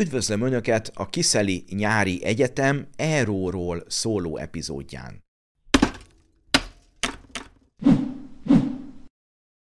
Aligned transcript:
Üdvözlöm 0.00 0.40
Önöket 0.42 0.90
a 0.94 1.10
Kiszeli 1.10 1.64
Nyári 1.68 2.24
Egyetem 2.24 2.86
Euróról 2.96 3.84
szóló 3.86 4.36
epizódján. 4.36 5.24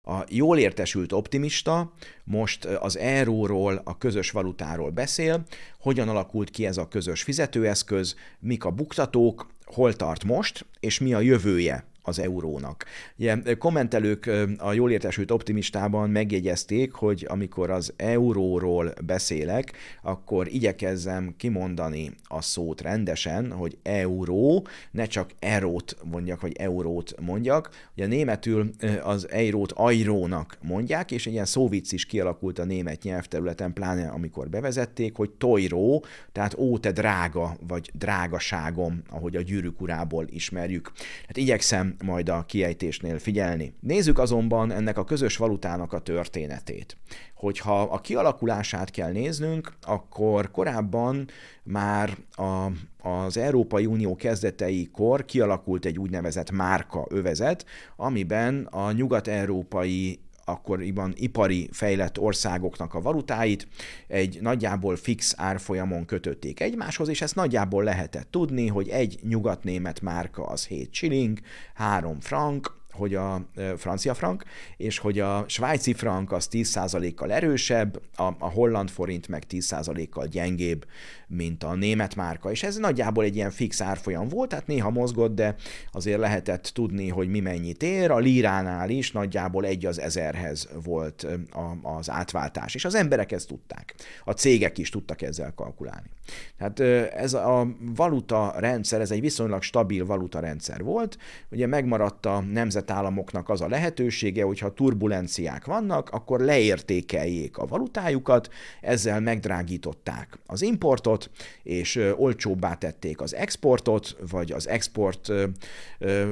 A 0.08 0.24
jól 0.30 0.58
értesült 0.58 1.12
optimista 1.12 1.94
most 2.24 2.66
az 2.66 2.98
euróról, 2.98 3.82
a 3.84 3.98
közös 3.98 4.32
valutáról 4.32 4.90
beszél, 4.90 5.44
hogyan 5.80 6.10
alakult 6.10 6.50
ki 6.50 6.66
ez 6.66 6.78
a 6.78 6.88
közös 6.88 7.24
fizetőeszköz, 7.24 8.16
mik 8.40 8.64
a 8.64 8.72
buktatók, 8.72 9.48
hol 9.66 9.94
tart 9.94 10.24
most, 10.24 10.66
és 10.80 11.00
mi 11.00 11.14
a 11.14 11.20
jövője 11.20 11.91
az 12.04 12.20
eurónak. 12.20 12.86
Ugye, 13.18 13.38
kommentelők 13.58 14.30
a 14.58 14.74
jól 14.74 14.92
értesült 14.92 15.32
optimistában 15.32 16.10
megjegyezték, 16.10 16.92
hogy 16.92 17.26
amikor 17.30 17.70
az 17.70 17.94
euróról 17.96 18.94
beszélek, 19.06 19.74
akkor 20.02 20.48
igyekezzem 20.48 21.34
kimondani 21.38 22.12
a 22.24 22.42
szót 22.42 22.82
rendesen, 22.82 23.52
hogy 23.52 23.78
euró, 23.84 24.68
ne 24.92 25.06
csak 25.06 25.30
erót 25.40 25.98
mondjak, 26.04 26.42
vagy 26.42 26.56
eurót 26.58 27.14
mondjak. 27.22 27.70
Ugye 27.96 28.06
németül 28.06 28.70
az 29.04 29.30
eurót 29.30 29.72
ajrónak 29.72 30.58
mondják, 30.62 31.12
és 31.12 31.28
egy 31.28 31.34
ilyen 31.34 31.46
szóvic 31.46 31.92
is 31.92 32.06
kialakult 32.06 32.60
a 32.60 32.66
német 32.66 33.04
nyelvterületen, 33.04 33.74
pláne 33.74 34.08
amikor 34.08 34.50
bevezették, 34.50 35.16
hogy 35.16 35.30
tojró, 35.30 36.06
tehát 36.32 36.58
ó, 36.58 36.78
te 36.78 36.92
drága, 36.92 37.58
vagy 37.68 37.92
drágaságom, 37.94 39.02
ahogy 39.10 39.36
a 39.36 39.42
gyűrűk 39.42 39.82
urából 39.82 40.26
ismerjük. 40.30 40.92
Hát 41.28 41.38
igyekszem 41.38 41.91
majd 42.04 42.30
a 42.30 42.44
kiejtésnél 42.46 43.20
figyelni. 43.20 43.74
Nézzük 43.80 44.20
azonban 44.20 44.72
ennek 44.72 44.98
a 44.98 45.04
közös 45.04 45.38
valutának 45.38 45.94
a 45.94 46.00
történetét. 46.00 46.98
Hogyha 47.36 47.82
a 47.82 48.02
kialakulását 48.02 48.92
kell 48.92 49.12
néznünk, 49.12 49.74
akkor 49.82 50.52
korábban 50.52 51.28
már 51.64 52.18
a, 52.32 52.72
az 53.10 53.38
Európai 53.38 53.86
Unió 53.86 54.16
kezdeteikor 54.16 55.26
kialakult 55.26 55.86
egy 55.86 56.00
úgynevezett 56.00 56.52
márka 56.52 57.06
övezet, 57.10 57.66
amiben 57.96 58.68
a 58.72 58.92
nyugat-európai 58.92 60.20
akkoriban 60.46 61.14
ipari 61.16 61.70
fejlett 61.72 62.20
országoknak 62.20 62.94
a 62.94 63.02
valutáit 63.02 63.68
egy 64.08 64.38
nagyjából 64.42 64.96
fix 64.96 65.34
árfolyamon 65.38 66.06
kötötték 66.06 66.60
egymáshoz, 66.60 67.08
és 67.08 67.22
ezt 67.22 67.36
nagyjából 67.36 67.84
lehetett 67.84 68.32
tudni, 68.32 68.68
hogy 68.68 68.90
egy 68.90 69.20
nyugatnémet 69.24 70.02
márka 70.02 70.46
az 70.46 70.66
7 70.66 70.94
shilling, 70.94 71.40
3 71.74 72.20
frank, 72.20 72.81
hogy 73.02 73.16
a 73.16 73.46
francia 73.78 74.14
frank, 74.14 74.44
és 74.78 74.98
hogy 74.98 75.20
a 75.20 75.44
svájci 75.48 75.94
frank 75.94 76.32
az 76.32 76.48
10%-kal 76.52 77.32
erősebb, 77.32 78.02
a, 78.16 78.24
a 78.24 78.50
holland 78.50 78.90
forint 78.90 79.28
meg 79.28 79.44
10%-kal 79.50 80.28
gyengébb, 80.28 80.86
mint 81.28 81.64
a 81.64 81.76
német 81.76 82.16
márka, 82.16 82.52
és 82.52 82.64
ez 82.64 82.76
nagyjából 82.76 83.24
egy 83.24 83.36
ilyen 83.36 83.52
fix 83.52 83.82
árfolyam 83.82 84.28
volt, 84.28 84.50
tehát 84.50 84.68
néha 84.68 84.90
mozgott, 84.90 85.36
de 85.36 85.56
azért 85.92 86.20
lehetett 86.20 86.72
tudni, 86.74 87.08
hogy 87.10 87.28
mi 87.28 87.40
mennyit 87.40 87.84
ér, 87.84 88.12
a 88.12 88.18
líránál 88.18 88.90
is 88.90 89.12
nagyjából 89.12 89.66
egy 89.66 89.86
az 89.86 90.00
ezerhez 90.00 90.70
volt 90.84 91.28
a, 91.52 91.98
az 91.98 92.10
átváltás, 92.10 92.76
és 92.76 92.86
az 92.86 92.96
emberek 92.96 93.32
ezt 93.32 93.48
tudták. 93.48 93.96
A 94.24 94.32
cégek 94.32 94.78
is 94.78 94.90
tudtak 94.90 95.22
ezzel 95.22 95.54
kalkulálni. 95.56 96.10
Tehát 96.58 96.80
ez 97.14 97.34
a 97.34 97.68
valuta 97.96 98.54
rendszer, 98.58 99.02
ez 99.02 99.12
egy 99.12 99.22
viszonylag 99.22 99.62
stabil 99.62 100.06
valuta 100.06 100.40
rendszer 100.40 100.84
volt, 100.84 101.18
ugye 101.52 101.68
megmaradt 101.68 102.26
a 102.26 102.44
nemzetállamoknak 102.92 103.50
az 103.50 103.62
a 103.62 103.68
lehetősége, 103.68 104.44
hogyha 104.44 104.74
turbulenciák 104.74 105.66
vannak, 105.66 106.10
akkor 106.10 106.40
leértékeljék 106.40 107.58
a 107.58 107.66
valutájukat, 107.66 108.50
ezzel 108.82 109.20
megdrágították 109.20 110.40
az 110.46 110.62
importot, 110.62 111.30
és 111.64 112.00
olcsóbbá 112.16 112.74
tették 112.74 113.22
az 113.22 113.36
exportot, 113.36 114.16
vagy 114.32 114.52
az 114.52 114.68
export 114.68 115.32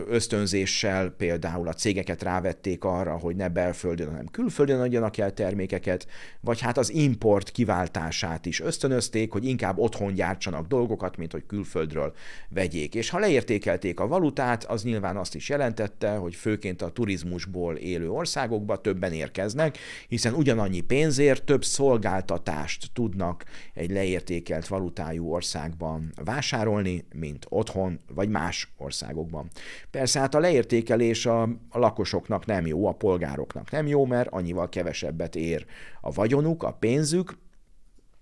ösztönzéssel 0.08 1.10
például 1.10 1.68
a 1.68 1.74
cégeket 1.74 2.24
rávették 2.24 2.84
arra, 2.84 3.18
hogy 3.18 3.36
ne 3.36 3.50
belföldön, 3.50 4.10
hanem 4.10 4.28
külföldön 4.32 4.80
adjanak 4.80 5.18
el 5.18 5.34
termékeket, 5.34 6.08
vagy 6.42 6.60
hát 6.62 6.78
az 6.78 6.94
import 6.94 7.50
kiváltását 7.52 8.46
is 8.46 8.62
ösztönözték, 8.62 9.32
hogy 9.32 9.46
inkább 9.46 9.78
otthon 9.78 10.14
gyártsanak 10.14 10.68
dolgokat, 10.68 11.18
mint 11.18 11.32
hogy 11.32 11.46
külföldről 11.46 12.14
vegyék. 12.50 12.96
És 12.96 13.10
ha 13.10 13.20
leértékelték 13.20 14.00
a 14.00 14.08
valutát, 14.08 14.64
az 14.64 14.84
nyilván 14.84 15.18
azt 15.18 15.36
is 15.36 15.50
jelentette, 15.50 16.16
hogy 16.16 16.36
főként 16.40 16.82
a 16.82 16.90
turizmusból 16.90 17.76
élő 17.76 18.10
országokba 18.10 18.82
többen 18.82 19.14
érkeznek, 19.14 19.78
hiszen 20.08 20.34
ugyanannyi 20.34 20.82
pénzért 20.82 21.44
több 21.44 21.64
szolgáltatást 21.64 22.90
tudnak 22.94 23.46
egy 23.74 23.92
leértékelt 23.92 24.68
valutájú 24.68 25.32
országban 25.32 26.12
vásárolni, 26.24 27.06
mint 27.16 27.46
otthon 27.50 28.00
vagy 28.14 28.30
más 28.30 28.74
országokban. 28.78 29.48
Persze 29.92 30.20
hát 30.20 30.36
a 30.36 30.40
leértékelés 30.40 31.26
a, 31.26 31.42
a 31.70 31.80
lakosoknak 31.80 32.46
nem 32.46 32.66
jó, 32.66 32.88
a 32.88 32.94
polgároknak 32.94 33.72
nem 33.72 33.88
jó, 33.88 34.06
mert 34.06 34.30
annyival 34.32 34.70
kevesebbet 34.70 35.36
ér 35.36 35.66
a 36.02 36.12
vagyonuk, 36.12 36.64
a 36.64 36.72
pénzük, 36.72 37.38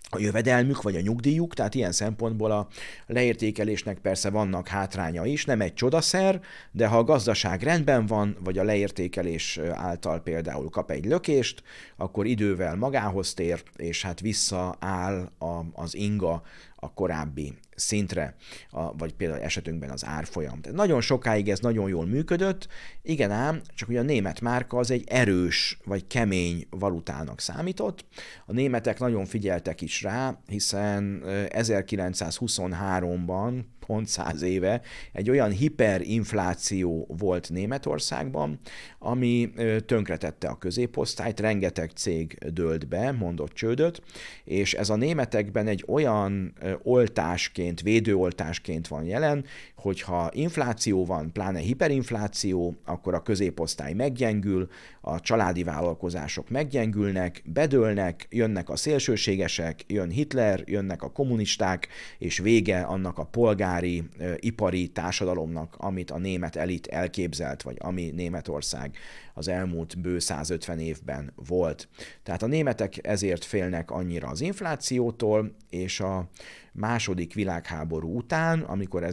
a 0.09 0.19
jövedelmük 0.19 0.81
vagy 0.81 0.95
a 0.95 1.01
nyugdíjuk, 1.01 1.53
tehát 1.53 1.75
ilyen 1.75 1.91
szempontból 1.91 2.51
a 2.51 2.67
leértékelésnek 3.07 3.97
persze 3.97 4.29
vannak 4.29 4.67
hátránya 4.67 5.25
is, 5.25 5.45
nem 5.45 5.61
egy 5.61 5.73
csodaszer, 5.73 6.41
de 6.71 6.87
ha 6.87 6.97
a 6.97 7.03
gazdaság 7.03 7.63
rendben 7.63 8.05
van, 8.05 8.37
vagy 8.43 8.57
a 8.57 8.63
leértékelés 8.63 9.59
által 9.73 10.19
például 10.19 10.69
kap 10.69 10.91
egy 10.91 11.05
lökést, 11.05 11.63
akkor 11.97 12.25
idővel 12.25 12.75
magához 12.75 13.33
tér, 13.33 13.63
és 13.75 14.01
hát 14.01 14.19
visszaáll 14.19 15.31
a, 15.39 15.59
az 15.73 15.95
inga 15.95 16.41
a 16.75 16.93
korábbi 16.93 17.53
szintre, 17.79 18.35
a, 18.69 18.95
vagy 18.95 19.13
például 19.13 19.41
esetünkben 19.41 19.89
az 19.89 20.05
árfolyam. 20.05 20.61
Tehát 20.61 20.77
nagyon 20.77 21.01
sokáig 21.01 21.49
ez 21.49 21.59
nagyon 21.59 21.89
jól 21.89 22.05
működött, 22.05 22.67
igen 23.01 23.31
ám, 23.31 23.61
csak 23.75 23.89
ugye 23.89 23.99
a 23.99 24.03
német 24.03 24.41
márka 24.41 24.77
az 24.77 24.91
egy 24.91 25.03
erős 25.07 25.77
vagy 25.85 26.07
kemény 26.07 26.67
valutának 26.69 27.39
számított. 27.39 28.05
A 28.45 28.51
németek 28.51 28.99
nagyon 28.99 29.25
figyeltek 29.25 29.81
is 29.81 30.01
rá, 30.01 30.39
hiszen 30.47 31.21
1923-ban 31.25 33.63
pont 33.87 34.07
száz 34.07 34.41
éve 34.41 34.81
egy 35.13 35.29
olyan 35.29 35.51
hiperinfláció 35.51 37.07
volt 37.17 37.49
Németországban, 37.49 38.59
ami 38.99 39.49
tönkretette 39.85 40.47
a 40.47 40.57
középosztályt, 40.57 41.39
rengeteg 41.39 41.91
cég 41.95 42.37
dőlt 42.53 42.87
be, 42.87 43.11
mondott 43.11 43.53
csődöt, 43.53 44.01
és 44.43 44.73
ez 44.73 44.89
a 44.89 44.95
németekben 44.95 45.67
egy 45.67 45.83
olyan 45.87 46.53
oltásként, 46.83 47.66
védőoltásként 47.81 48.87
van 48.87 49.05
jelen, 49.05 49.45
hogyha 49.77 50.29
infláció 50.33 51.05
van, 51.05 51.31
pláne 51.31 51.59
hiperinfláció, 51.59 52.75
akkor 52.85 53.13
a 53.13 53.21
középosztály 53.21 53.93
meggyengül, 53.93 54.69
a 55.01 55.19
családi 55.19 55.63
vállalkozások 55.63 56.49
meggyengülnek, 56.49 57.41
bedőlnek, 57.45 58.27
jönnek 58.29 58.69
a 58.69 58.75
szélsőségesek, 58.75 59.83
jön 59.87 60.09
Hitler, 60.09 60.63
jönnek 60.65 61.01
a 61.01 61.11
kommunisták, 61.11 61.87
és 62.17 62.37
vége 62.37 62.81
annak 62.81 63.17
a 63.17 63.25
polgári, 63.25 64.03
ipari 64.35 64.87
társadalomnak, 64.87 65.75
amit 65.77 66.11
a 66.11 66.17
német 66.17 66.55
elit 66.55 66.87
elképzelt, 66.87 67.61
vagy 67.61 67.75
ami 67.79 68.11
Németország 68.15 68.97
az 69.33 69.47
elmúlt 69.47 70.01
bő 70.01 70.19
150 70.19 70.79
évben 70.79 71.33
volt. 71.35 71.87
Tehát 72.23 72.43
a 72.43 72.47
németek 72.47 73.07
ezért 73.07 73.45
félnek 73.45 73.91
annyira 73.91 74.27
az 74.27 74.41
inflációtól, 74.41 75.55
és 75.69 75.99
a 75.99 76.29
második 76.73 77.33
világháború 77.33 78.17
után, 78.17 78.61
amikor 78.61 79.03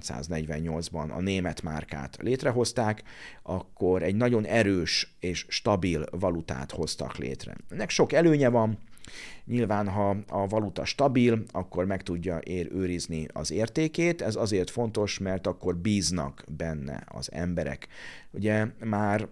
1948-ban 0.00 1.10
a 1.10 1.20
német 1.20 1.62
márkát 1.62 2.16
létrehozták, 2.20 3.02
akkor 3.42 4.02
egy 4.02 4.14
nagyon 4.14 4.46
erős 4.46 5.16
és 5.20 5.46
stabil 5.48 6.04
valutát 6.10 6.70
hoztak 6.70 7.16
létre. 7.16 7.56
Ennek 7.70 7.90
sok 7.90 8.12
előnye 8.12 8.48
van, 8.48 8.78
Nyilván, 9.44 9.88
ha 9.88 10.16
a 10.28 10.46
valuta 10.46 10.84
stabil, 10.84 11.42
akkor 11.50 11.86
meg 11.86 12.02
tudja 12.02 12.38
ér 12.38 12.68
őrizni 12.72 13.26
az 13.32 13.50
értékét. 13.50 14.22
Ez 14.22 14.36
azért 14.36 14.70
fontos, 14.70 15.18
mert 15.18 15.46
akkor 15.46 15.76
bíznak 15.76 16.44
benne 16.56 17.04
az 17.06 17.32
emberek. 17.32 17.88
Ugye 18.30 18.66
már 18.84 19.28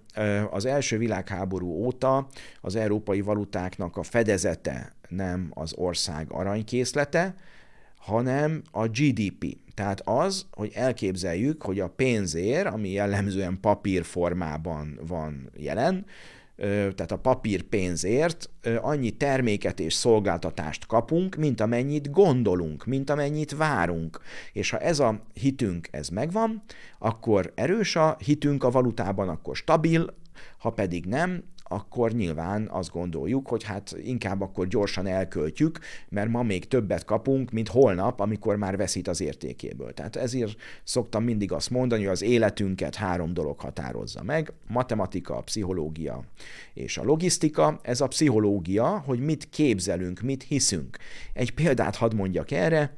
az 0.50 0.64
első 0.64 0.98
világháború 0.98 1.68
óta 1.68 2.28
az 2.60 2.76
európai 2.76 3.20
valutáknak 3.20 3.96
a 3.96 4.02
fedezete 4.02 4.92
nem 5.08 5.50
az 5.54 5.74
ország 5.74 6.32
aranykészlete, 6.32 7.34
hanem 8.00 8.62
a 8.70 8.86
GDP. 8.86 9.56
Tehát 9.74 10.02
az, 10.04 10.46
hogy 10.50 10.72
elképzeljük, 10.74 11.62
hogy 11.62 11.80
a 11.80 11.88
pénzér, 11.88 12.66
ami 12.66 12.90
jellemzően 12.90 13.58
papírformában 13.60 14.98
van 15.06 15.50
jelen, 15.56 16.06
tehát 16.66 17.12
a 17.12 17.18
papírpénzért 17.18 18.50
annyi 18.80 19.10
terméket 19.10 19.80
és 19.80 19.94
szolgáltatást 19.94 20.86
kapunk, 20.86 21.36
mint 21.36 21.60
amennyit 21.60 22.10
gondolunk, 22.10 22.84
mint 22.84 23.10
amennyit 23.10 23.56
várunk. 23.56 24.20
És 24.52 24.70
ha 24.70 24.78
ez 24.78 24.98
a 24.98 25.20
hitünk, 25.34 25.88
ez 25.90 26.08
megvan, 26.08 26.62
akkor 26.98 27.52
erős 27.54 27.96
a 27.96 28.16
hitünk 28.24 28.64
a 28.64 28.70
valutában, 28.70 29.28
akkor 29.28 29.56
stabil, 29.56 30.14
ha 30.58 30.70
pedig 30.70 31.06
nem, 31.06 31.42
akkor 31.72 32.12
nyilván 32.12 32.68
azt 32.70 32.90
gondoljuk, 32.90 33.48
hogy 33.48 33.62
hát 33.62 33.96
inkább 34.02 34.40
akkor 34.40 34.66
gyorsan 34.66 35.06
elköltjük, 35.06 35.78
mert 36.08 36.28
ma 36.30 36.42
még 36.42 36.68
többet 36.68 37.04
kapunk, 37.04 37.50
mint 37.50 37.68
holnap, 37.68 38.20
amikor 38.20 38.56
már 38.56 38.76
veszít 38.76 39.08
az 39.08 39.20
értékéből. 39.20 39.94
Tehát 39.94 40.16
ezért 40.16 40.56
szoktam 40.84 41.24
mindig 41.24 41.52
azt 41.52 41.70
mondani, 41.70 42.02
hogy 42.02 42.12
az 42.12 42.22
életünket 42.22 42.94
három 42.94 43.34
dolog 43.34 43.60
határozza 43.60 44.22
meg, 44.22 44.52
matematika, 44.68 45.40
pszichológia 45.40 46.24
és 46.74 46.98
a 46.98 47.04
logisztika. 47.04 47.78
Ez 47.82 48.00
a 48.00 48.06
pszichológia, 48.06 49.02
hogy 49.06 49.20
mit 49.20 49.48
képzelünk, 49.48 50.20
mit 50.20 50.42
hiszünk. 50.42 50.96
Egy 51.32 51.54
példát 51.54 51.96
hadd 51.96 52.14
mondjak 52.14 52.50
erre, 52.50 52.92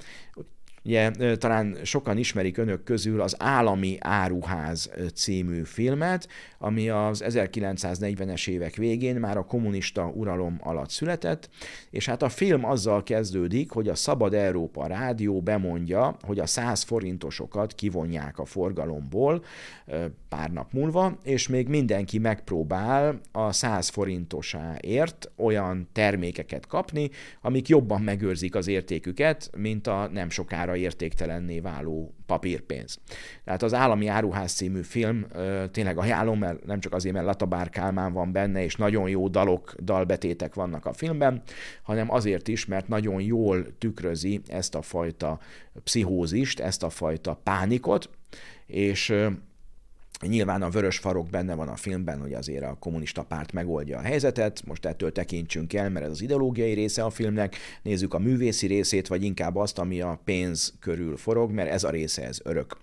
Ugye 0.84 1.10
talán 1.36 1.76
sokan 1.82 2.16
ismerik 2.16 2.56
önök 2.56 2.84
közül 2.84 3.20
az 3.20 3.36
Állami 3.38 3.96
Áruház 4.00 4.90
című 5.14 5.62
filmet, 5.62 6.28
ami 6.58 6.88
az 6.88 7.24
1940-es 7.26 8.48
évek 8.48 8.74
végén 8.74 9.16
már 9.16 9.36
a 9.36 9.44
kommunista 9.44 10.12
uralom 10.14 10.58
alatt 10.60 10.90
született, 10.90 11.48
és 11.90 12.06
hát 12.06 12.22
a 12.22 12.28
film 12.28 12.64
azzal 12.64 13.02
kezdődik, 13.02 13.70
hogy 13.70 13.88
a 13.88 13.94
Szabad 13.94 14.34
Európa 14.34 14.86
rádió 14.86 15.40
bemondja, 15.40 16.16
hogy 16.22 16.38
a 16.38 16.46
100 16.46 16.82
forintosokat 16.82 17.74
kivonják 17.74 18.38
a 18.38 18.44
forgalomból 18.44 19.44
pár 20.28 20.50
nap 20.50 20.72
múlva, 20.72 21.18
és 21.22 21.48
még 21.48 21.68
mindenki 21.68 22.18
megpróbál 22.18 23.20
a 23.32 23.52
100 23.52 23.88
forintosáért 23.88 25.30
olyan 25.36 25.88
termékeket 25.92 26.66
kapni, 26.66 27.10
amik 27.40 27.68
jobban 27.68 28.00
megőrzik 28.00 28.54
az 28.54 28.66
értéküket, 28.66 29.50
mint 29.56 29.86
a 29.86 30.08
nem 30.12 30.30
sokára 30.30 30.71
arra 30.72 30.80
értéktelenné 30.80 31.60
váló 31.60 32.14
papírpénz. 32.26 32.98
Tehát 33.44 33.62
az 33.62 33.74
Állami 33.74 34.06
Áruház 34.06 34.52
című 34.52 34.82
film 34.82 35.26
tényleg 35.70 35.98
ajánlom, 35.98 36.38
mert 36.38 36.64
nem 36.64 36.80
csak 36.80 36.94
azért, 36.94 37.14
mert 37.14 37.26
Latabár 37.26 37.70
Kálmán 37.70 38.12
van 38.12 38.32
benne, 38.32 38.64
és 38.64 38.76
nagyon 38.76 39.08
jó 39.08 39.28
dalok, 39.28 39.74
dalbetétek 39.82 40.54
vannak 40.54 40.86
a 40.86 40.92
filmben, 40.92 41.42
hanem 41.82 42.10
azért 42.10 42.48
is, 42.48 42.66
mert 42.66 42.88
nagyon 42.88 43.20
jól 43.20 43.78
tükrözi 43.78 44.40
ezt 44.46 44.74
a 44.74 44.82
fajta 44.82 45.38
pszichózist, 45.84 46.60
ezt 46.60 46.82
a 46.82 46.90
fajta 46.90 47.40
pánikot, 47.42 48.10
és 48.66 49.14
Nyilván 50.26 50.62
a 50.62 50.70
vörös 50.70 50.98
farok 50.98 51.28
benne 51.30 51.54
van 51.54 51.68
a 51.68 51.76
filmben, 51.76 52.20
hogy 52.20 52.32
azért 52.32 52.64
a 52.64 52.76
kommunista 52.78 53.22
párt 53.22 53.52
megoldja 53.52 53.98
a 53.98 54.02
helyzetet, 54.02 54.62
most 54.66 54.84
ettől 54.84 55.12
tekintsünk 55.12 55.72
el, 55.72 55.90
mert 55.90 56.04
ez 56.04 56.10
az 56.10 56.22
ideológiai 56.22 56.72
része 56.72 57.04
a 57.04 57.10
filmnek, 57.10 57.56
nézzük 57.82 58.14
a 58.14 58.18
művészi 58.18 58.66
részét, 58.66 59.06
vagy 59.08 59.22
inkább 59.22 59.56
azt, 59.56 59.78
ami 59.78 60.00
a 60.00 60.20
pénz 60.24 60.74
körül 60.80 61.16
forog, 61.16 61.50
mert 61.50 61.70
ez 61.70 61.84
a 61.84 61.90
része, 61.90 62.26
ez 62.26 62.40
örök. 62.44 62.76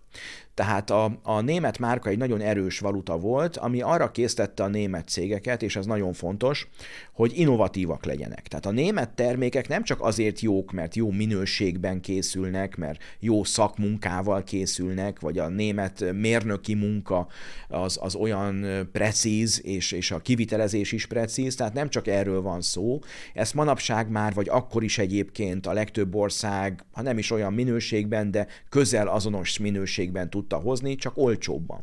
Tehát 0.59 0.89
a, 0.89 1.19
a 1.23 1.41
német 1.41 1.79
márka 1.79 2.09
egy 2.09 2.17
nagyon 2.17 2.41
erős 2.41 2.79
valuta 2.79 3.17
volt, 3.17 3.57
ami 3.57 3.81
arra 3.81 4.11
késztette 4.11 4.63
a 4.63 4.67
német 4.67 5.07
cégeket, 5.07 5.61
és 5.61 5.75
ez 5.75 5.85
nagyon 5.85 6.13
fontos, 6.13 6.67
hogy 7.13 7.31
innovatívak 7.35 8.05
legyenek. 8.05 8.47
Tehát 8.47 8.65
a 8.65 8.71
német 8.71 9.09
termékek 9.09 9.67
nem 9.67 9.83
csak 9.83 10.01
azért 10.01 10.39
jók, 10.39 10.71
mert 10.71 10.95
jó 10.95 11.11
minőségben 11.11 12.01
készülnek, 12.01 12.75
mert 12.75 13.03
jó 13.19 13.43
szakmunkával 13.43 14.43
készülnek, 14.43 15.19
vagy 15.19 15.37
a 15.37 15.47
német 15.47 16.13
mérnöki 16.13 16.73
munka 16.73 17.27
az, 17.67 17.97
az 18.01 18.15
olyan 18.15 18.65
precíz, 18.91 19.61
és, 19.63 19.91
és 19.91 20.11
a 20.11 20.19
kivitelezés 20.19 20.91
is 20.91 21.05
precíz, 21.05 21.55
tehát 21.55 21.73
nem 21.73 21.89
csak 21.89 22.07
erről 22.07 22.41
van 22.41 22.61
szó. 22.61 22.99
Ezt 23.33 23.53
manapság 23.53 24.09
már, 24.09 24.33
vagy 24.33 24.49
akkor 24.49 24.83
is 24.83 24.97
egyébként 24.97 25.67
a 25.67 25.73
legtöbb 25.73 26.15
ország, 26.15 26.85
ha 26.91 27.01
nem 27.01 27.17
is 27.17 27.31
olyan 27.31 27.53
minőségben, 27.53 28.31
de 28.31 28.47
közel 28.69 29.07
azonos 29.07 29.57
minőségben 29.57 30.29
tud 30.29 30.47
tudta 30.49 30.67
hozni, 30.67 30.95
csak 30.95 31.17
olcsóbban. 31.17 31.81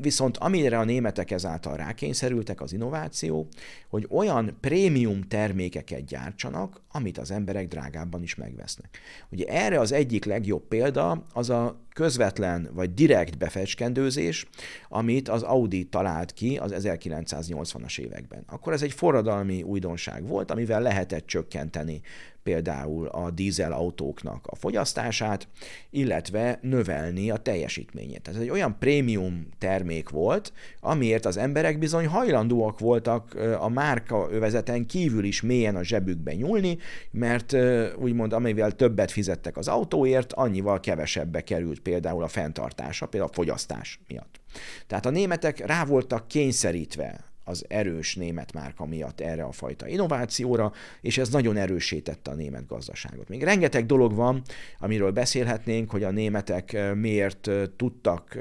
Viszont 0.00 0.36
amire 0.36 0.78
a 0.78 0.84
németek 0.84 1.30
ezáltal 1.30 1.76
rákényszerültek 1.76 2.60
az 2.60 2.72
innováció, 2.72 3.48
hogy 3.88 4.06
olyan 4.10 4.56
prémium 4.60 5.22
termékeket 5.22 6.04
gyártsanak, 6.04 6.80
amit 6.92 7.18
az 7.18 7.30
emberek 7.30 7.68
drágábban 7.68 8.22
is 8.22 8.34
megvesznek. 8.34 8.98
Ugye 9.30 9.46
erre 9.46 9.80
az 9.80 9.92
egyik 9.92 10.24
legjobb 10.24 10.68
példa 10.68 11.24
az 11.32 11.50
a 11.50 11.80
közvetlen 11.92 12.68
vagy 12.72 12.94
direkt 12.94 13.38
befecskendőzés, 13.38 14.46
amit 14.88 15.28
az 15.28 15.42
Audi 15.42 15.84
talált 15.84 16.32
ki 16.32 16.56
az 16.56 16.72
1980-as 16.76 17.98
években. 17.98 18.42
Akkor 18.46 18.72
ez 18.72 18.82
egy 18.82 18.92
forradalmi 18.92 19.62
újdonság 19.62 20.26
volt, 20.26 20.50
amivel 20.50 20.82
lehetett 20.82 21.26
csökkenteni 21.26 22.00
például 22.48 23.06
a 23.06 23.30
dízel 23.30 23.72
autóknak 23.72 24.46
a 24.46 24.56
fogyasztását, 24.56 25.48
illetve 25.90 26.58
növelni 26.62 27.30
a 27.30 27.36
teljesítményét. 27.36 28.28
Ez 28.28 28.36
egy 28.36 28.50
olyan 28.50 28.78
prémium 28.78 29.46
termék 29.58 30.08
volt, 30.08 30.52
amiért 30.80 31.26
az 31.26 31.36
emberek 31.36 31.78
bizony 31.78 32.06
hajlandóak 32.06 32.78
voltak 32.78 33.34
a 33.58 33.68
márka 33.68 34.28
övezeten 34.30 34.86
kívül 34.86 35.24
is 35.24 35.40
mélyen 35.42 35.76
a 35.76 35.84
zsebükbe 35.84 36.34
nyúlni, 36.34 36.78
mert 37.10 37.56
úgymond 37.96 38.32
amivel 38.32 38.72
többet 38.72 39.10
fizettek 39.10 39.56
az 39.56 39.68
autóért, 39.68 40.32
annyival 40.32 40.80
kevesebbe 40.80 41.40
került 41.40 41.80
például 41.80 42.22
a 42.22 42.28
fenntartása, 42.28 43.06
például 43.06 43.30
a 43.32 43.34
fogyasztás 43.34 44.00
miatt. 44.08 44.40
Tehát 44.86 45.06
a 45.06 45.10
németek 45.10 45.66
rá 45.66 45.84
voltak 45.84 46.28
kényszerítve 46.28 47.20
az 47.48 47.64
erős 47.68 48.16
német 48.16 48.52
márka 48.52 48.86
miatt 48.86 49.20
erre 49.20 49.42
a 49.42 49.52
fajta 49.52 49.88
innovációra, 49.88 50.72
és 51.00 51.18
ez 51.18 51.28
nagyon 51.28 51.56
erősítette 51.56 52.30
a 52.30 52.34
német 52.34 52.66
gazdaságot. 52.66 53.28
Még 53.28 53.42
rengeteg 53.42 53.86
dolog 53.86 54.14
van, 54.14 54.42
amiről 54.78 55.10
beszélhetnénk, 55.10 55.90
hogy 55.90 56.02
a 56.02 56.10
németek 56.10 56.94
miért 56.94 57.50
tudtak 57.76 58.38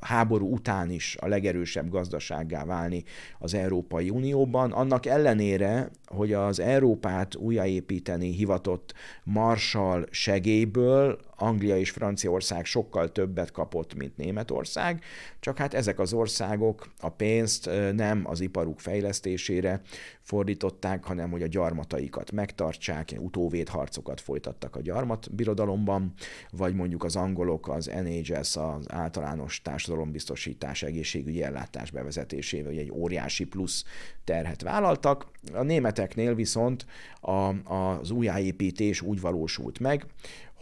a 0.00 0.06
háború 0.06 0.52
után 0.52 0.90
is 0.90 1.16
a 1.20 1.28
legerősebb 1.28 1.88
gazdasággá 1.88 2.64
válni 2.64 3.04
az 3.38 3.54
Európai 3.54 4.10
Unióban, 4.10 4.72
annak 4.72 5.06
ellenére, 5.06 5.90
hogy 6.06 6.32
az 6.32 6.60
Európát 6.60 7.34
újjáépíteni 7.34 8.32
hivatott 8.32 8.94
Marshall 9.24 10.06
segélyből 10.10 11.18
Anglia 11.36 11.78
és 11.78 11.90
Franciaország 11.90 12.64
sokkal 12.64 13.12
többet 13.12 13.50
kapott, 13.50 13.94
mint 13.94 14.16
Németország, 14.16 15.02
csak 15.40 15.58
hát 15.58 15.74
ezek 15.74 15.98
az 15.98 16.12
országok 16.12 16.92
a 17.00 17.08
pénzt 17.08 17.70
nem 17.92 18.13
az 18.24 18.40
iparuk 18.40 18.80
fejlesztésére 18.80 19.80
fordították, 20.20 21.04
hanem 21.04 21.30
hogy 21.30 21.42
a 21.42 21.46
gyarmataikat 21.46 22.32
megtartsák, 22.32 23.14
utóvédharcokat 23.18 24.20
folytattak 24.20 24.76
a 24.76 24.80
gyarmatbirodalomban, 24.80 26.12
vagy 26.50 26.74
mondjuk 26.74 27.04
az 27.04 27.16
angolok 27.16 27.68
az 27.68 27.90
NHS, 28.02 28.56
az 28.56 28.86
általános 28.88 29.62
társadalombiztosítás 29.62 30.82
egészségügyi 30.82 31.42
ellátás 31.42 31.90
bevezetésével 31.90 32.72
egy 32.72 32.90
óriási 32.92 33.44
plusz 33.44 33.84
terhet 34.24 34.62
vállaltak. 34.62 35.26
A 35.52 35.62
németeknél 35.62 36.34
viszont 36.34 36.86
a, 37.20 37.72
az 37.74 38.10
újjáépítés 38.10 39.00
úgy 39.00 39.20
valósult 39.20 39.78
meg, 39.78 40.06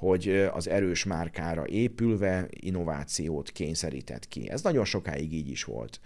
hogy 0.02 0.28
az 0.52 0.68
erős 0.68 1.04
márkára 1.04 1.66
épülve 1.66 2.46
innovációt 2.50 3.50
kényszerített 3.50 4.28
ki. 4.28 4.50
Ez 4.50 4.62
nagyon 4.62 4.84
sokáig 4.84 5.32
így 5.32 5.48
is 5.48 5.64
volt. 5.64 6.00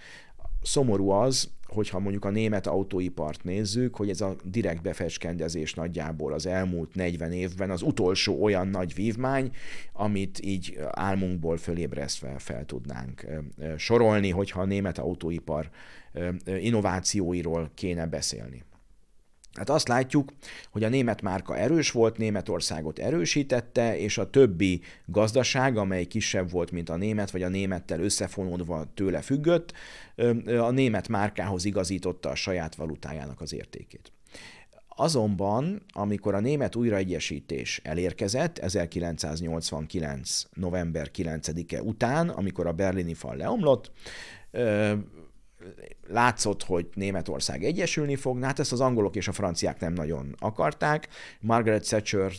Szomorú 0.67 1.09
az, 1.09 1.51
hogyha 1.67 1.99
mondjuk 1.99 2.25
a 2.25 2.31
német 2.31 2.67
autóipart 2.67 3.45
nézzük, 3.45 3.97
hogy 3.97 4.11
ez 4.11 4.21
a 4.21 4.37
direkt 4.45 4.83
befecskendezés 4.83 5.75
nagyjából 5.75 6.33
az 6.33 6.47
elmúlt 6.47 6.95
40 6.95 7.33
évben 7.33 7.71
az 7.71 7.83
utolsó 7.83 8.43
olyan 8.43 8.69
nagy 8.69 8.95
vívmány, 8.95 9.51
amit 9.93 10.41
így 10.45 10.79
álmunkból 10.91 11.57
fölébresztve 11.57 12.39
fel 12.39 12.65
tudnánk 12.65 13.27
sorolni, 13.77 14.31
hogyha 14.31 14.61
a 14.61 14.65
német 14.65 14.99
autóipar 14.99 15.71
innovációiról 16.45 17.71
kéne 17.75 18.07
beszélni. 18.07 18.65
Hát 19.57 19.71
azt 19.71 19.89
látjuk, 19.89 20.33
hogy 20.71 20.85
a 20.85 20.89
német 20.89 21.23
márka 21.23 21.57
erős 21.57 21.91
volt, 21.91 22.17
Németországot 22.17 22.99
erősítette, 22.99 23.99
és 23.99 24.19
a 24.19 24.31
többi 24.31 24.81
gazdaság, 25.07 25.77
amely 25.77 26.05
kisebb 26.05 26.51
volt, 26.51 26.71
mint 26.71 26.89
a 26.89 26.97
német, 26.97 27.31
vagy 27.31 27.43
a 27.43 27.49
némettel 27.49 28.01
összefonódva 28.01 28.85
tőle 28.95 29.21
függött, 29.21 29.73
a 30.47 30.71
német 30.71 31.09
márkához 31.09 31.65
igazította 31.65 32.29
a 32.29 32.35
saját 32.35 32.75
valutájának 32.75 33.41
az 33.41 33.53
értékét. 33.53 34.13
Azonban, 34.89 35.83
amikor 35.93 36.35
a 36.35 36.41
német 36.41 36.77
újraegyesítés 36.77 37.81
elérkezett 37.85 38.59
1989. 38.59 40.43
november 40.53 41.11
9-e 41.15 41.83
után, 41.83 42.29
amikor 42.29 42.67
a 42.67 42.73
berlini 42.73 43.15
fal 43.15 43.37
leomlott, 43.37 43.91
látszott, 46.09 46.63
hogy 46.63 46.87
Németország 46.95 47.65
egyesülni 47.65 48.17
fog, 48.17 48.43
hát 48.45 48.59
ezt 48.59 48.73
az 48.73 48.81
angolok 48.81 49.17
és 49.17 49.29
a 49.29 49.33
franciák 49.33 49.81
nem 49.81 49.93
nagyon 49.93 50.35
akarták. 50.39 51.09
Margaret 51.41 51.89
thatcher 51.89 52.33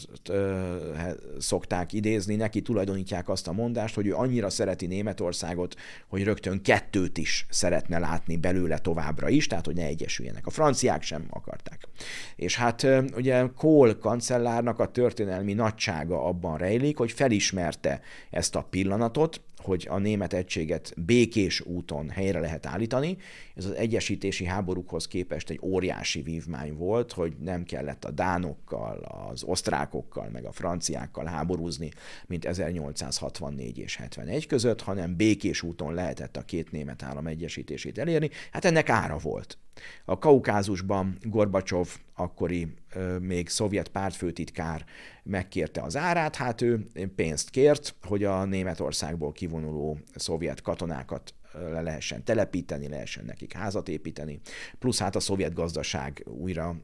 szokták 1.39 1.93
idézni, 1.93 2.35
neki 2.35 2.61
tulajdonítják 2.61 3.29
azt 3.29 3.47
a 3.47 3.51
mondást, 3.51 3.95
hogy 3.95 4.07
ő 4.07 4.15
annyira 4.15 4.49
szereti 4.49 4.85
Németországot, 4.85 5.75
hogy 6.07 6.23
rögtön 6.23 6.61
kettőt 6.61 7.17
is 7.17 7.45
szeretne 7.49 7.99
látni 7.99 8.37
belőle 8.37 8.77
továbbra 8.77 9.29
is, 9.29 9.47
tehát 9.47 9.65
hogy 9.65 9.75
ne 9.75 9.85
egyesüljenek. 9.85 10.45
A 10.45 10.49
franciák 10.49 11.01
sem 11.01 11.25
akarták. 11.29 11.87
És 12.35 12.55
hát 12.55 12.87
ugye 13.15 13.45
Kohl 13.55 13.91
kancellárnak 13.91 14.79
a 14.79 14.91
történelmi 14.91 15.53
nagysága 15.53 16.23
abban 16.23 16.57
rejlik, 16.57 16.97
hogy 16.97 17.11
felismerte 17.11 18.01
ezt 18.29 18.55
a 18.55 18.61
pillanatot, 18.61 19.41
hogy 19.67 19.87
a 19.89 19.97
német 19.97 20.33
egységet 20.33 20.93
békés 20.97 21.61
úton 21.61 22.09
helyre 22.09 22.39
lehet 22.39 22.65
állítani. 22.65 23.17
Ez 23.55 23.65
az 23.65 23.71
egyesítési 23.71 24.45
háborúkhoz 24.45 25.07
képest 25.07 25.49
egy 25.49 25.59
óriási 25.61 26.21
vívmány 26.21 26.73
volt, 26.73 27.11
hogy 27.11 27.33
nem 27.39 27.63
kellett 27.63 28.05
a 28.05 28.11
dánokkal, 28.11 28.97
az 28.97 29.43
osztrákokkal, 29.43 30.29
meg 30.29 30.45
a 30.45 30.51
franciákkal 30.51 31.25
háborúzni, 31.25 31.91
mint 32.27 32.45
1864 32.45 33.77
és 33.77 33.95
71 33.95 34.47
között, 34.47 34.81
hanem 34.81 35.15
békés 35.15 35.61
úton 35.61 35.93
lehetett 35.93 36.37
a 36.37 36.41
két 36.41 36.71
német 36.71 37.03
állam 37.03 37.27
egyesítését 37.27 37.97
elérni. 37.97 38.29
Hát 38.51 38.65
ennek 38.65 38.89
ára 38.89 39.17
volt. 39.17 39.57
A 40.05 40.19
Kaukázusban 40.19 41.17
Gorbacsov, 41.21 41.87
akkori 42.15 42.73
még 43.19 43.49
szovjet 43.49 43.87
pártfőtitkár 43.87 44.85
megkérte 45.27 45.81
az 45.81 45.97
árát, 45.97 46.35
hát 46.35 46.61
ő 46.61 46.87
pénzt 47.15 47.49
kért, 47.49 47.95
hogy 48.01 48.23
a 48.23 48.45
Németországból 48.45 49.31
kivonuló 49.31 49.97
szovjet 50.15 50.61
katonákat 50.61 51.33
le 51.71 51.81
lehessen 51.81 52.23
telepíteni, 52.23 52.87
lehessen 52.87 53.25
nekik 53.25 53.53
házat 53.53 53.89
építeni, 53.89 54.39
plusz 54.79 54.99
hát 54.99 55.15
a 55.15 55.19
szovjet 55.19 55.53
gazdaság 55.53 56.23
újra 56.25 56.75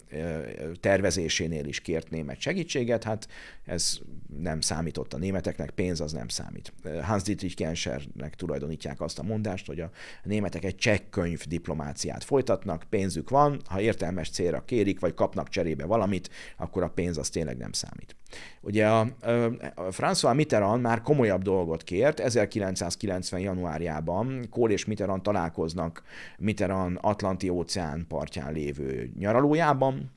tervezésénél 0.80 1.66
is 1.66 1.80
kért 1.80 2.10
német 2.10 2.40
segítséget, 2.40 3.04
hát 3.04 3.28
ez 3.66 4.00
nem 4.40 4.62
számított 4.62 5.14
a 5.14 5.18
németeknek, 5.18 5.70
pénz 5.70 6.02
az 6.02 6.12
nem 6.12 6.28
számít. 6.28 6.74
Hans 7.02 7.24
Dietrich 7.24 7.56
Genschernek 7.56 8.36
tulajdonítják 8.36 9.02
azt 9.02 9.20
a 9.20 9.24
mondást, 9.24 9.66
hogy 9.66 9.80
a 9.80 9.90
németek 10.24 10.64
egy 10.64 10.76
csekkönyv 10.76 11.46
diplomáciát 11.48 12.24
folytatnak, 12.24 12.84
pénzük 12.90 13.30
van, 13.30 13.62
ha 13.70 13.82
értelmes 13.82 14.30
célra 14.30 14.66
kérik, 14.66 15.00
vagy 15.00 15.14
kapnak 15.14 15.50
cserébe 15.50 15.86
valamit, 15.86 16.30
akkor 16.58 16.84
a 16.84 16.90
pénz 16.90 17.18
az 17.18 17.30
tényleg 17.30 17.58
nem 17.58 17.72
számít. 17.72 18.16
Ugye 18.62 18.88
a, 18.88 19.00
a 19.76 19.82
François 19.82 20.36
Mitterrand 20.36 20.82
már 20.82 21.02
komolyabb 21.02 21.42
dolgot 21.42 21.84
kért, 21.84 22.20
1990. 22.20 23.42
januárjában 23.42 24.48
Kohl 24.64 24.76
és 24.76 24.86
Mitterrand 24.86 25.22
találkoznak 25.22 26.04
Mitterrand 26.38 26.98
Atlanti 27.02 27.50
óceán 27.50 28.06
partján 28.08 28.54
lévő 28.54 29.12
nyaralójában, 29.18 30.12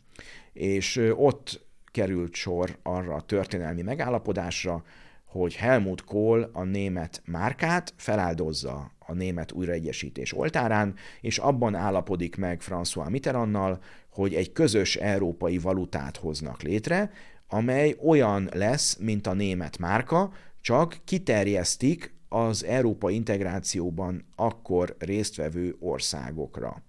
és 0.52 1.12
ott 1.16 1.66
került 1.84 2.34
sor 2.34 2.78
arra 2.82 3.14
a 3.14 3.20
történelmi 3.20 3.82
megállapodásra, 3.82 4.84
hogy 5.24 5.54
Helmut 5.54 6.04
Kohl 6.04 6.42
a 6.52 6.62
német 6.62 7.22
márkát 7.24 7.94
feláldozza 7.96 8.90
a 8.98 9.12
német 9.12 9.52
újraegyesítés 9.52 10.32
oltárán, 10.32 10.94
és 11.20 11.38
abban 11.38 11.74
állapodik 11.74 12.36
meg 12.36 12.60
François 12.68 13.10
Mitterrandnal, 13.10 13.78
hogy 14.10 14.34
egy 14.34 14.52
közös 14.52 14.96
európai 14.96 15.58
valutát 15.58 16.16
hoznak 16.16 16.62
létre, 16.62 17.10
amely 17.48 17.96
olyan 18.04 18.48
lesz, 18.52 18.96
mint 18.96 19.26
a 19.26 19.32
német 19.32 19.78
márka, 19.78 20.32
csak 20.60 20.98
kiterjesztik 21.04 22.15
az 22.28 22.64
európai 22.64 23.14
integrációban 23.14 24.26
akkor 24.36 24.96
résztvevő 24.98 25.76
országokra. 25.80 26.82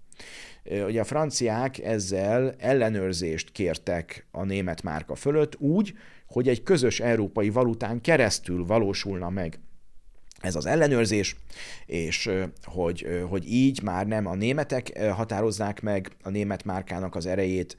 Ugye 0.86 1.00
a 1.00 1.04
franciák 1.04 1.78
ezzel 1.78 2.54
ellenőrzést 2.58 3.52
kértek 3.52 4.26
a 4.30 4.44
német 4.44 4.82
márka 4.82 5.14
fölött 5.14 5.56
úgy, 5.60 5.94
hogy 6.26 6.48
egy 6.48 6.62
közös 6.62 7.00
európai 7.00 7.50
valután 7.50 8.00
keresztül 8.00 8.66
valósulna 8.66 9.30
meg 9.30 9.60
ez 10.40 10.54
az 10.54 10.66
ellenőrzés, 10.66 11.36
és 11.86 12.30
hogy, 12.62 13.22
hogy 13.28 13.52
így 13.52 13.82
már 13.82 14.06
nem 14.06 14.26
a 14.26 14.34
németek 14.34 14.98
határozzák 14.98 15.80
meg 15.80 16.10
a 16.22 16.28
német 16.28 16.64
márkának 16.64 17.14
az 17.14 17.26
erejét, 17.26 17.76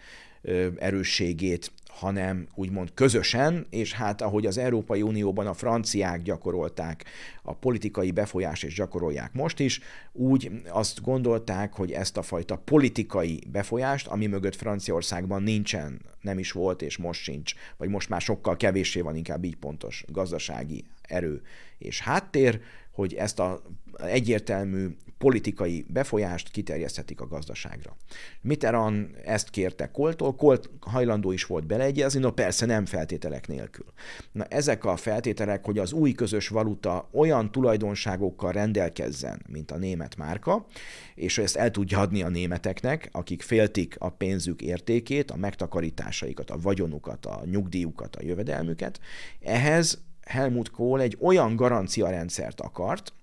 erősségét, 0.77 1.71
hanem 1.89 2.47
úgymond 2.55 2.93
közösen, 2.93 3.65
és 3.69 3.93
hát 3.93 4.21
ahogy 4.21 4.45
az 4.45 4.57
Európai 4.57 5.01
Unióban 5.01 5.47
a 5.47 5.53
franciák 5.53 6.21
gyakorolták 6.21 7.05
a 7.43 7.53
politikai 7.53 8.11
befolyást, 8.11 8.63
és 8.63 8.73
gyakorolják 8.73 9.33
most 9.33 9.59
is, 9.59 9.79
úgy 10.11 10.51
azt 10.67 11.01
gondolták, 11.01 11.73
hogy 11.73 11.91
ezt 11.91 12.17
a 12.17 12.21
fajta 12.21 12.55
politikai 12.55 13.43
befolyást, 13.51 14.07
ami 14.07 14.27
mögött 14.27 14.55
Franciaországban 14.55 15.43
nincsen, 15.43 16.01
nem 16.21 16.39
is 16.39 16.51
volt, 16.51 16.81
és 16.81 16.97
most 16.97 17.21
sincs, 17.21 17.53
vagy 17.77 17.89
most 17.89 18.09
már 18.09 18.21
sokkal 18.21 18.57
kevéssé 18.57 19.01
van 19.01 19.15
inkább 19.15 19.43
így 19.43 19.55
pontos 19.55 20.03
gazdasági 20.07 20.85
erő 21.01 21.41
és 21.77 22.01
háttér, 22.01 22.61
hogy 22.91 23.13
ezt 23.13 23.39
a 23.39 23.61
egyértelmű 23.97 24.87
politikai 25.19 25.85
befolyást 25.87 26.49
kiterjeszthetik 26.51 27.21
a 27.21 27.27
gazdaságra. 27.27 27.95
Mitterrand 28.41 29.09
ezt 29.25 29.49
kérte 29.49 29.91
Koltól, 29.91 30.35
Kolt 30.35 30.69
hajlandó 30.79 31.31
is 31.31 31.45
volt 31.45 31.65
beleegyezni, 31.65 32.19
no 32.19 32.31
persze 32.31 32.65
nem 32.65 32.85
feltételek 32.85 33.47
nélkül. 33.47 33.85
Na 34.31 34.43
ezek 34.43 34.85
a 34.85 34.95
feltételek, 34.95 35.65
hogy 35.65 35.77
az 35.77 35.91
új 35.91 36.11
közös 36.11 36.47
valuta 36.47 37.09
olyan 37.11 37.51
tulajdonságokkal 37.51 38.51
rendelkezzen, 38.51 39.41
mint 39.47 39.71
a 39.71 39.77
német 39.77 40.15
márka, 40.15 40.65
és 41.15 41.37
ezt 41.37 41.55
el 41.55 41.71
tudja 41.71 41.99
adni 41.99 42.21
a 42.21 42.29
németeknek, 42.29 43.09
akik 43.11 43.41
féltik 43.41 43.95
a 43.97 44.09
pénzük 44.09 44.61
értékét, 44.61 45.31
a 45.31 45.35
megtakarításaikat, 45.35 46.49
a 46.49 46.59
vagyonukat, 46.61 47.25
a 47.25 47.41
nyugdíjukat, 47.45 48.15
a 48.15 48.23
jövedelmüket, 48.23 48.99
ehhez 49.41 50.01
Helmut 50.25 50.71
Kohl 50.71 51.01
egy 51.01 51.17
olyan 51.19 51.55
garanciarendszert 51.55 52.61
akart, 52.61 53.13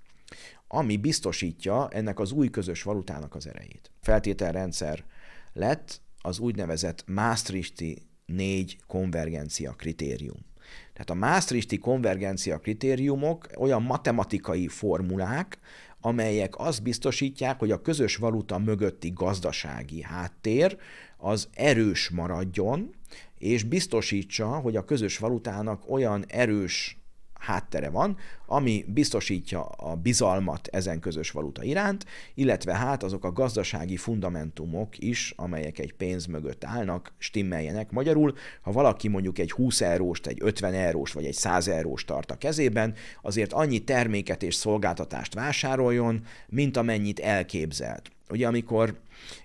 ami 0.68 0.96
biztosítja 0.96 1.88
ennek 1.88 2.18
az 2.18 2.32
új 2.32 2.50
közös 2.50 2.82
valutának 2.82 3.34
az 3.34 3.46
erejét. 3.46 3.90
Feltételrendszer 4.00 5.04
lett 5.52 6.00
az 6.20 6.38
úgynevezett 6.38 7.04
Maastrichti 7.06 8.06
négy 8.26 8.78
konvergencia 8.86 9.72
kritérium. 9.72 10.44
Tehát 10.92 11.10
a 11.10 11.14
Maastrichti 11.14 11.78
konvergencia 11.78 12.58
kritériumok 12.58 13.46
olyan 13.58 13.82
matematikai 13.82 14.68
formulák, 14.68 15.58
amelyek 16.00 16.58
azt 16.58 16.82
biztosítják, 16.82 17.58
hogy 17.58 17.70
a 17.70 17.82
közös 17.82 18.16
valuta 18.16 18.58
mögötti 18.58 19.10
gazdasági 19.14 20.02
háttér 20.02 20.78
az 21.16 21.48
erős 21.52 22.10
maradjon, 22.10 22.94
és 23.38 23.62
biztosítsa, 23.62 24.46
hogy 24.46 24.76
a 24.76 24.84
közös 24.84 25.18
valutának 25.18 25.90
olyan 25.90 26.24
erős 26.28 26.98
háttere 27.46 27.90
van, 27.90 28.16
ami 28.46 28.84
biztosítja 28.88 29.64
a 29.64 29.94
bizalmat 29.94 30.68
ezen 30.72 31.00
közös 31.00 31.30
valuta 31.30 31.62
iránt, 31.62 32.06
illetve 32.34 32.74
hát 32.74 33.02
azok 33.02 33.24
a 33.24 33.32
gazdasági 33.32 33.96
fundamentumok 33.96 34.98
is, 34.98 35.32
amelyek 35.36 35.78
egy 35.78 35.92
pénz 35.92 36.26
mögött 36.26 36.64
állnak, 36.64 37.12
stimmeljenek. 37.18 37.90
Magyarul, 37.90 38.34
ha 38.62 38.72
valaki 38.72 39.08
mondjuk 39.08 39.38
egy 39.38 39.50
20 39.50 39.80
euróst, 39.80 40.26
egy 40.26 40.38
50 40.40 40.74
eurós 40.74 41.12
vagy 41.12 41.24
egy 41.24 41.34
100 41.34 41.68
eurós 41.68 42.04
tart 42.04 42.30
a 42.30 42.36
kezében, 42.38 42.94
azért 43.22 43.52
annyi 43.52 43.78
terméket 43.78 44.42
és 44.42 44.54
szolgáltatást 44.54 45.34
vásároljon, 45.34 46.22
mint 46.48 46.76
amennyit 46.76 47.20
elképzelt. 47.20 48.10
Ugye 48.30 48.46
amikor 48.46 48.94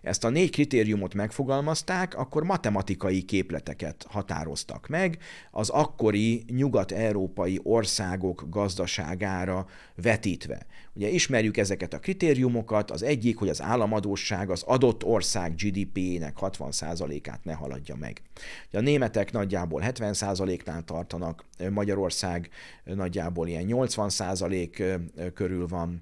ezt 0.01 0.23
a 0.23 0.29
négy 0.29 0.51
kritériumot 0.51 1.13
megfogalmazták, 1.13 2.17
akkor 2.17 2.43
matematikai 2.43 3.21
képleteket 3.21 4.05
határoztak 4.09 4.87
meg 4.87 5.17
az 5.51 5.69
akkori 5.69 6.43
nyugat-európai 6.47 7.59
országok 7.63 8.45
gazdaságára 8.49 9.65
vetítve. 9.95 10.65
Ugye 10.93 11.09
ismerjük 11.09 11.57
ezeket 11.57 11.93
a 11.93 11.99
kritériumokat, 11.99 12.91
az 12.91 13.03
egyik, 13.03 13.37
hogy 13.37 13.49
az 13.49 13.61
államadóság 13.61 14.49
az 14.49 14.63
adott 14.63 15.03
ország 15.03 15.55
GDP-ének 15.55 16.37
60%-át 16.39 17.43
ne 17.43 17.53
haladja 17.53 17.95
meg. 17.95 18.21
Ugye 18.69 18.77
a 18.79 18.81
németek 18.81 19.31
nagyjából 19.31 19.81
70%-nál 19.85 20.83
tartanak, 20.83 21.45
Magyarország 21.69 22.49
nagyjából 22.83 23.47
ilyen 23.47 23.65
80% 23.67 24.99
körül 25.33 25.67
van, 25.67 26.01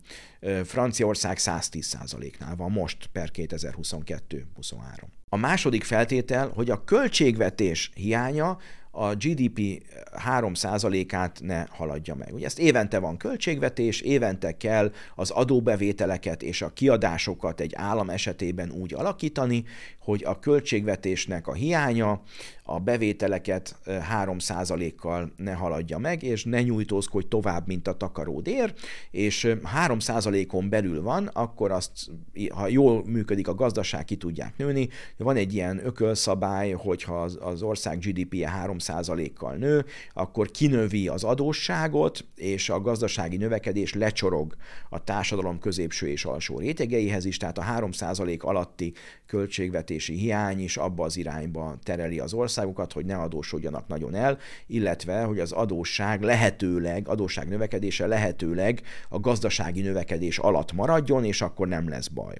Franciaország 0.64 1.38
110%-nál 1.40 2.56
van 2.56 2.72
most 2.72 3.10
per 3.12 3.32
2022-23. 3.62 4.74
A 5.30 5.38
második 5.38 5.84
feltétel, 5.84 6.52
hogy 6.56 6.70
a 6.70 6.84
költségvetés 6.84 7.92
hiánya 7.94 8.58
a 8.92 9.16
GDP 9.16 9.84
3%-át 10.28 11.40
ne 11.44 11.66
haladja 11.70 12.16
meg. 12.16 12.34
Ugye 12.34 12.46
ezt 12.46 12.60
évente 12.60 13.00
van 13.00 13.18
költségvetés, 13.18 14.02
évente 14.02 14.58
kell 14.58 14.92
az 15.16 15.30
adóbevételeket 15.30 16.44
és 16.44 16.62
a 16.62 16.70
kiadásokat 16.70 17.60
egy 17.60 17.74
állam 17.76 18.10
esetében 18.10 18.72
úgy 18.72 18.94
alakítani, 18.94 19.64
hogy 20.00 20.24
a 20.24 20.40
költségvetésnek 20.40 21.48
a 21.48 21.54
hiánya 21.54 22.22
a 22.72 22.80
bevételeket 22.80 23.76
3%-kal 23.86 25.32
ne 25.36 25.54
haladja 25.54 25.98
meg, 25.98 26.24
és 26.24 26.44
ne 26.44 26.62
nyújtózkodj 26.62 27.28
tovább, 27.28 27.68
mint 27.68 27.88
a 27.88 27.98
takaród 27.98 28.48
ér, 28.48 28.74
és 29.12 29.48
3%-on 29.88 30.70
belül 30.70 31.02
van, 31.02 31.28
akkor 31.28 31.72
azt, 31.72 31.92
ha 32.50 32.68
jól 32.68 33.04
működik 33.06 33.48
a 33.48 33.56
gazdaság, 33.56 34.06
ki 34.06 34.16
tudják 34.16 34.58
nőni. 34.58 34.90
Van 35.18 35.36
egy 35.36 35.54
ilyen 35.54 35.86
ökölszabály, 35.86 36.72
hogyha 36.72 37.22
az 37.22 37.62
ország 37.62 38.00
GDP-je 38.00 38.52
3%-kal 38.66 39.56
nő, 39.56 39.86
akkor 40.14 40.52
kinövi 40.52 41.08
az 41.08 41.24
adósságot, 41.24 42.26
és 42.36 42.70
a 42.70 42.82
gazdasági 42.82 43.38
növekedés 43.38 43.94
lecsorog 43.94 44.56
a 44.90 45.04
társadalom 45.04 45.60
középső 45.60 46.08
és 46.08 46.26
alsó 46.26 46.60
rétegeihez 46.60 47.26
is, 47.26 47.38
tehát 47.38 47.58
a 47.58 47.64
3% 47.64 48.40
alatti 48.40 48.94
költségvetési 49.26 50.14
hiány 50.14 50.60
is 50.64 50.78
abba 50.78 51.04
az 51.04 51.18
irányba 51.18 51.78
tereli 51.84 52.20
az 52.20 52.34
ország, 52.34 52.59
országokat, 52.60 52.94
hogy 52.94 53.06
ne 53.06 53.16
adósodjanak 53.16 53.88
nagyon 53.88 54.16
el, 54.16 54.38
illetve, 54.68 55.24
hogy 55.24 55.40
az 55.40 55.52
adósság 55.52 56.22
lehetőleg, 56.22 57.08
adósság 57.08 57.48
növekedése 57.48 58.08
lehetőleg 58.08 58.82
a 59.10 59.20
gazdasági 59.20 59.82
növekedés 59.82 60.38
alatt 60.38 60.72
maradjon, 60.72 61.26
és 61.26 61.42
akkor 61.42 61.68
nem 61.68 61.90
lesz 61.90 62.08
baj. 62.08 62.36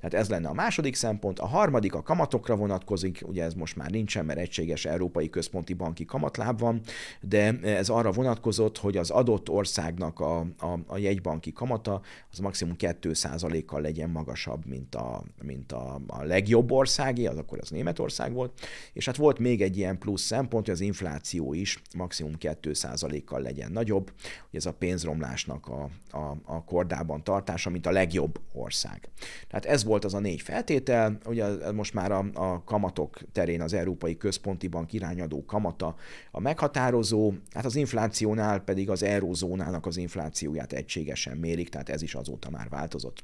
Tehát 0.00 0.14
ez 0.14 0.28
lenne 0.28 0.48
a 0.48 0.52
második 0.52 0.94
szempont. 0.94 1.38
A 1.38 1.46
harmadik 1.46 1.94
a 1.94 2.02
kamatokra 2.02 2.56
vonatkozik, 2.56 3.22
ugye 3.26 3.44
ez 3.44 3.54
most 3.54 3.76
már 3.76 3.90
nincsen, 3.90 4.24
mert 4.24 4.38
egységes 4.38 4.84
Európai 4.84 5.30
Központi 5.30 5.74
Banki 5.74 6.04
kamatláb 6.04 6.60
van, 6.60 6.80
de 7.20 7.58
ez 7.62 7.88
arra 7.88 8.10
vonatkozott, 8.10 8.78
hogy 8.78 8.96
az 8.96 9.10
adott 9.10 9.48
országnak 9.48 10.20
a, 10.20 10.38
a, 10.40 10.78
a 10.86 10.98
jegybanki 10.98 11.52
kamata 11.52 12.00
az 12.32 12.38
maximum 12.38 12.74
2%-kal 12.78 13.80
legyen 13.80 14.10
magasabb, 14.10 14.66
mint 14.66 14.94
a, 14.94 15.22
mint 15.42 15.72
a, 15.72 16.00
a 16.06 16.22
legjobb 16.22 16.70
országi, 16.72 17.26
az 17.26 17.36
akkor 17.36 17.58
az 17.60 17.70
Németország 17.70 18.32
volt, 18.32 18.52
és 18.92 19.06
hát 19.06 19.16
volt 19.16 19.38
még 19.38 19.59
egy 19.62 19.76
ilyen 19.76 19.98
plusz 19.98 20.22
szempont, 20.22 20.64
hogy 20.64 20.74
az 20.74 20.80
infláció 20.80 21.54
is 21.54 21.82
maximum 21.96 22.32
2%-kal 22.40 23.40
legyen 23.40 23.72
nagyobb, 23.72 24.12
hogy 24.50 24.58
ez 24.58 24.66
a 24.66 24.72
pénzromlásnak 24.72 25.66
a, 25.68 25.90
a, 26.10 26.36
a 26.44 26.64
kordában 26.64 27.24
tartása, 27.24 27.70
mint 27.70 27.86
a 27.86 27.90
legjobb 27.90 28.40
ország. 28.52 29.08
Tehát 29.48 29.64
ez 29.64 29.84
volt 29.84 30.04
az 30.04 30.14
a 30.14 30.18
négy 30.18 30.40
feltétel, 30.40 31.18
ugye 31.26 31.72
most 31.72 31.94
már 31.94 32.12
a, 32.12 32.24
a 32.34 32.64
kamatok 32.64 33.18
terén 33.32 33.60
az 33.60 33.72
Európai 33.72 34.16
Központi 34.16 34.66
Bank 34.66 34.92
irányadó 34.92 35.44
kamata 35.44 35.94
a 36.30 36.40
meghatározó, 36.40 37.32
hát 37.50 37.64
az 37.64 37.76
inflációnál 37.76 38.60
pedig 38.60 38.90
az 38.90 39.02
eurózónának 39.02 39.86
az 39.86 39.96
inflációját 39.96 40.72
egységesen 40.72 41.36
mérik, 41.36 41.68
tehát 41.68 41.88
ez 41.88 42.02
is 42.02 42.14
azóta 42.14 42.50
már 42.50 42.68
változott. 42.68 43.22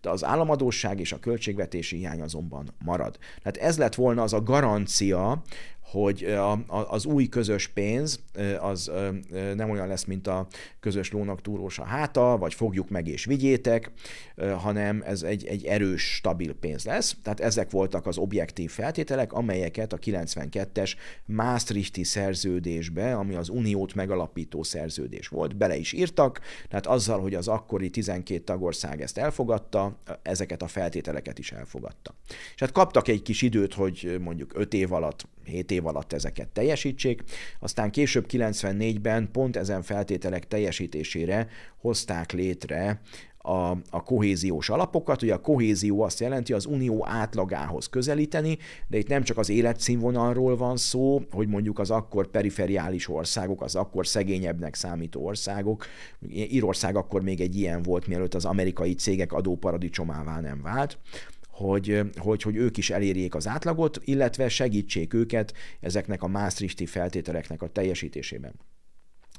De 0.00 0.10
az 0.10 0.24
államadóság 0.24 1.00
és 1.00 1.12
a 1.12 1.18
költségvetési 1.18 1.96
hiány 1.96 2.20
azonban 2.20 2.74
marad. 2.84 3.18
Tehát 3.42 3.68
ez 3.68 3.78
lett 3.78 3.94
volna 3.94 4.22
az 4.22 4.32
a 4.32 4.42
garancia, 4.42 5.42
hogy 5.90 6.24
a, 6.24 6.58
az 6.66 7.04
új 7.04 7.26
közös 7.26 7.68
pénz 7.68 8.20
az 8.60 8.90
nem 9.54 9.70
olyan 9.70 9.88
lesz, 9.88 10.04
mint 10.04 10.26
a 10.26 10.46
közös 10.80 11.12
lónak 11.12 11.40
túrós 11.40 11.78
a 11.78 11.84
háta, 11.84 12.36
vagy 12.38 12.54
fogjuk 12.54 12.88
meg 12.88 13.08
és 13.08 13.24
vigyétek, 13.24 13.90
hanem 14.58 15.02
ez 15.06 15.22
egy, 15.22 15.46
egy 15.46 15.64
erős, 15.64 16.14
stabil 16.14 16.54
pénz 16.54 16.84
lesz. 16.84 17.16
Tehát 17.22 17.40
ezek 17.40 17.70
voltak 17.70 18.06
az 18.06 18.18
objektív 18.18 18.70
feltételek, 18.70 19.32
amelyeket 19.32 19.92
a 19.92 19.98
92-es 19.98 20.92
Maastrichti 21.24 22.04
szerződésbe, 22.04 23.14
ami 23.14 23.34
az 23.34 23.48
uniót 23.48 23.94
megalapító 23.94 24.62
szerződés 24.62 25.28
volt, 25.28 25.56
bele 25.56 25.76
is 25.76 25.92
írtak, 25.92 26.40
tehát 26.68 26.86
azzal, 26.86 27.20
hogy 27.20 27.34
az 27.34 27.48
akkori 27.48 27.90
12 27.90 28.40
tagország 28.44 29.02
ezt 29.02 29.18
elfogadta, 29.18 29.96
ezeket 30.22 30.62
a 30.62 30.66
feltételeket 30.66 31.38
is 31.38 31.52
elfogadta. 31.52 32.14
És 32.54 32.60
hát 32.60 32.72
kaptak 32.72 33.08
egy 33.08 33.22
kis 33.22 33.42
időt, 33.42 33.74
hogy 33.74 34.16
mondjuk 34.20 34.52
5 34.54 34.74
év 34.74 34.92
alatt 34.92 35.26
7 35.48 35.70
év 35.70 35.86
alatt 35.86 36.12
ezeket 36.12 36.48
teljesítsék, 36.48 37.22
aztán 37.60 37.90
később 37.90 38.26
94-ben 38.30 39.28
pont 39.32 39.56
ezen 39.56 39.82
feltételek 39.82 40.48
teljesítésére 40.48 41.48
hozták 41.80 42.32
létre 42.32 43.00
a, 43.48 43.70
a 43.90 44.02
kohéziós 44.04 44.68
alapokat. 44.68 45.22
Ugye 45.22 45.34
a 45.34 45.40
kohézió 45.40 46.02
azt 46.02 46.20
jelenti 46.20 46.52
az 46.52 46.66
unió 46.66 47.06
átlagához 47.06 47.86
közelíteni, 47.86 48.58
de 48.88 48.98
itt 48.98 49.08
nem 49.08 49.22
csak 49.22 49.38
az 49.38 49.48
életszínvonalról 49.48 50.56
van 50.56 50.76
szó, 50.76 51.22
hogy 51.30 51.48
mondjuk 51.48 51.78
az 51.78 51.90
akkor 51.90 52.26
periferiális 52.26 53.08
országok, 53.08 53.62
az 53.62 53.74
akkor 53.74 54.06
szegényebbnek 54.06 54.74
számító 54.74 55.24
országok, 55.24 55.86
Írország 56.30 56.96
akkor 56.96 57.22
még 57.22 57.40
egy 57.40 57.56
ilyen 57.56 57.82
volt, 57.82 58.06
mielőtt 58.06 58.34
az 58.34 58.44
amerikai 58.44 58.94
cégek 58.94 59.32
adóparadicsomává 59.32 60.40
nem 60.40 60.62
vált, 60.62 60.98
hogy, 61.58 62.00
hogy, 62.16 62.42
hogy 62.42 62.56
ők 62.56 62.76
is 62.76 62.90
elérjék 62.90 63.34
az 63.34 63.46
átlagot, 63.46 64.00
illetve 64.04 64.48
segítsék 64.48 65.14
őket 65.14 65.52
ezeknek 65.80 66.22
a 66.22 66.28
Maastrichti 66.28 66.86
feltételeknek 66.86 67.62
a 67.62 67.68
teljesítésében. 67.68 68.52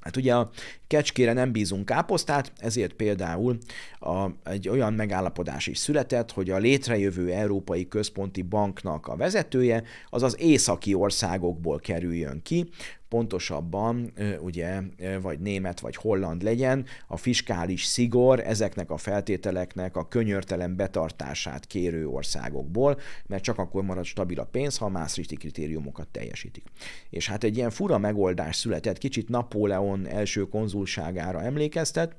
Hát 0.02 0.18
ugye 0.18 0.36
a 0.36 0.50
kecskére 0.88 1.34
nem 1.34 1.52
bízunk 1.52 1.86
káposztát, 1.86 2.52
ezért 2.58 2.94
például 2.94 3.58
a, 4.00 4.30
egy 4.44 4.70
olyan 4.70 4.94
megállapodás 4.94 5.68
is 5.68 5.78
született, 5.78 6.32
hogy 6.32 6.50
a 6.50 6.58
létrejövő 6.58 7.32
Európai 7.32 7.88
Központi 7.88 8.42
Banknak 8.42 9.08
a 9.08 9.16
vezetője 9.16 9.84
az 10.10 10.24
az 10.24 10.40
északi 10.40 10.94
országokból 10.94 11.80
kerüljön 11.80 12.42
ki, 12.42 12.70
pontosabban 13.10 14.14
ugye 14.42 14.82
vagy 15.22 15.40
német 15.40 15.80
vagy 15.80 15.96
holland 15.96 16.42
legyen, 16.42 16.86
a 17.08 17.18
fiskális 17.18 17.84
szigor 17.84 18.40
ezeknek 18.40 18.92
a 18.92 18.98
feltételeknek 18.98 19.96
a 19.96 20.08
könyörtelen 20.08 20.76
betartását 20.76 21.66
kérő 21.66 22.08
országokból, 22.08 23.00
mert 23.26 23.44
csak 23.44 23.58
akkor 23.58 23.84
marad 23.84 24.06
stabil 24.06 24.40
a 24.40 24.46
pénz, 24.46 24.78
ha 24.78 24.86
a 24.86 24.90
Maastrichti 24.90 25.36
kritériumokat 25.36 26.08
teljesítik. 26.08 26.64
És 27.10 27.28
hát 27.28 27.44
egy 27.44 27.58
ilyen 27.58 27.70
fura 27.70 27.98
megoldás 27.98 28.56
született, 28.56 28.98
kicsit 28.98 29.30
Napóleon 29.30 30.08
első 30.08 30.44
konzulságára 30.44 31.42
emlékeztet, 31.42 32.16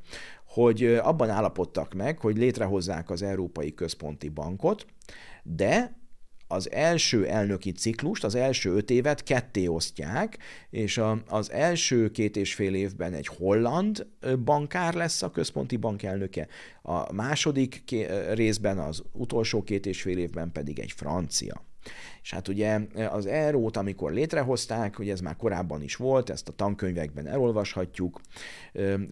hogy 0.46 0.84
abban 0.84 1.30
állapodtak 1.30 1.94
meg, 1.94 2.18
hogy 2.18 2.36
létrehozzák 2.36 3.10
az 3.10 3.22
Európai 3.22 3.74
Központi 3.74 4.28
Bankot, 4.28 4.86
de 5.42 5.98
az 6.52 6.70
első 6.70 7.26
elnöki 7.26 7.72
ciklust, 7.72 8.24
az 8.24 8.34
első 8.34 8.70
öt 8.70 8.90
évet 8.90 9.22
ketté 9.22 9.66
osztják, 9.66 10.38
és 10.70 10.98
a, 10.98 11.22
az 11.28 11.50
első 11.50 12.10
két 12.10 12.36
és 12.36 12.54
fél 12.54 12.74
évben 12.74 13.12
egy 13.12 13.26
holland 13.26 14.06
bankár 14.44 14.94
lesz 14.94 15.22
a 15.22 15.30
központi 15.30 15.76
bank 15.76 16.02
elnöke, 16.02 16.46
a 16.82 17.12
második 17.12 17.82
részben, 18.32 18.78
az 18.78 19.02
utolsó 19.12 19.62
két 19.62 19.86
és 19.86 20.02
fél 20.02 20.18
évben 20.18 20.52
pedig 20.52 20.78
egy 20.78 20.92
francia. 20.92 21.69
És 22.22 22.32
hát 22.32 22.48
ugye 22.48 22.80
az 23.10 23.26
eurót, 23.26 23.76
amikor 23.76 24.12
létrehozták, 24.12 24.98
ugye 24.98 25.12
ez 25.12 25.20
már 25.20 25.36
korábban 25.36 25.82
is 25.82 25.96
volt, 25.96 26.30
ezt 26.30 26.48
a 26.48 26.52
tankönyvekben 26.52 27.26
elolvashatjuk, 27.26 28.20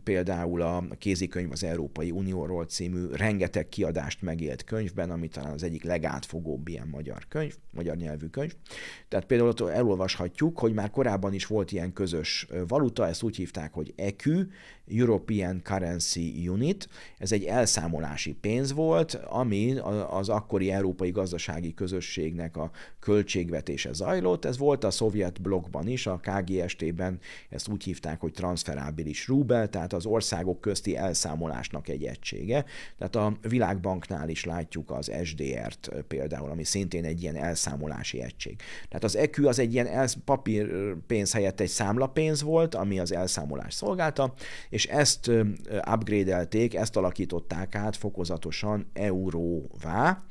például 0.04 0.62
a 0.62 0.84
kézikönyv 0.98 1.50
az 1.50 1.64
Európai 1.64 2.10
Unióról 2.10 2.64
című 2.64 3.06
rengeteg 3.06 3.68
kiadást 3.68 4.22
megélt 4.22 4.64
könyvben, 4.64 5.10
ami 5.10 5.28
talán 5.28 5.52
az 5.52 5.62
egyik 5.62 5.84
legátfogóbb 5.84 6.68
ilyen 6.68 6.88
magyar 6.88 7.24
könyv, 7.28 7.54
magyar 7.72 7.96
nyelvű 7.96 8.26
könyv. 8.26 8.54
Tehát 9.08 9.26
például 9.26 9.48
ott 9.48 9.60
elolvashatjuk, 9.60 10.58
hogy 10.58 10.72
már 10.72 10.90
korábban 10.90 11.32
is 11.32 11.46
volt 11.46 11.72
ilyen 11.72 11.92
közös 11.92 12.46
valuta, 12.68 13.06
ezt 13.06 13.22
úgy 13.22 13.36
hívták, 13.36 13.72
hogy 13.72 13.92
EQ, 13.96 14.44
European 14.90 15.60
Currency 15.62 16.48
Unit, 16.48 16.88
ez 17.18 17.32
egy 17.32 17.44
elszámolási 17.44 18.32
pénz 18.32 18.72
volt, 18.72 19.14
ami 19.14 19.78
az 20.10 20.28
akkori 20.28 20.70
európai 20.70 21.10
gazdasági 21.10 21.74
közösségnek 21.74 22.56
a 22.56 22.70
költségvetése 23.00 23.92
zajlott. 23.92 24.44
Ez 24.44 24.58
volt 24.58 24.84
a 24.84 24.90
szovjet 24.90 25.42
blokkban 25.42 25.88
is, 25.88 26.06
a 26.06 26.20
KGST-ben 26.22 27.18
ezt 27.50 27.68
úgy 27.68 27.84
hívták, 27.84 28.20
hogy 28.20 28.32
transferábilis 28.32 29.28
rubel, 29.28 29.68
tehát 29.68 29.92
az 29.92 30.06
országok 30.06 30.60
közti 30.60 30.96
elszámolásnak 30.96 31.88
egy 31.88 32.04
egysége. 32.04 32.64
Tehát 32.98 33.16
a 33.16 33.36
Világbanknál 33.48 34.28
is 34.28 34.44
látjuk 34.44 34.90
az 34.90 35.12
SDR-t 35.22 35.90
például, 36.08 36.50
ami 36.50 36.64
szintén 36.64 37.04
egy 37.04 37.22
ilyen 37.22 37.36
elszámolási 37.36 38.22
egység. 38.22 38.56
Tehát 38.88 39.04
az 39.04 39.16
EQ 39.16 39.48
az 39.48 39.58
egy 39.58 39.72
ilyen 39.72 39.86
elsz- 39.86 40.18
papírpénz 40.24 41.32
helyett 41.32 41.60
egy 41.60 41.68
számlapénz 41.68 42.42
volt, 42.42 42.74
ami 42.74 42.98
az 42.98 43.12
elszámolás 43.12 43.74
szolgálta, 43.74 44.34
és 44.68 44.86
ezt 44.86 45.30
upgrade-elték, 45.92 46.74
ezt 46.74 46.96
alakították 46.96 47.74
át 47.74 47.96
fokozatosan 47.96 48.90
euróvá, 48.92 50.24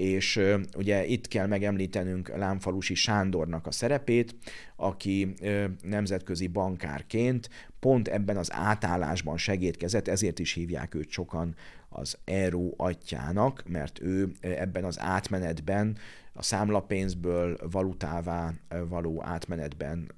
és 0.00 0.40
ugye 0.76 1.06
itt 1.06 1.28
kell 1.28 1.46
megemlítenünk 1.46 2.36
Lámfalusi 2.36 2.94
Sándornak 2.94 3.66
a 3.66 3.70
szerepét, 3.70 4.34
aki 4.76 5.34
nemzetközi 5.82 6.46
bankárként 6.46 7.50
pont 7.80 8.08
ebben 8.08 8.36
az 8.36 8.52
átállásban 8.52 9.36
segítkezett, 9.36 10.08
ezért 10.08 10.38
is 10.38 10.52
hívják 10.52 10.94
őt 10.94 11.10
sokan 11.10 11.54
az 11.88 12.18
ERU 12.24 12.70
atyának, 12.76 13.62
mert 13.68 14.00
ő 14.00 14.32
ebben 14.40 14.84
az 14.84 15.00
átmenetben, 15.00 15.96
a 16.32 16.42
számlapénzből 16.42 17.56
valutává 17.70 18.52
való 18.88 19.22
átmenetben 19.24 20.12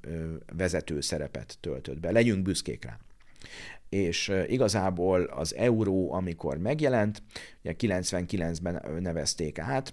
vezető 0.57 1.01
szerepet 1.01 1.57
töltött 1.61 2.01
be. 2.01 2.11
Legyünk 2.11 2.43
büszkék 2.43 2.85
rá 2.85 2.99
és 3.93 4.33
igazából 4.47 5.23
az 5.23 5.55
euró, 5.55 6.13
amikor 6.13 6.59
megjelent, 6.59 7.23
ugye 7.63 7.75
99-ben 7.79 8.83
nevezték 9.01 9.59
át, 9.59 9.93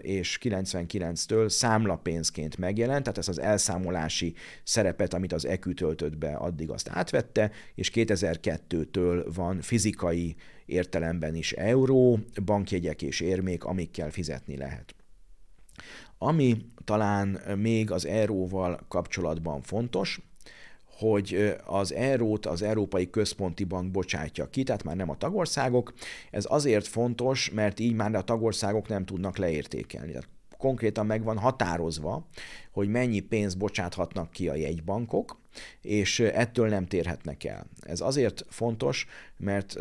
és 0.00 0.38
99-től 0.42 1.48
számlapénzként 1.48 2.58
megjelent, 2.58 3.02
tehát 3.02 3.18
ez 3.18 3.28
az 3.28 3.40
elszámolási 3.40 4.34
szerepet, 4.64 5.14
amit 5.14 5.32
az 5.32 5.46
EQ 5.46 5.74
töltött 5.74 6.16
be, 6.16 6.34
addig 6.34 6.70
azt 6.70 6.88
átvette, 6.88 7.50
és 7.74 7.90
2002-től 7.94 9.30
van 9.34 9.60
fizikai 9.60 10.36
értelemben 10.66 11.34
is 11.34 11.52
euró, 11.52 12.18
bankjegyek 12.44 13.02
és 13.02 13.20
érmék, 13.20 13.64
amikkel 13.64 14.10
fizetni 14.10 14.56
lehet. 14.56 14.94
Ami 16.18 16.56
talán 16.84 17.28
még 17.56 17.90
az 17.90 18.06
euróval 18.06 18.80
kapcsolatban 18.88 19.62
fontos, 19.62 20.20
hogy 20.98 21.54
az 21.64 21.94
eurót 21.94 22.46
az 22.46 22.62
Európai 22.62 23.10
Központi 23.10 23.64
Bank 23.64 23.90
bocsátja 23.90 24.50
ki, 24.50 24.62
tehát 24.62 24.84
már 24.84 24.96
nem 24.96 25.10
a 25.10 25.16
tagországok. 25.16 25.92
Ez 26.30 26.44
azért 26.48 26.86
fontos, 26.86 27.50
mert 27.50 27.80
így 27.80 27.94
már 27.94 28.14
a 28.14 28.22
tagországok 28.22 28.88
nem 28.88 29.04
tudnak 29.04 29.36
leértékelni. 29.36 30.12
Tehát 30.12 30.28
konkrétan 30.56 31.06
meg 31.06 31.22
van 31.22 31.38
határozva, 31.38 32.26
hogy 32.72 32.88
mennyi 32.88 33.20
pénzt 33.20 33.58
bocsáthatnak 33.58 34.30
ki 34.30 34.48
a 34.48 34.54
jegybankok, 34.54 35.40
és 35.82 36.20
ettől 36.20 36.68
nem 36.68 36.86
térhetnek 36.86 37.44
el. 37.44 37.66
Ez 37.80 38.00
azért 38.00 38.44
fontos, 38.48 39.06
mert 39.36 39.76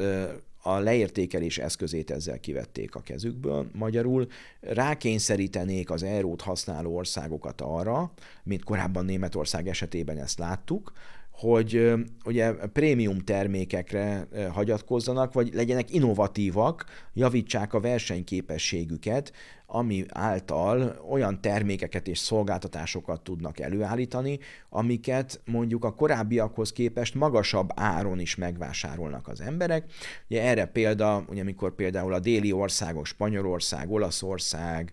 a 0.67 0.79
leértékelés 0.79 1.57
eszközét 1.57 2.11
ezzel 2.11 2.39
kivették 2.39 2.95
a 2.95 2.99
kezükből. 2.99 3.67
Magyarul 3.73 4.27
rákényszerítenék 4.59 5.89
az 5.89 6.03
eurót 6.03 6.41
használó 6.41 6.95
országokat 6.95 7.61
arra, 7.61 8.11
mint 8.43 8.63
korábban 8.63 9.05
Németország 9.05 9.67
esetében 9.67 10.17
ezt 10.17 10.39
láttuk, 10.39 10.91
hogy 11.31 11.93
ugye 12.25 12.51
prémium 12.51 13.19
termékekre 13.19 14.27
hagyatkozzanak, 14.51 15.33
vagy 15.33 15.53
legyenek 15.53 15.93
innovatívak, 15.93 16.85
javítsák 17.13 17.73
a 17.73 17.79
versenyképességüket, 17.79 19.33
ami 19.69 20.05
által 20.09 21.01
olyan 21.09 21.41
termékeket 21.41 22.07
és 22.07 22.19
szolgáltatásosokat 22.19 23.21
tudnak 23.21 23.59
előállítani, 23.59 24.39
amiket 24.69 25.41
mondjuk 25.45 25.83
a 25.85 25.93
korábbiakhoz 25.93 26.71
képest 26.71 27.15
magasabb 27.15 27.69
áron 27.75 28.19
is 28.19 28.35
megvásárolnak 28.35 29.27
az 29.27 29.41
emberek. 29.41 29.85
Ugye 30.29 30.41
erre 30.41 30.65
példa, 30.65 31.25
ugye 31.29 31.41
amikor 31.41 31.75
például 31.75 32.13
a 32.13 32.19
déli 32.19 32.51
országok, 32.51 33.05
Spanyolország, 33.05 33.91
Olaszország, 33.91 34.91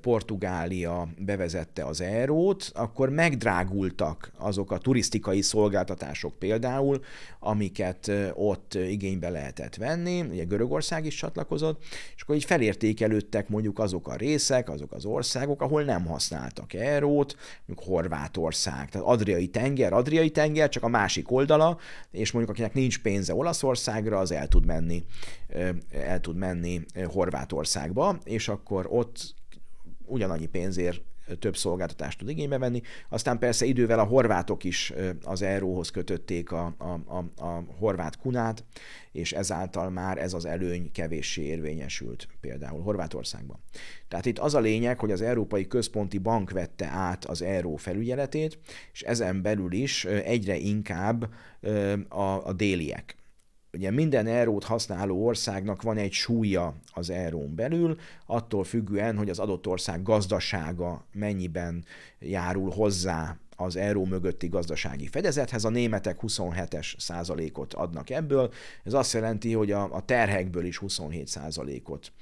Portugália 0.00 1.08
bevezette 1.18 1.84
az 1.84 2.00
eurót, 2.00 2.70
akkor 2.74 3.08
megdrágultak 3.08 4.32
azok 4.38 4.72
a 4.72 4.78
turisztikai 4.78 5.42
szolgáltatások 5.42 6.34
például, 6.38 7.00
amiket 7.38 8.10
ott 8.34 8.74
igénybe 8.74 9.28
lehetett 9.28 9.76
venni, 9.76 10.20
ugye 10.20 10.44
Görögország 10.44 11.04
is 11.04 11.14
csatlakozott, 11.14 11.82
és 12.16 12.22
akkor 12.22 12.34
így 12.34 12.44
felértékelődtek 12.44 13.48
mondjuk 13.48 13.78
azok 13.78 14.03
a 14.08 14.16
részek, 14.16 14.68
azok 14.68 14.92
az 14.92 15.04
országok, 15.04 15.62
ahol 15.62 15.82
nem 15.82 16.06
használtak 16.06 16.72
eurót, 16.72 17.36
mondjuk 17.66 17.88
Horvátország, 17.88 18.88
tehát 18.88 19.06
Adriai 19.06 19.48
tenger, 19.48 19.92
Adriai 19.92 20.30
tenger, 20.30 20.68
csak 20.68 20.82
a 20.82 20.88
másik 20.88 21.30
oldala, 21.30 21.78
és 22.10 22.32
mondjuk 22.32 22.54
akinek 22.54 22.74
nincs 22.74 23.02
pénze 23.02 23.34
Olaszországra, 23.34 24.18
az 24.18 24.30
el 24.32 24.48
tud 24.48 24.66
menni, 24.66 25.04
el 25.90 26.20
tud 26.20 26.36
menni 26.36 26.80
Horvátországba, 27.04 28.18
és 28.24 28.48
akkor 28.48 28.86
ott 28.88 29.34
ugyanannyi 30.06 30.46
pénzért 30.46 31.00
több 31.38 31.56
szolgáltatást 31.56 32.18
tud 32.18 32.28
igénybe 32.28 32.58
venni. 32.58 32.80
Aztán 33.08 33.38
persze 33.38 33.64
idővel 33.64 33.98
a 33.98 34.04
horvátok 34.04 34.64
is 34.64 34.92
az 35.22 35.42
euróhoz 35.42 35.90
kötötték 35.90 36.52
a, 36.52 36.74
a, 36.78 37.16
a, 37.16 37.44
a 37.44 37.64
horvát 37.78 38.18
kunát, 38.18 38.64
és 39.12 39.32
ezáltal 39.32 39.90
már 39.90 40.18
ez 40.18 40.32
az 40.32 40.44
előny 40.44 40.92
kevéssé 40.92 41.42
érvényesült 41.42 42.28
például 42.40 42.82
Horvátországban. 42.82 43.58
Tehát 44.08 44.26
itt 44.26 44.38
az 44.38 44.54
a 44.54 44.60
lényeg, 44.60 44.98
hogy 44.98 45.10
az 45.10 45.20
Európai 45.20 45.66
Központi 45.66 46.18
Bank 46.18 46.50
vette 46.50 46.86
át 46.86 47.24
az 47.24 47.42
euró 47.42 47.76
felügyeletét, 47.76 48.58
és 48.92 49.02
ezen 49.02 49.42
belül 49.42 49.72
is 49.72 50.04
egyre 50.04 50.56
inkább 50.56 51.30
a, 52.08 52.46
a 52.46 52.52
déliek 52.52 53.16
ugye 53.74 53.90
minden 53.90 54.26
eurót 54.26 54.64
használó 54.64 55.26
országnak 55.26 55.82
van 55.82 55.96
egy 55.96 56.12
súlya 56.12 56.74
az 56.92 57.10
eurón 57.10 57.54
belül, 57.54 57.96
attól 58.26 58.64
függően, 58.64 59.16
hogy 59.16 59.28
az 59.30 59.38
adott 59.38 59.66
ország 59.66 60.02
gazdasága 60.02 61.04
mennyiben 61.12 61.84
járul 62.18 62.70
hozzá 62.70 63.36
az 63.56 63.76
euró 63.76 64.04
mögötti 64.04 64.48
gazdasági 64.48 65.06
fedezethez. 65.06 65.64
A 65.64 65.68
németek 65.68 66.18
27-es 66.22 66.98
százalékot 66.98 67.74
adnak 67.74 68.10
ebből, 68.10 68.52
ez 68.84 68.92
azt 68.92 69.12
jelenti, 69.12 69.52
hogy 69.52 69.70
a, 69.70 69.94
a 69.94 70.04
terhekből 70.04 70.64
is 70.64 70.76
27 70.76 71.26
százalékot 71.28 72.12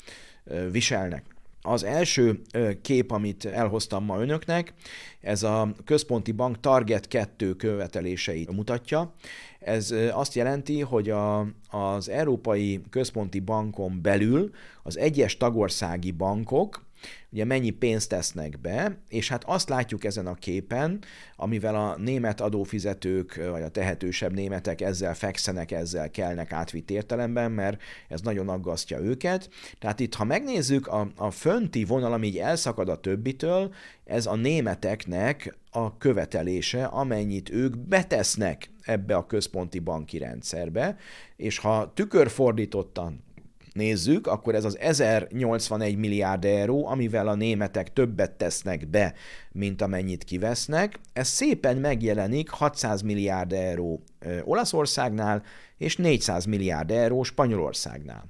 viselnek. 0.71 1.25
Az 1.63 1.85
első 1.85 2.41
kép, 2.83 3.11
amit 3.11 3.45
elhoztam 3.45 4.05
ma 4.05 4.21
önöknek, 4.21 4.75
ez 5.21 5.43
a 5.43 5.73
központi 5.85 6.33
bank 6.33 6.61
Target 6.61 7.09
2 7.09 7.55
követeléseit 7.55 8.53
mutatja. 8.53 9.15
Ez 9.59 9.95
azt 10.13 10.35
jelenti, 10.35 10.81
hogy 10.81 11.11
a, 11.11 11.47
az 11.71 12.09
Európai 12.09 12.81
Központi 12.91 13.41
Bankon 13.41 14.03
belül 14.03 14.51
az 14.83 14.99
egyes 14.99 15.37
tagországi 15.37 16.11
bankok 16.11 16.85
ugye 17.31 17.45
mennyi 17.45 17.71
pénzt 17.71 18.09
tesznek 18.09 18.61
be, 18.61 18.99
és 19.09 19.29
hát 19.29 19.45
azt 19.45 19.69
látjuk 19.69 20.05
ezen 20.05 20.27
a 20.27 20.35
képen, 20.35 21.05
amivel 21.37 21.75
a 21.75 21.97
német 21.97 22.41
adófizetők, 22.41 23.49
vagy 23.51 23.63
a 23.63 23.69
tehetősebb 23.69 24.33
németek 24.33 24.81
ezzel 24.81 25.15
fekszenek, 25.15 25.71
ezzel 25.71 26.11
kelnek 26.11 26.53
átvitt 26.53 26.91
értelemben, 26.91 27.53
mert 27.53 27.83
ez 28.09 28.21
nagyon 28.21 28.49
aggasztja 28.49 28.99
őket. 28.99 29.51
Tehát 29.79 30.01
itt, 30.01 30.15
ha 30.15 30.25
megnézzük, 30.25 30.87
a, 30.87 31.13
a 31.17 31.31
fönti 31.31 31.85
vonal, 31.85 32.13
ami 32.13 32.27
így 32.27 32.39
elszakad 32.39 32.89
a 32.89 33.01
többitől, 33.01 33.75
ez 34.05 34.27
a 34.27 34.35
németeknek 34.35 35.57
a 35.71 35.97
követelése, 35.97 36.85
amennyit 36.85 37.51
ők 37.51 37.79
betesznek 37.79 38.71
ebbe 38.83 39.17
a 39.17 39.27
központi 39.27 39.79
banki 39.79 40.19
rendszerbe, 40.19 40.97
és 41.37 41.59
ha 41.59 41.93
tükörfordítottan 41.95 43.25
nézzük, 43.73 44.27
akkor 44.27 44.55
ez 44.55 44.65
az 44.65 44.79
1081 44.79 45.97
milliárd 45.97 46.45
euró, 46.45 46.87
amivel 46.87 47.29
a 47.29 47.35
németek 47.35 47.93
többet 47.93 48.33
tesznek 48.33 48.89
be, 48.89 49.15
mint 49.53 49.83
amennyit 49.83 50.25
kivesznek. 50.25 51.01
Ez 51.13 51.29
szépen 51.29 51.77
megjelenik 51.77 52.51
600 52.51 53.03
milliárd 53.03 53.53
euró 53.53 54.03
Olaszországnál, 54.45 55.43
és 55.77 55.97
400 55.97 56.45
milliárd 56.45 56.91
euró 56.91 57.23
Spanyolországnál. 57.23 58.25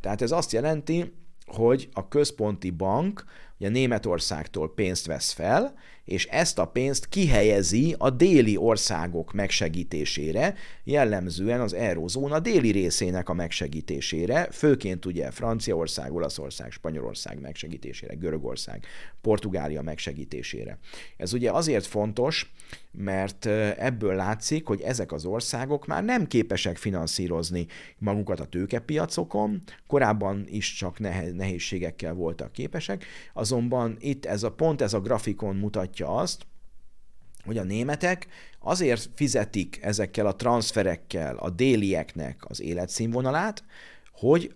Tehát 0.00 0.22
ez 0.22 0.30
azt 0.30 0.52
jelenti, 0.52 1.12
hogy 1.46 1.88
a 1.92 2.08
központi 2.08 2.70
bank 2.70 3.24
ugye 3.58 3.68
Németországtól 3.68 4.74
pénzt 4.74 5.06
vesz 5.06 5.32
fel, 5.32 5.74
és 6.10 6.26
ezt 6.26 6.58
a 6.58 6.64
pénzt 6.66 7.08
kihelyezi 7.08 7.94
a 7.98 8.10
déli 8.10 8.56
országok 8.56 9.32
megsegítésére, 9.32 10.54
jellemzően 10.84 11.60
az 11.60 11.74
eurozóna 11.74 12.40
déli 12.40 12.70
részének 12.70 13.28
a 13.28 13.34
megsegítésére, 13.34 14.48
főként 14.50 15.06
ugye 15.06 15.30
Franciaország, 15.30 16.12
Olaszország, 16.12 16.70
Spanyolország 16.70 17.40
megsegítésére, 17.40 18.14
Görögország, 18.14 18.84
Portugália 19.20 19.82
megsegítésére. 19.82 20.78
Ez 21.16 21.32
ugye 21.32 21.50
azért 21.50 21.86
fontos, 21.86 22.52
mert 22.92 23.46
ebből 23.76 24.14
látszik, 24.14 24.66
hogy 24.66 24.80
ezek 24.80 25.12
az 25.12 25.24
országok 25.24 25.86
már 25.86 26.04
nem 26.04 26.26
képesek 26.26 26.76
finanszírozni 26.76 27.66
magukat 27.98 28.40
a 28.40 28.44
tőkepiacokon, 28.44 29.62
korábban 29.86 30.44
is 30.48 30.72
csak 30.72 30.98
nehézségekkel 31.34 32.14
voltak 32.14 32.52
képesek, 32.52 33.04
azonban 33.32 33.96
itt 33.98 34.26
ez 34.26 34.42
a 34.42 34.52
pont, 34.52 34.80
ez 34.80 34.92
a 34.92 35.00
grafikon 35.00 35.56
mutatja 35.56 36.16
azt, 36.16 36.46
hogy 37.44 37.58
a 37.58 37.64
németek 37.64 38.26
azért 38.58 39.10
fizetik 39.14 39.78
ezekkel 39.82 40.26
a 40.26 40.36
transferekkel 40.36 41.36
a 41.36 41.50
délieknek 41.50 42.44
az 42.48 42.60
életszínvonalát, 42.60 43.64
hogy 44.12 44.54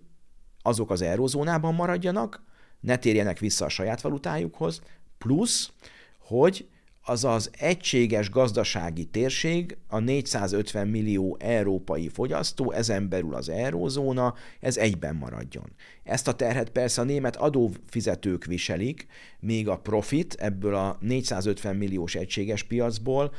azok 0.63 0.91
az 0.91 1.03
eurozónában 1.03 1.75
maradjanak, 1.75 2.43
ne 2.81 2.97
térjenek 2.97 3.39
vissza 3.39 3.65
a 3.65 3.69
saját 3.69 4.01
valutájukhoz, 4.01 4.81
plusz, 5.19 5.73
hogy 6.19 6.69
az 7.05 7.25
az 7.25 7.51
egységes 7.59 8.31
gazdasági 8.31 9.05
térség, 9.05 9.77
a 9.89 9.99
450 9.99 10.89
millió 10.89 11.37
európai 11.41 12.09
fogyasztó, 12.09 12.73
ezen 12.73 13.09
belül 13.09 13.35
az 13.35 13.49
eurózóna, 13.49 14.35
ez 14.61 14.77
egyben 14.77 15.15
maradjon. 15.15 15.73
Ezt 16.05 16.29
a 16.29 16.35
terhet 16.35 16.71
persze 16.71 17.01
a 17.01 17.05
német 17.05 17.37
adófizetők 17.37 18.45
viselik, 18.45 19.07
míg 19.41 19.69
a 19.69 19.79
profit 19.79 20.35
ebből 20.35 20.75
a 20.75 20.97
450 21.01 21.77
milliós 21.77 22.15
egységes 22.15 22.63
piacból 22.63 23.33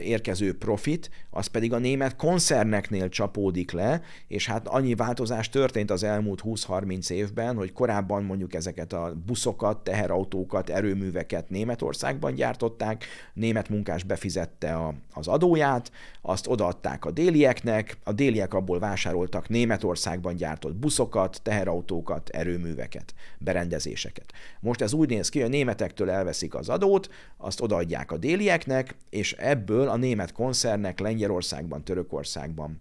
érkező 0.00 0.58
profit, 0.58 1.10
az 1.30 1.46
pedig 1.46 1.72
a 1.72 1.78
német 1.78 2.16
koncerneknél 2.16 3.08
csapódik 3.08 3.72
le, 3.72 4.02
és 4.26 4.46
hát 4.46 4.68
annyi 4.68 4.94
változás 4.94 5.48
történt 5.48 5.90
az 5.90 6.02
elmúlt 6.02 6.42
20-30 6.44 7.10
évben, 7.10 7.56
hogy 7.56 7.72
korábban 7.72 8.24
mondjuk 8.24 8.54
ezeket 8.54 8.92
a 8.92 9.14
buszokat, 9.26 9.84
teherautókat, 9.84 10.70
erőműveket 10.70 11.50
Németországban 11.50 12.34
gyártották, 12.34 13.04
német 13.34 13.68
munkás 13.68 14.02
befizette 14.02 14.74
a, 14.74 14.94
az 15.12 15.28
adóját, 15.28 15.92
azt 16.22 16.46
odaadták 16.46 17.04
a 17.04 17.10
délieknek, 17.10 17.98
a 18.04 18.12
déliek 18.12 18.54
abból 18.54 18.78
vásároltak 18.78 19.48
Németországban 19.48 20.36
gyártott 20.36 20.74
buszokat, 20.74 21.40
teherautókat, 21.42 22.09
erőműveket, 22.32 23.14
berendezéseket. 23.38 24.32
Most 24.60 24.80
ez 24.80 24.92
úgy 24.92 25.08
néz 25.08 25.28
ki, 25.28 25.38
hogy 25.38 25.48
a 25.48 25.50
németektől 25.50 26.10
elveszik 26.10 26.54
az 26.54 26.68
adót, 26.68 27.10
azt 27.36 27.60
odaadják 27.60 28.12
a 28.12 28.16
délieknek, 28.16 28.94
és 29.10 29.32
ebből 29.32 29.88
a 29.88 29.96
német 29.96 30.32
koncernek 30.32 30.98
Lengyelországban, 30.98 31.84
Törökországban 31.84 32.80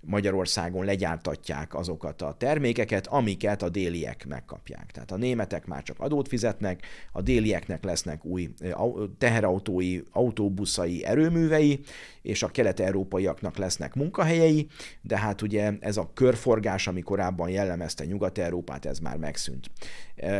Magyarországon 0.00 0.84
legyártatják 0.84 1.74
azokat 1.74 2.22
a 2.22 2.34
termékeket, 2.38 3.06
amiket 3.06 3.62
a 3.62 3.68
déliek 3.68 4.26
megkapják. 4.26 4.90
Tehát 4.90 5.10
a 5.10 5.16
németek 5.16 5.66
már 5.66 5.82
csak 5.82 6.00
adót 6.00 6.28
fizetnek, 6.28 6.82
a 7.12 7.22
délieknek 7.22 7.84
lesznek 7.84 8.24
új 8.24 8.50
teherautói, 9.18 10.00
autóbuszai, 10.12 11.04
erőművei, 11.04 11.80
és 12.22 12.42
a 12.42 12.48
kelet-európaiaknak 12.48 13.56
lesznek 13.56 13.94
munkahelyei, 13.94 14.66
de 15.00 15.18
hát 15.18 15.42
ugye 15.42 15.72
ez 15.80 15.96
a 15.96 16.10
körforgás, 16.14 16.86
ami 16.86 17.00
korábban 17.00 17.50
jellemezte 17.50 18.04
Nyugat-Európát, 18.04 18.86
ez 18.86 18.98
már 18.98 19.16
megszűnt. 19.16 19.70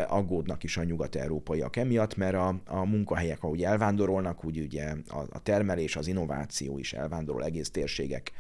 Aggódnak 0.07 0.65
is 0.65 0.77
a 0.77 0.85
nyugat-európaiak 0.85 1.77
emiatt, 1.77 2.17
mert 2.17 2.35
a, 2.35 2.61
a 2.67 2.85
munkahelyek, 2.85 3.43
ahogy 3.43 3.63
elvándorolnak, 3.63 4.45
úgy 4.45 4.59
ugye 4.59 4.95
a, 5.09 5.19
a 5.31 5.43
termelés, 5.43 5.97
az 5.97 6.07
innováció 6.07 6.79
is 6.79 6.93
elvándorol, 6.93 7.45
egész 7.45 7.71
térségek 7.71 8.33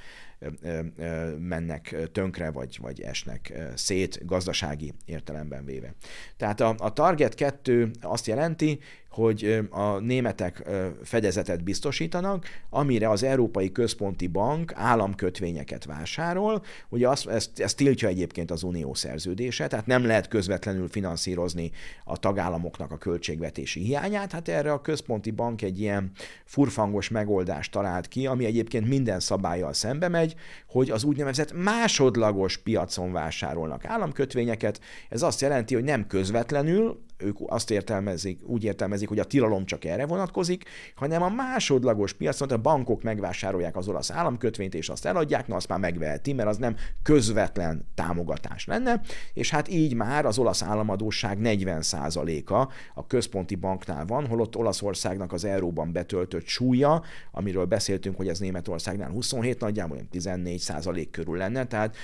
mennek 1.39 1.97
tönkre, 2.13 2.51
vagy, 2.51 2.79
vagy 2.81 3.01
esnek 3.01 3.53
szét 3.75 4.27
gazdasági 4.27 4.95
értelemben 5.05 5.65
véve. 5.65 5.95
Tehát 6.37 6.61
a, 6.61 6.75
a 6.79 6.93
Target 6.93 7.35
2 7.35 7.91
azt 8.01 8.27
jelenti, 8.27 8.79
hogy 9.11 9.61
a 9.71 9.99
németek 9.99 10.69
fedezetet 11.03 11.65
biztosítanak, 11.65 12.45
amire 12.71 13.09
az 13.09 13.23
Európai 13.23 13.73
Központi 13.73 14.27
Bank 14.27 14.73
államkötvényeket 14.75 15.85
vásárol. 15.85 16.63
Ugye 16.89 17.09
azt, 17.09 17.27
ezt, 17.27 17.61
ezt 17.61 17.77
tiltja 17.77 18.09
egyébként 18.09 18.51
az 18.51 18.63
unió 18.63 18.95
szerződése, 18.95 19.67
tehát 19.67 19.87
nem 19.87 20.07
lehet 20.07 20.29
közvetlenül 20.29 20.89
finanszírozni 20.89 21.71
a 22.05 22.17
tagállamoknak 22.17 22.93
a 22.93 22.99
költségvetési 22.99 23.81
hiányát. 23.81 24.33
Hát 24.33 24.49
erre 24.49 24.73
a 24.73 24.81
Központi 24.81 25.31
Bank 25.31 25.63
egy 25.63 25.81
ilyen 25.81 26.11
furfangos 26.45 27.09
megoldást 27.09 27.73
talált 27.73 28.09
ki, 28.09 28.27
ami 28.27 28.45
egyébként 28.45 28.89
minden 28.89 29.21
szabályjal 29.21 29.73
szembe 29.73 30.09
megy, 30.09 30.35
hogy 30.67 30.91
az 30.91 31.05
úgynevezett 31.05 31.53
másodlagos 31.53 32.57
piacon 32.57 33.13
vásárolnak 33.13 33.85
államkötvényeket. 33.85 34.81
Ez 35.09 35.23
azt 35.23 35.41
jelenti, 35.41 35.75
hogy 35.75 35.85
nem 35.85 36.07
közvetlenül, 36.07 37.09
ők 37.23 37.37
azt 37.47 37.71
értelmezik, 37.71 38.41
úgy 38.47 38.65
értelmezik, 38.65 39.09
hogy 39.09 39.19
a 39.19 39.25
tilalom 39.25 39.65
csak 39.65 39.85
erre 39.85 40.07
vonatkozik, 40.07 40.65
hanem 40.95 41.23
a 41.23 41.29
másodlagos 41.29 42.13
piacon, 42.13 42.49
a 42.49 42.57
bankok 42.57 43.03
megvásárolják 43.03 43.77
az 43.77 43.89
olasz 43.89 44.11
államkötvényt, 44.11 44.75
és 44.75 44.89
azt 44.89 45.07
eladják, 45.07 45.47
na 45.47 45.57
azt 45.57 45.69
már 45.69 45.79
megveheti, 45.79 46.33
mert 46.33 46.49
az 46.49 46.57
nem 46.57 46.77
közvetlen 47.03 47.89
támogatás 47.95 48.67
lenne, 48.67 49.01
és 49.33 49.51
hát 49.51 49.69
így 49.69 49.95
már 49.95 50.27
az 50.27 50.39
olasz 50.39 50.63
államadóság 50.63 51.39
40%-a 51.43 52.69
a 52.95 53.07
központi 53.07 53.55
banknál 53.55 54.05
van, 54.07 54.27
holott 54.27 54.57
Olaszországnak 54.57 55.33
az 55.33 55.45
euróban 55.45 55.93
betöltött 55.93 56.47
súlya, 56.47 57.03
amiről 57.33 57.65
beszéltünk, 57.65 58.17
hogy 58.17 58.29
ez 58.29 58.39
Németországnál 58.39 59.11
27, 59.11 59.61
nagyjából 59.61 59.99
14% 60.13 61.07
körül 61.11 61.37
lenne, 61.37 61.67
tehát 61.67 61.97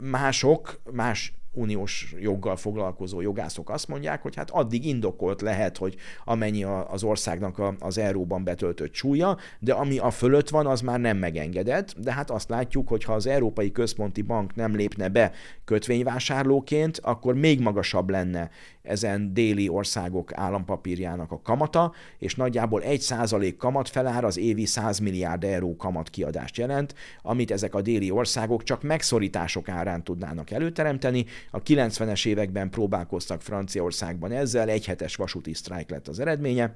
mások, 0.00 0.80
más 0.92 1.41
uniós 1.52 2.14
joggal 2.20 2.56
foglalkozó 2.56 3.20
jogászok 3.20 3.70
azt 3.70 3.88
mondják, 3.88 4.22
hogy 4.22 4.36
hát 4.36 4.50
addig 4.50 4.86
indokolt 4.86 5.40
lehet, 5.40 5.76
hogy 5.76 5.96
amennyi 6.24 6.64
az 6.64 7.02
országnak 7.02 7.62
az 7.78 7.98
euróban 7.98 8.44
betöltött 8.44 8.94
súlya, 8.94 9.36
de 9.58 9.72
ami 9.72 9.98
a 9.98 10.10
fölött 10.10 10.48
van, 10.48 10.66
az 10.66 10.80
már 10.80 11.00
nem 11.00 11.16
megengedett, 11.16 11.94
de 11.98 12.12
hát 12.12 12.30
azt 12.30 12.48
látjuk, 12.48 12.88
hogy 12.88 13.04
ha 13.04 13.12
az 13.12 13.26
Európai 13.26 13.72
Központi 13.72 14.22
Bank 14.22 14.54
nem 14.54 14.74
lépne 14.74 15.08
be 15.08 15.32
kötvényvásárlóként, 15.64 16.98
akkor 17.02 17.34
még 17.34 17.60
magasabb 17.60 18.10
lenne 18.10 18.50
ezen 18.82 19.34
déli 19.34 19.68
országok 19.68 20.34
állampapírjának 20.34 21.30
a 21.30 21.40
kamata, 21.42 21.92
és 22.18 22.34
nagyjából 22.34 22.82
1% 22.84 23.54
kamat 23.58 23.88
felár 23.88 24.24
az 24.24 24.38
évi 24.38 24.64
100 24.64 24.98
milliárd 24.98 25.44
euró 25.44 25.76
kamat 25.76 26.10
kiadást 26.10 26.56
jelent, 26.56 26.94
amit 27.22 27.50
ezek 27.50 27.74
a 27.74 27.80
déli 27.80 28.10
országok 28.10 28.62
csak 28.62 28.82
megszorítások 28.82 29.68
árán 29.68 30.04
tudnának 30.04 30.50
előteremteni. 30.50 31.24
A 31.50 31.62
90-es 31.62 32.26
években 32.26 32.70
próbálkoztak 32.70 33.42
Franciaországban 33.42 34.32
ezzel, 34.32 34.68
egy 34.68 34.86
hetes 34.86 35.16
vasúti 35.16 35.54
sztrájk 35.54 35.90
lett 35.90 36.08
az 36.08 36.20
eredménye. 36.20 36.74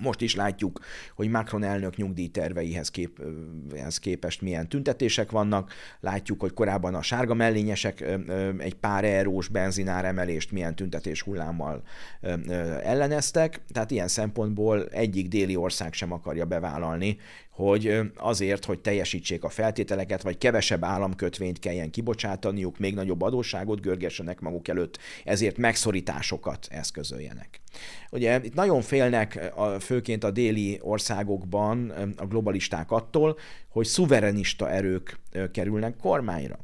Most 0.00 0.20
is 0.20 0.34
látjuk, 0.34 0.80
hogy 1.14 1.28
Macron 1.28 1.62
elnök 1.62 1.96
nyugdíjterveihez 1.96 2.88
kép, 2.88 3.22
képest 3.96 4.42
milyen 4.42 4.68
tüntetések 4.68 5.30
vannak. 5.30 5.72
Látjuk, 6.00 6.40
hogy 6.40 6.52
korábban 6.52 6.94
a 6.94 7.02
sárga 7.02 7.34
mellényesek 7.34 8.00
egy 8.58 8.74
pár 8.74 9.04
eurós 9.04 9.48
benzinár 9.48 10.04
emelést 10.04 10.52
milyen 10.52 10.74
tüntetés 10.74 11.22
hullámmal 11.22 11.82
elleneztek. 12.82 13.60
Tehát 13.68 13.90
ilyen 13.90 14.08
szempontból 14.08 14.86
egyik 14.86 15.28
déli 15.28 15.56
ország 15.56 15.92
sem 15.92 16.12
akarja 16.12 16.44
bevállalni, 16.44 17.18
hogy 17.52 18.00
azért, 18.16 18.64
hogy 18.64 18.78
teljesítsék 18.78 19.44
a 19.44 19.48
feltételeket, 19.48 20.22
vagy 20.22 20.38
kevesebb 20.38 20.84
államkötvényt 20.84 21.58
kelljen 21.58 21.90
kibocsátaniuk, 21.90 22.78
még 22.78 22.94
nagyobb 22.94 23.22
adósságot 23.22 23.80
görgessenek 23.80 24.40
maguk 24.40 24.68
előtt, 24.68 24.98
ezért 25.24 25.56
megszorításokat 25.56 26.66
eszközöljenek. 26.70 27.60
Ugye 28.10 28.40
itt 28.42 28.54
nagyon 28.54 28.82
félnek 28.82 29.52
főként 29.80 30.24
a 30.24 30.30
déli 30.30 30.78
országokban 30.82 31.90
a 32.16 32.26
globalisták 32.26 32.90
attól, 32.90 33.38
hogy 33.68 33.86
szuverenista 33.86 34.70
erők 34.70 35.18
kerülnek 35.52 35.96
kormányra 35.96 36.58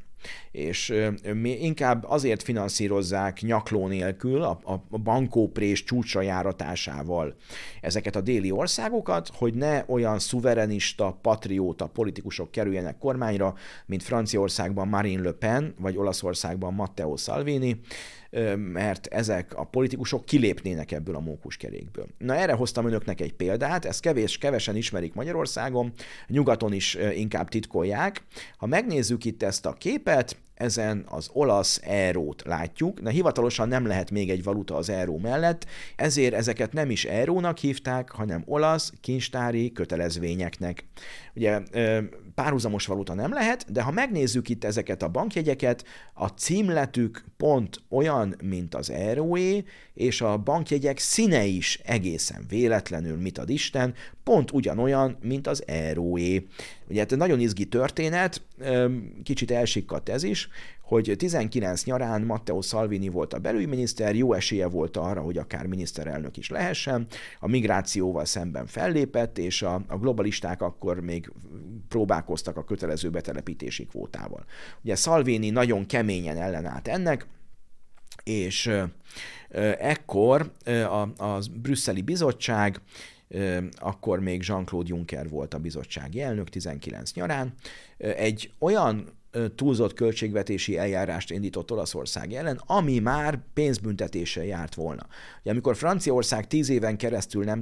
és 0.51 0.95
inkább 1.43 2.05
azért 2.09 2.43
finanszírozzák 2.43 3.41
nyakló 3.41 3.87
nélkül, 3.87 4.43
a 4.43 4.85
bankóprés 4.91 5.85
csúcsra 5.85 6.21
járatásával 6.21 7.35
ezeket 7.81 8.17
a 8.17 8.21
déli 8.21 8.51
országokat, 8.51 9.31
hogy 9.35 9.55
ne 9.55 9.85
olyan 9.87 10.19
szuverenista, 10.19 11.19
patrióta 11.23 11.87
politikusok 11.87 12.51
kerüljenek 12.51 12.99
kormányra, 12.99 13.55
mint 13.87 14.03
Franciaországban 14.03 14.89
Marine 14.89 15.23
Le 15.23 15.33
Pen, 15.33 15.75
vagy 15.79 15.97
Olaszországban 15.97 16.75
Matteo 16.75 17.17
Salvini, 17.17 17.81
mert 18.57 19.07
ezek 19.07 19.57
a 19.57 19.65
politikusok 19.65 20.25
kilépnének 20.25 20.93
ebből 20.93 21.15
a 21.15 21.21
mókuskerékből. 21.21 22.07
Na 22.19 22.35
erre 22.35 22.53
hoztam 22.53 22.87
önöknek 22.87 23.21
egy 23.21 23.35
példát, 23.35 23.85
ezt 23.85 24.01
kevés, 24.01 24.39
kevesen 24.39 24.77
ismerik 24.77 25.15
Magyarországon, 25.15 25.93
nyugaton 26.27 26.73
is 26.73 26.99
inkább 27.15 27.49
titkolják. 27.49 28.23
Ha 28.57 28.67
megnézzük 28.67 29.25
itt 29.25 29.43
ezt 29.43 29.67
a 29.67 29.73
képet, 29.73 30.37
ezen 30.55 31.05
az 31.09 31.31
olasz 31.33 31.81
eurót 31.85 32.43
látjuk, 32.47 33.01
de 33.01 33.11
hivatalosan 33.11 33.69
nem 33.69 33.87
lehet 33.87 34.11
még 34.11 34.31
egy 34.31 34.43
valuta 34.43 34.77
az 34.77 34.89
euró 34.89 35.19
mellett, 35.19 35.67
ezért 35.97 36.35
ezeket 36.35 36.73
nem 36.73 36.91
is 36.91 37.05
eurónak 37.05 37.59
hívták, 37.59 38.11
hanem 38.11 38.43
olasz 38.47 38.93
kincstári 39.01 39.73
kötelezvényeknek. 39.73 40.85
Ugye 41.35 41.61
párhuzamos 42.39 42.87
valuta 42.87 43.15
nem 43.15 43.33
lehet, 43.33 43.73
de 43.73 43.83
ha 43.83 43.91
megnézzük 43.91 44.49
itt 44.49 44.65
ezeket 44.65 45.03
a 45.03 45.09
bankjegyeket, 45.09 45.85
a 46.15 46.27
címletük 46.27 47.25
pont 47.37 47.81
olyan, 47.89 48.37
mint 48.43 48.75
az 48.75 48.91
euróé, 48.91 49.65
és 49.95 50.21
a 50.21 50.37
bankjegyek 50.37 50.99
színe 50.99 51.45
is 51.45 51.81
egészen 51.85 52.45
véletlenül, 52.49 53.17
mit 53.17 53.39
ad 53.39 53.51
Isten, 53.51 53.95
pont 54.25 54.51
ugyanolyan, 54.51 55.19
mint 55.23 55.47
az 55.47 55.63
euróé. 55.67 56.47
Ugye 56.89 56.99
hát 56.99 57.17
nagyon 57.17 57.41
izgi 57.41 57.65
történet, 57.65 58.43
kicsit 59.23 59.51
elsikkadt 59.51 60.09
ez 60.09 60.23
is, 60.23 60.49
hogy 60.89 61.15
19 61.17 61.85
nyarán 61.85 62.23
Matteo 62.23 62.61
Salvini 62.61 63.09
volt 63.09 63.35
a 63.35 63.39
belügyminiszter, 63.39 64.17
jó 64.17 64.33
esélye 64.33 64.67
volt 64.67 64.97
arra, 64.97 65.21
hogy 65.21 65.39
akár 65.39 65.67
miniszterelnök 65.67 66.37
is 66.37 66.51
lehessen, 66.51 67.07
a 67.41 67.49
migrációval 67.49 68.25
szemben 68.25 68.67
fellépett, 68.67 69.39
és 69.39 69.63
a, 69.63 69.83
a 69.89 69.97
globalisták 69.97 70.63
akkor 70.63 71.01
még 71.01 71.33
próbálkoztak 71.89 72.57
a 72.57 72.65
kötelező 72.65 73.11
betelepítési 73.11 73.87
kvótával. 73.87 74.45
Ugye 74.83 74.95
Salvini 74.95 75.51
nagyon 75.51 75.87
keményen 75.87 76.37
ellenállt 76.37 76.89
ennek, 76.89 77.27
és 78.25 78.71
ekkor 79.79 80.53
a, 80.67 81.25
a 81.25 81.41
brüsszeli 81.63 82.03
bizottság 82.03 82.81
akkor 83.77 84.21
még 84.21 84.43
Jean-Claude 84.47 84.89
Juncker 84.89 85.29
volt 85.29 85.55
a 85.55 85.59
bizottsági 85.59 86.21
elnök 86.21 86.49
19 86.49 87.13
nyarán, 87.13 87.55
egy 87.99 88.53
olyan 88.59 89.18
túlzott 89.55 89.95
költségvetési 89.95 90.79
eljárást 90.79 91.31
indított 91.31 91.73
Olaszország 91.73 92.33
ellen, 92.33 92.63
ami 92.67 92.99
már 92.99 93.39
pénzbüntetéssel 93.55 94.45
járt 94.45 94.75
volna. 94.75 95.07
Ugye, 95.41 95.51
amikor 95.51 95.77
Franciaország 95.77 96.47
tíz 96.47 96.69
éven 96.69 96.97
keresztül 96.97 97.45
nem 97.45 97.61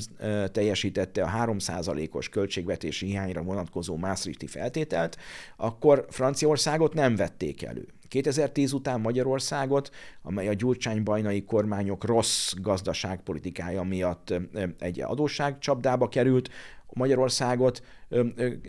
teljesítette 0.53 1.23
a 1.23 1.45
3%-os 1.47 2.29
költségvetési 2.29 3.07
hiányra 3.07 3.43
vonatkozó 3.43 3.97
Maastrichti 3.97 4.47
feltételt, 4.47 5.17
akkor 5.57 6.07
Franciaországot 6.11 6.95
nem 6.95 7.17
vették 7.17 7.63
elő. 7.63 7.87
2010 8.09 8.73
után 8.73 9.01
Magyarországot, 9.01 9.91
amely 10.23 10.49
a 10.49 10.53
gyurcsány-bajnai 10.53 11.45
kormányok 11.45 12.05
rossz 12.05 12.53
gazdaságpolitikája 12.61 13.83
miatt 13.83 14.35
egy 14.79 15.01
adósságcsapdába 15.01 16.09
került, 16.09 16.51
Magyarországot 16.93 17.83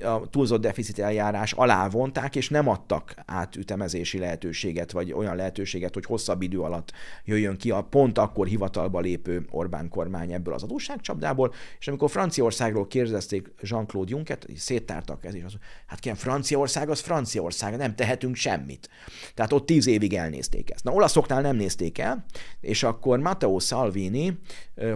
a 0.04 0.30
túlzott 0.30 0.62
deficit 0.62 1.00
eljárás 1.00 1.54
alá 1.54 1.90
vonták, 1.90 2.36
és 2.36 2.50
nem 2.50 2.68
adtak 2.68 3.16
át 3.26 3.56
ütemezési 3.56 4.18
lehetőséget, 4.20 4.92
vagy 4.92 5.14
olyan 5.14 5.36
lehetőséget, 5.36 5.94
hogy 5.94 6.06
hosszabb 6.06 6.42
idő 6.42 6.60
alatt 6.60 6.92
jöjjön 7.26 7.58
ki 7.58 7.72
a 7.72 7.82
pont 7.82 8.18
akkor 8.18 8.48
hivatalba 8.48 9.00
lépő 9.00 9.46
Orbán 9.50 9.90
kormány 9.90 10.34
ebből 10.34 10.54
az 10.54 10.64
adósságcsapdából, 10.64 11.54
és 11.80 11.88
amikor 11.88 12.10
Franciaországról 12.10 12.88
kérdezték 12.88 13.54
Jean-Claude 13.62 14.12
Junckert, 14.12 14.46
széttártak 14.56 15.26
ez 15.26 15.34
is, 15.34 15.44
az, 15.44 15.54
hát 15.88 16.00
kérem, 16.00 16.18
Franciaország 16.18 16.90
az 16.90 17.00
Franciaország, 17.00 17.78
nem 17.78 17.96
tehetünk 17.96 18.36
semmit. 18.36 18.90
Tehát 19.34 19.54
ott 19.54 19.66
tíz 19.66 19.88
évig 19.88 20.14
elnézték 20.14 20.72
ezt. 20.72 20.84
Na, 20.84 20.92
olaszoknál 20.92 21.42
nem 21.42 21.56
nézték 21.56 21.98
el, 21.98 22.26
és 22.62 22.84
akkor 22.84 23.20
Matteo 23.20 23.60
Salvini, 23.60 24.40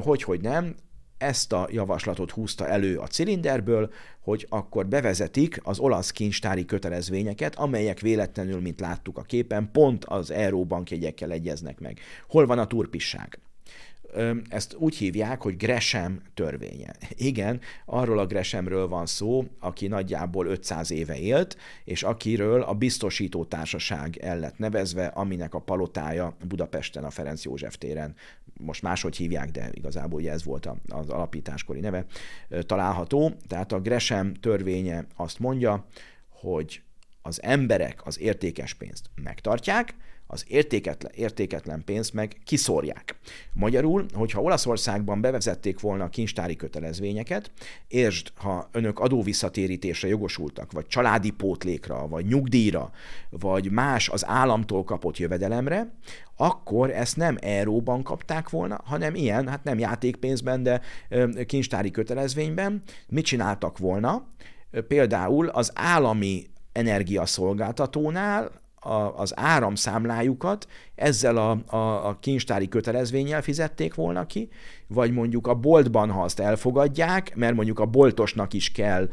hogy, 0.02 0.24
hogy 0.24 0.42
nem, 0.42 0.76
ezt 1.22 1.54
a 1.54 1.68
javaslatot 1.72 2.32
húzta 2.32 2.68
elő 2.68 2.98
a 2.98 3.08
cilinderből, 3.08 3.94
hogy 4.20 4.46
akkor 4.50 4.88
bevezetik 4.88 5.60
az 5.64 5.80
olasz 5.80 6.12
kincstári 6.12 6.66
kötelezvényeket, 6.66 7.56
amelyek 7.56 8.00
véletlenül, 8.00 8.62
mint 8.62 8.80
láttuk 8.80 9.18
a 9.18 9.22
képen, 9.22 9.70
pont 9.72 10.06
az 10.06 10.32
Euróbank 10.32 10.92
jegyekkel 10.92 11.32
egyeznek 11.32 11.80
meg. 11.80 12.00
Hol 12.28 12.46
van 12.46 12.60
a 12.60 12.68
turpisság? 12.68 13.40
Ezt 14.50 14.76
úgy 14.78 14.96
hívják, 14.96 15.42
hogy 15.42 15.58
Gresham 15.58 16.22
törvénye. 16.34 16.96
Igen, 17.10 17.60
arról 17.86 18.20
a 18.20 18.26
Greshamről 18.26 18.88
van 18.88 19.06
szó, 19.06 19.46
aki 19.60 19.88
nagyjából 19.88 20.48
500 20.48 20.92
éve 20.92 21.20
élt, 21.20 21.58
és 21.84 22.04
akiről 22.04 22.62
a 22.62 22.74
biztosító 22.74 23.46
társaság 23.46 24.18
el 24.18 24.40
lett 24.40 24.58
nevezve, 24.58 25.06
aminek 25.06 25.54
a 25.54 25.60
palotája 25.60 26.36
Budapesten, 26.48 27.04
a 27.04 27.10
Ferenc 27.10 27.44
József 27.44 27.78
téren, 27.78 28.16
most 28.60 28.82
máshogy 28.82 29.16
hívják, 29.16 29.52
de 29.52 29.70
igazából 29.74 30.20
ugye 30.20 30.32
ez 30.32 30.44
volt 30.44 30.70
az 30.88 31.10
alapításkori 31.10 31.80
neve, 31.80 32.06
található. 32.66 33.32
Tehát 33.48 33.72
a 33.72 33.82
Gresham 33.82 34.34
törvénye 34.34 35.06
azt 35.16 35.40
mondja, 35.40 35.86
hogy 36.30 36.82
az 37.22 37.44
emberek 37.44 38.06
az 38.06 38.20
értékes 38.20 38.74
pénzt 38.74 39.10
megtartják, 39.24 39.96
az 40.32 40.46
értéketlen, 40.48 41.12
értéketlen 41.16 41.84
pénzt 41.86 42.14
meg 42.14 42.38
kiszórják. 42.46 43.16
Magyarul, 43.54 44.06
hogyha 44.14 44.42
Olaszországban 44.42 45.22
bevezették 45.22 45.80
volna 45.80 46.04
a 46.04 46.10
kincstári 46.10 46.56
kötelezvényeket, 46.56 47.52
és 47.88 48.24
ha 48.36 48.70
önök 48.72 49.00
adóvisszatérítésre 49.00 50.08
jogosultak, 50.08 50.72
vagy 50.72 50.88
családi 50.88 51.30
pótlékra, 51.30 52.08
vagy 52.08 52.26
nyugdíjra, 52.26 52.92
vagy 53.30 53.72
más 53.72 54.10
az 54.10 54.26
államtól 54.26 54.84
kapott 54.84 55.18
jövedelemre, 55.18 55.92
akkor 56.36 56.92
ezt 56.92 57.18
nem 57.18 57.38
euróban 57.42 58.04
kapták 58.04 58.50
volna, 58.50 58.82
hanem 58.84 59.16
ilyen, 59.16 59.48
hát 59.48 59.64
nem 59.64 59.80
játékpénzben, 59.80 60.64
de 60.64 60.82
kincstári 61.46 61.92
kötelezvényben. 61.92 62.82
Mit 63.08 63.26
csináltak 63.26 63.78
volna? 63.78 64.28
Például 64.88 65.48
az 65.48 65.72
állami 65.76 66.50
energiaszolgáltatónál 66.72 68.61
az 69.16 69.34
áramszámlájukat 69.36 70.68
ezzel 71.02 71.38
a, 71.38 71.76
a, 71.76 72.08
a 72.08 72.18
kincstári 72.20 72.68
kötelezvényel 72.68 73.42
fizették 73.42 73.94
volna 73.94 74.26
ki, 74.26 74.50
vagy 74.94 75.12
mondjuk 75.12 75.48
a 75.48 75.54
boltban, 75.54 76.10
ha 76.10 76.24
azt 76.24 76.40
elfogadják, 76.40 77.36
mert 77.36 77.56
mondjuk 77.56 77.80
a 77.80 77.86
boltosnak 77.86 78.54
is 78.54 78.72
kell 78.72 79.10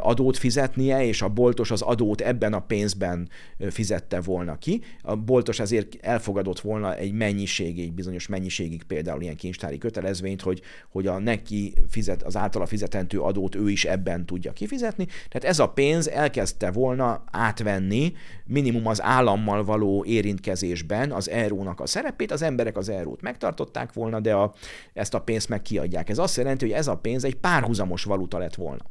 adót 0.00 0.36
fizetnie, 0.36 1.04
és 1.04 1.22
a 1.22 1.28
boltos 1.28 1.70
az 1.70 1.82
adót 1.82 2.20
ebben 2.20 2.52
a 2.52 2.60
pénzben 2.60 3.28
fizette 3.70 4.20
volna 4.20 4.58
ki. 4.58 4.80
A 5.02 5.16
boltos 5.16 5.60
ezért 5.60 5.96
elfogadott 6.00 6.60
volna 6.60 6.96
egy 6.96 7.12
mennyiségig, 7.12 7.92
bizonyos 7.92 8.26
mennyiségig 8.26 8.82
például 8.82 9.22
ilyen 9.22 9.36
kincstári 9.36 9.78
kötelezvényt, 9.78 10.42
hogy, 10.42 10.60
hogy 10.88 11.06
a 11.06 11.18
neki 11.18 11.74
fizet, 11.88 12.22
az 12.22 12.36
általa 12.36 12.66
fizetentő 12.66 13.20
adót 13.20 13.54
ő 13.54 13.70
is 13.70 13.84
ebben 13.84 14.26
tudja 14.26 14.52
kifizetni. 14.52 15.06
Tehát 15.28 15.44
ez 15.44 15.58
a 15.58 15.68
pénz 15.68 16.08
elkezdte 16.08 16.70
volna 16.70 17.24
átvenni 17.30 18.12
minimum 18.46 18.86
az 18.86 19.02
állammal 19.02 19.64
való 19.64 20.04
érintkezésben 20.04 21.12
az 21.12 21.29
eurónak 21.30 21.80
a 21.80 21.86
szerepét, 21.86 22.32
az 22.32 22.42
emberek 22.42 22.76
az 22.76 22.88
eurót 22.88 23.22
megtartották 23.22 23.92
volna, 23.92 24.20
de 24.20 24.34
a, 24.34 24.52
ezt 24.92 25.14
a 25.14 25.20
pénzt 25.20 25.48
meg 25.48 25.62
kiadják. 25.62 26.08
Ez 26.08 26.18
azt 26.18 26.36
jelenti, 26.36 26.64
hogy 26.64 26.74
ez 26.74 26.86
a 26.86 26.96
pénz 26.96 27.24
egy 27.24 27.36
párhuzamos 27.36 28.04
valuta 28.04 28.38
lett 28.38 28.54
volna. 28.54 28.84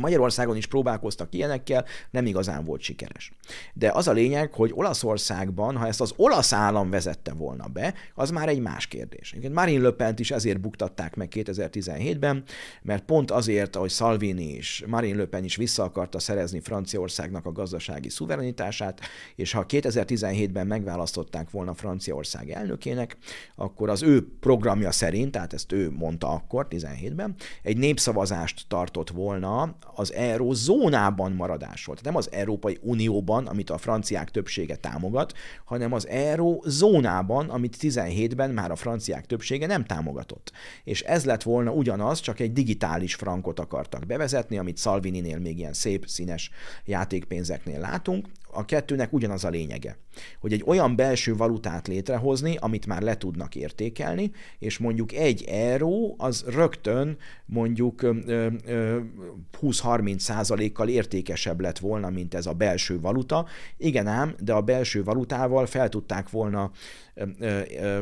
Magyarországon 0.00 0.56
is 0.56 0.66
próbálkoztak 0.66 1.34
ilyenekkel, 1.34 1.84
nem 2.10 2.26
igazán 2.26 2.64
volt 2.64 2.80
sikeres. 2.80 3.32
De 3.74 3.90
az 3.90 4.08
a 4.08 4.12
lényeg, 4.12 4.52
hogy 4.52 4.70
Olaszországban, 4.74 5.76
ha 5.76 5.86
ezt 5.86 6.00
az 6.00 6.12
olasz 6.16 6.52
állam 6.52 6.90
vezette 6.90 7.32
volna 7.32 7.66
be, 7.66 7.94
az 8.14 8.30
már 8.30 8.48
egy 8.48 8.60
más 8.60 8.86
kérdés. 8.86 9.34
Marine 9.52 9.82
Le 9.82 9.90
pen 9.90 10.14
is 10.16 10.30
ezért 10.30 10.60
buktatták 10.60 11.16
meg 11.16 11.32
2017-ben, 11.34 12.44
mert 12.82 13.04
pont 13.04 13.30
azért, 13.30 13.76
ahogy 13.76 13.90
Salvini 13.90 14.54
is, 14.54 14.84
Marine 14.86 15.18
Le 15.18 15.24
Pen 15.24 15.44
is 15.44 15.56
vissza 15.56 15.82
akarta 15.82 16.18
szerezni 16.18 16.60
Franciaországnak 16.60 17.46
a 17.46 17.52
gazdasági 17.52 18.08
szuverenitását, 18.08 19.00
és 19.34 19.52
ha 19.52 19.66
2017-ben 19.68 20.66
megválasztották 20.66 21.50
volna 21.50 21.74
Franciaország 21.74 22.50
elnökének, 22.50 23.16
akkor 23.54 23.88
az 23.88 24.02
ő 24.02 24.28
programja 24.40 24.90
szerint, 24.90 25.30
tehát 25.30 25.52
ezt 25.52 25.72
ő 25.72 25.90
mondta 25.90 26.28
akkor, 26.28 26.66
17-ben, 26.70 27.34
egy 27.62 27.76
népszavazást 27.76 28.64
tartott 28.68 29.10
volna 29.10 29.75
az 29.94 30.12
eurozónában 30.12 31.32
maradásról. 31.32 31.96
Tehát 31.96 32.12
nem 32.12 32.22
az 32.22 32.32
Európai 32.32 32.78
Unióban, 32.82 33.46
amit 33.46 33.70
a 33.70 33.78
franciák 33.78 34.30
többsége 34.30 34.76
támogat, 34.76 35.32
hanem 35.64 35.92
az 35.92 36.06
eurozónában, 36.08 37.48
amit 37.48 37.76
17-ben 37.80 38.50
már 38.50 38.70
a 38.70 38.76
franciák 38.76 39.26
többsége 39.26 39.66
nem 39.66 39.84
támogatott. 39.84 40.52
És 40.84 41.02
ez 41.02 41.24
lett 41.24 41.42
volna 41.42 41.70
ugyanaz, 41.70 42.20
csak 42.20 42.40
egy 42.40 42.52
digitális 42.52 43.14
frankot 43.14 43.60
akartak 43.60 44.06
bevezetni, 44.06 44.58
amit 44.58 44.78
Salvininél 44.78 45.38
még 45.38 45.58
ilyen 45.58 45.72
szép, 45.72 46.06
színes 46.06 46.50
játékpénzeknél 46.84 47.80
látunk, 47.80 48.26
a 48.56 48.64
kettőnek 48.64 49.12
ugyanaz 49.12 49.44
a 49.44 49.48
lényege, 49.48 49.98
hogy 50.40 50.52
egy 50.52 50.62
olyan 50.66 50.96
belső 50.96 51.36
valutát 51.36 51.88
létrehozni, 51.88 52.56
amit 52.60 52.86
már 52.86 53.02
le 53.02 53.16
tudnak 53.16 53.54
értékelni, 53.54 54.30
és 54.58 54.78
mondjuk 54.78 55.12
egy 55.12 55.44
euró 55.48 56.14
az 56.18 56.44
rögtön 56.48 57.16
mondjuk 57.46 58.00
20-30 59.60 60.18
százalékkal 60.18 60.88
értékesebb 60.88 61.60
lett 61.60 61.78
volna, 61.78 62.10
mint 62.10 62.34
ez 62.34 62.46
a 62.46 62.52
belső 62.52 63.00
valuta. 63.00 63.46
Igen 63.76 64.06
ám, 64.06 64.34
de 64.40 64.52
a 64.52 64.60
belső 64.60 65.04
valutával 65.04 65.66
fel 65.66 65.88
tudták 65.88 66.30
volna 66.30 66.70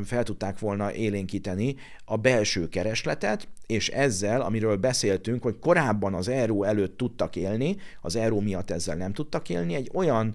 fel 0.05 0.23
tudták 0.23 0.59
volna 0.59 0.93
élénkíteni 0.93 1.77
a 2.05 2.17
belső 2.17 2.69
keresletet, 2.69 3.49
és 3.67 3.89
ezzel, 3.89 4.41
amiről 4.41 4.77
beszéltünk, 4.77 5.43
hogy 5.43 5.59
korábban 5.59 6.15
az 6.15 6.29
euró 6.29 6.63
előtt 6.63 6.97
tudtak 6.97 7.37
élni, 7.37 7.77
az 8.01 8.17
euró 8.17 8.41
miatt 8.41 8.71
ezzel 8.71 8.97
nem 8.97 9.13
tudtak 9.13 9.49
élni, 9.49 9.75
egy 9.75 9.91
olyan 9.93 10.35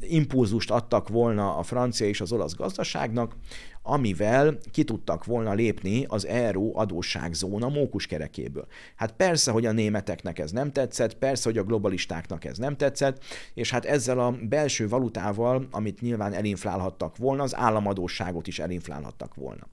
impulzust 0.00 0.70
adtak 0.70 1.08
volna 1.08 1.56
a 1.56 1.62
francia 1.62 2.06
és 2.06 2.20
az 2.20 2.32
olasz 2.32 2.54
gazdaságnak, 2.54 3.36
amivel 3.82 4.58
ki 4.70 4.84
tudtak 4.84 5.24
volna 5.24 5.52
lépni 5.52 6.04
az 6.08 6.26
euró 6.26 6.72
adósságzóna 6.74 7.68
mókuskerekéből. 7.68 8.66
Hát 8.96 9.12
persze, 9.12 9.50
hogy 9.50 9.66
a 9.66 9.72
németeknek 9.72 10.38
ez 10.38 10.50
nem 10.50 10.72
tetszett, 10.72 11.14
persze, 11.14 11.48
hogy 11.48 11.58
a 11.58 11.64
globalistáknak 11.64 12.44
ez 12.44 12.58
nem 12.58 12.76
tetszett, 12.76 13.24
és 13.54 13.70
hát 13.70 13.84
ezzel 13.84 14.18
a 14.18 14.34
belső 14.48 14.88
valutával, 14.88 15.66
amit 15.70 16.00
nyilván 16.00 16.32
elinflálhattak 16.32 17.16
volna, 17.16 17.42
az 17.42 17.56
államadóságot 17.56 18.46
is 18.46 18.58
elinflálhattak 18.58 19.34
volna. 19.34 19.66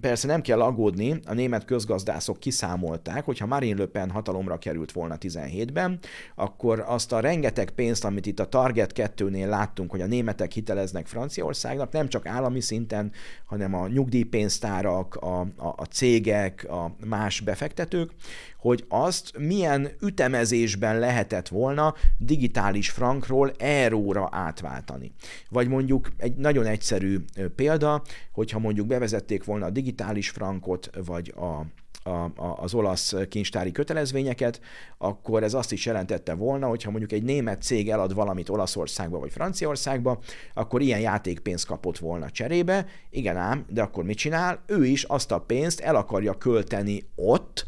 Persze 0.00 0.26
nem 0.26 0.40
kell 0.40 0.60
aggódni, 0.60 1.20
a 1.26 1.34
német 1.34 1.64
közgazdászok 1.64 2.38
kiszámolták, 2.38 3.24
hogy 3.24 3.38
ha 3.38 3.46
Marine 3.46 3.78
Le 3.78 3.86
Pen 3.86 4.10
hatalomra 4.10 4.58
került 4.58 4.92
volna 4.92 5.16
17-ben, 5.20 5.98
akkor 6.34 6.84
azt 6.86 7.12
a 7.12 7.20
rengeteg 7.20 7.70
pénzt, 7.70 8.04
amit 8.04 8.26
itt 8.26 8.40
a 8.40 8.48
Target 8.48 8.92
2-nél 9.34 9.48
láttunk, 9.48 9.90
hogy 9.90 10.00
a 10.00 10.06
németek 10.06 10.52
hiteleznek 10.52 11.06
Franciaországnak, 11.06 11.92
nem 11.92 12.08
csak 12.08 12.26
állami 12.26 12.60
szinten, 12.60 13.12
hanem 13.44 13.74
a 13.74 13.88
nyugdíjpénztárak, 13.88 15.14
a, 15.14 15.40
a, 15.40 15.74
a 15.76 15.84
cégek, 15.90 16.66
a 16.70 16.96
más 17.06 17.40
befektetők, 17.40 18.10
hogy 18.58 18.84
azt 18.88 19.38
milyen 19.38 19.88
ütemezésben 20.00 20.98
lehetett 20.98 21.48
volna 21.48 21.94
digitális 22.18 22.90
frankról 22.90 23.52
euróra 23.58 24.28
átváltani. 24.32 25.12
Vagy 25.50 25.68
mondjuk 25.68 26.12
egy 26.16 26.36
nagyon 26.36 26.66
egyszerű 26.66 27.24
példa, 27.54 28.02
hogyha 28.32 28.58
mondjuk 28.58 28.86
bevezették 28.86 29.44
volna 29.44 29.66
a 29.66 29.70
digitális 29.70 30.30
frankot, 30.30 30.90
vagy 31.04 31.34
a 31.36 31.66
a, 32.04 32.10
a, 32.10 32.56
az 32.56 32.74
olasz 32.74 33.14
kincstári 33.28 33.72
kötelezvényeket, 33.72 34.60
akkor 34.98 35.42
ez 35.42 35.54
azt 35.54 35.72
is 35.72 35.86
jelentette 35.86 36.34
volna, 36.34 36.66
hogyha 36.66 36.90
mondjuk 36.90 37.12
egy 37.12 37.22
német 37.22 37.62
cég 37.62 37.90
elad 37.90 38.14
valamit 38.14 38.48
Olaszországba 38.48 39.18
vagy 39.18 39.32
Franciaországba, 39.32 40.18
akkor 40.54 40.80
ilyen 40.80 41.00
játékpénzt 41.00 41.66
kapott 41.66 41.98
volna 41.98 42.30
cserébe. 42.30 42.86
Igen 43.10 43.36
ám, 43.36 43.66
de 43.68 43.82
akkor 43.82 44.04
mit 44.04 44.18
csinál? 44.18 44.62
Ő 44.66 44.84
is 44.86 45.04
azt 45.04 45.32
a 45.32 45.40
pénzt 45.40 45.80
el 45.80 45.96
akarja 45.96 46.34
költeni 46.38 47.04
ott, 47.14 47.66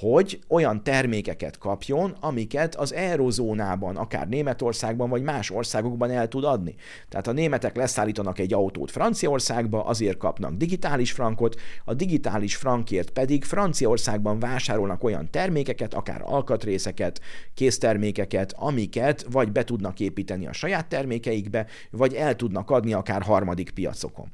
hogy 0.00 0.40
olyan 0.48 0.82
termékeket 0.82 1.58
kapjon, 1.58 2.16
amiket 2.20 2.74
az 2.74 2.94
eurozónában, 2.94 3.96
akár 3.96 4.28
Németországban 4.28 5.08
vagy 5.08 5.22
más 5.22 5.50
országokban 5.50 6.10
el 6.10 6.28
tud 6.28 6.44
adni. 6.44 6.74
Tehát 7.08 7.26
a 7.26 7.32
németek 7.32 7.76
leszállítanak 7.76 8.38
egy 8.38 8.52
autót 8.52 8.90
Franciaországba, 8.90 9.84
azért 9.84 10.16
kapnak 10.16 10.54
digitális 10.54 11.12
frankot, 11.12 11.60
a 11.84 11.94
digitális 11.94 12.56
frankért 12.56 13.10
pedig 13.10 13.44
Franciaországban 13.44 14.38
vásárolnak 14.38 15.04
olyan 15.04 15.30
termékeket, 15.30 15.94
akár 15.94 16.22
alkatrészeket, 16.24 17.20
késztermékeket, 17.54 18.52
amiket 18.56 19.26
vagy 19.30 19.52
be 19.52 19.64
tudnak 19.64 20.00
építeni 20.00 20.46
a 20.46 20.52
saját 20.52 20.88
termékeikbe, 20.88 21.66
vagy 21.90 22.14
el 22.14 22.36
tudnak 22.36 22.70
adni 22.70 22.92
akár 22.92 23.22
harmadik 23.22 23.70
piacokon. 23.70 24.30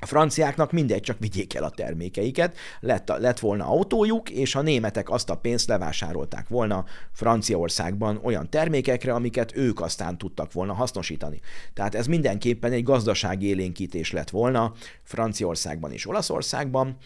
A 0.00 0.06
franciáknak 0.06 0.72
mindegy, 0.72 1.02
csak 1.02 1.18
vigyék 1.18 1.54
el 1.54 1.64
a 1.64 1.70
termékeiket, 1.70 2.56
lett, 2.80 3.08
lett 3.08 3.38
volna 3.38 3.66
autójuk, 3.66 4.30
és 4.30 4.54
a 4.54 4.62
németek 4.62 5.10
azt 5.10 5.30
a 5.30 5.36
pénzt 5.36 5.68
levásárolták 5.68 6.48
volna 6.48 6.84
Franciaországban 7.12 8.20
olyan 8.22 8.50
termékekre, 8.50 9.14
amiket 9.14 9.56
ők 9.56 9.80
aztán 9.80 10.18
tudtak 10.18 10.52
volna 10.52 10.72
hasznosítani. 10.72 11.40
Tehát 11.74 11.94
ez 11.94 12.06
mindenképpen 12.06 12.72
egy 12.72 12.82
gazdasági 12.82 13.46
élénkítés 13.46 14.12
lett 14.12 14.30
volna 14.30 14.72
Franciaországban 15.02 15.92
és 15.92 16.06
Olaszországban. 16.06 16.96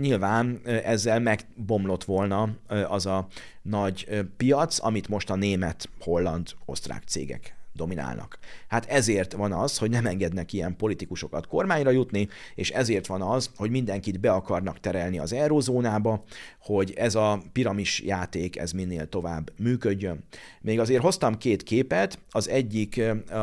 Nyilván 0.00 0.60
ezzel 0.64 1.20
megbomlott 1.20 2.04
volna 2.04 2.48
az 2.88 3.06
a 3.06 3.26
nagy 3.62 4.08
piac, 4.36 4.84
amit 4.84 5.08
most 5.08 5.30
a 5.30 5.34
német, 5.34 5.88
holland, 6.00 6.48
osztrák 6.64 7.02
cégek 7.06 7.59
dominálnak. 7.72 8.38
Hát 8.68 8.86
ezért 8.86 9.32
van 9.32 9.52
az, 9.52 9.78
hogy 9.78 9.90
nem 9.90 10.06
engednek 10.06 10.52
ilyen 10.52 10.76
politikusokat 10.76 11.46
kormányra 11.46 11.90
jutni, 11.90 12.28
és 12.54 12.70
ezért 12.70 13.06
van 13.06 13.22
az, 13.22 13.50
hogy 13.56 13.70
mindenkit 13.70 14.20
be 14.20 14.32
akarnak 14.32 14.80
terelni 14.80 15.18
az 15.18 15.32
eurozónába, 15.32 16.24
hogy 16.60 16.92
ez 16.96 17.14
a 17.14 17.42
piramis 17.52 18.00
játék 18.00 18.56
ez 18.56 18.72
minél 18.72 19.08
tovább 19.08 19.50
működjön. 19.58 20.24
Még 20.60 20.80
azért 20.80 21.02
hoztam 21.02 21.38
két 21.38 21.62
képet, 21.62 22.18
az 22.30 22.48
egyik 22.48 23.00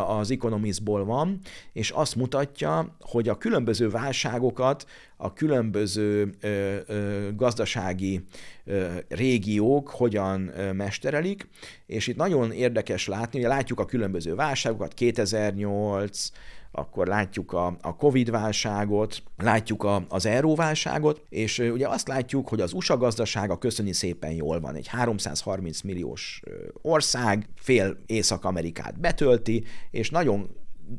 az 0.07 0.31
Economistból 0.31 1.05
van, 1.05 1.39
és 1.73 1.89
azt 1.89 2.15
mutatja, 2.15 2.95
hogy 2.99 3.29
a 3.29 3.37
különböző 3.37 3.89
válságokat 3.89 4.85
a 5.17 5.33
különböző 5.33 6.29
ö, 6.39 6.75
ö, 6.85 7.27
gazdasági 7.35 8.23
ö, 8.65 8.87
régiók 9.07 9.89
hogyan 9.89 10.51
ö, 10.59 10.71
mesterelik, 10.71 11.47
és 11.85 12.07
itt 12.07 12.15
nagyon 12.15 12.51
érdekes 12.51 13.07
látni, 13.07 13.39
hogy 13.39 13.49
látjuk 13.49 13.79
a 13.79 13.85
különböző 13.85 14.35
válságokat, 14.35 14.93
2008, 14.93 16.29
akkor 16.71 17.07
látjuk 17.07 17.53
a, 17.53 17.77
a 17.81 17.95
Covid 17.95 18.29
válságot, 18.29 19.23
látjuk 19.37 19.83
a, 19.83 20.05
az 20.09 20.25
euróválságot, 20.25 21.21
és 21.29 21.59
ugye 21.59 21.87
azt 21.87 22.07
látjuk, 22.07 22.47
hogy 22.47 22.61
az 22.61 22.73
USA 22.73 22.97
gazdasága 22.97 23.57
köszöni 23.57 23.93
szépen 23.93 24.31
jól 24.31 24.59
van. 24.59 24.75
Egy 24.75 24.87
330 24.87 25.81
milliós 25.81 26.41
ország, 26.81 27.49
fél 27.55 27.97
Észak-Amerikát 28.05 28.99
betölti, 28.99 29.63
és 29.91 30.09
nagyon 30.09 30.49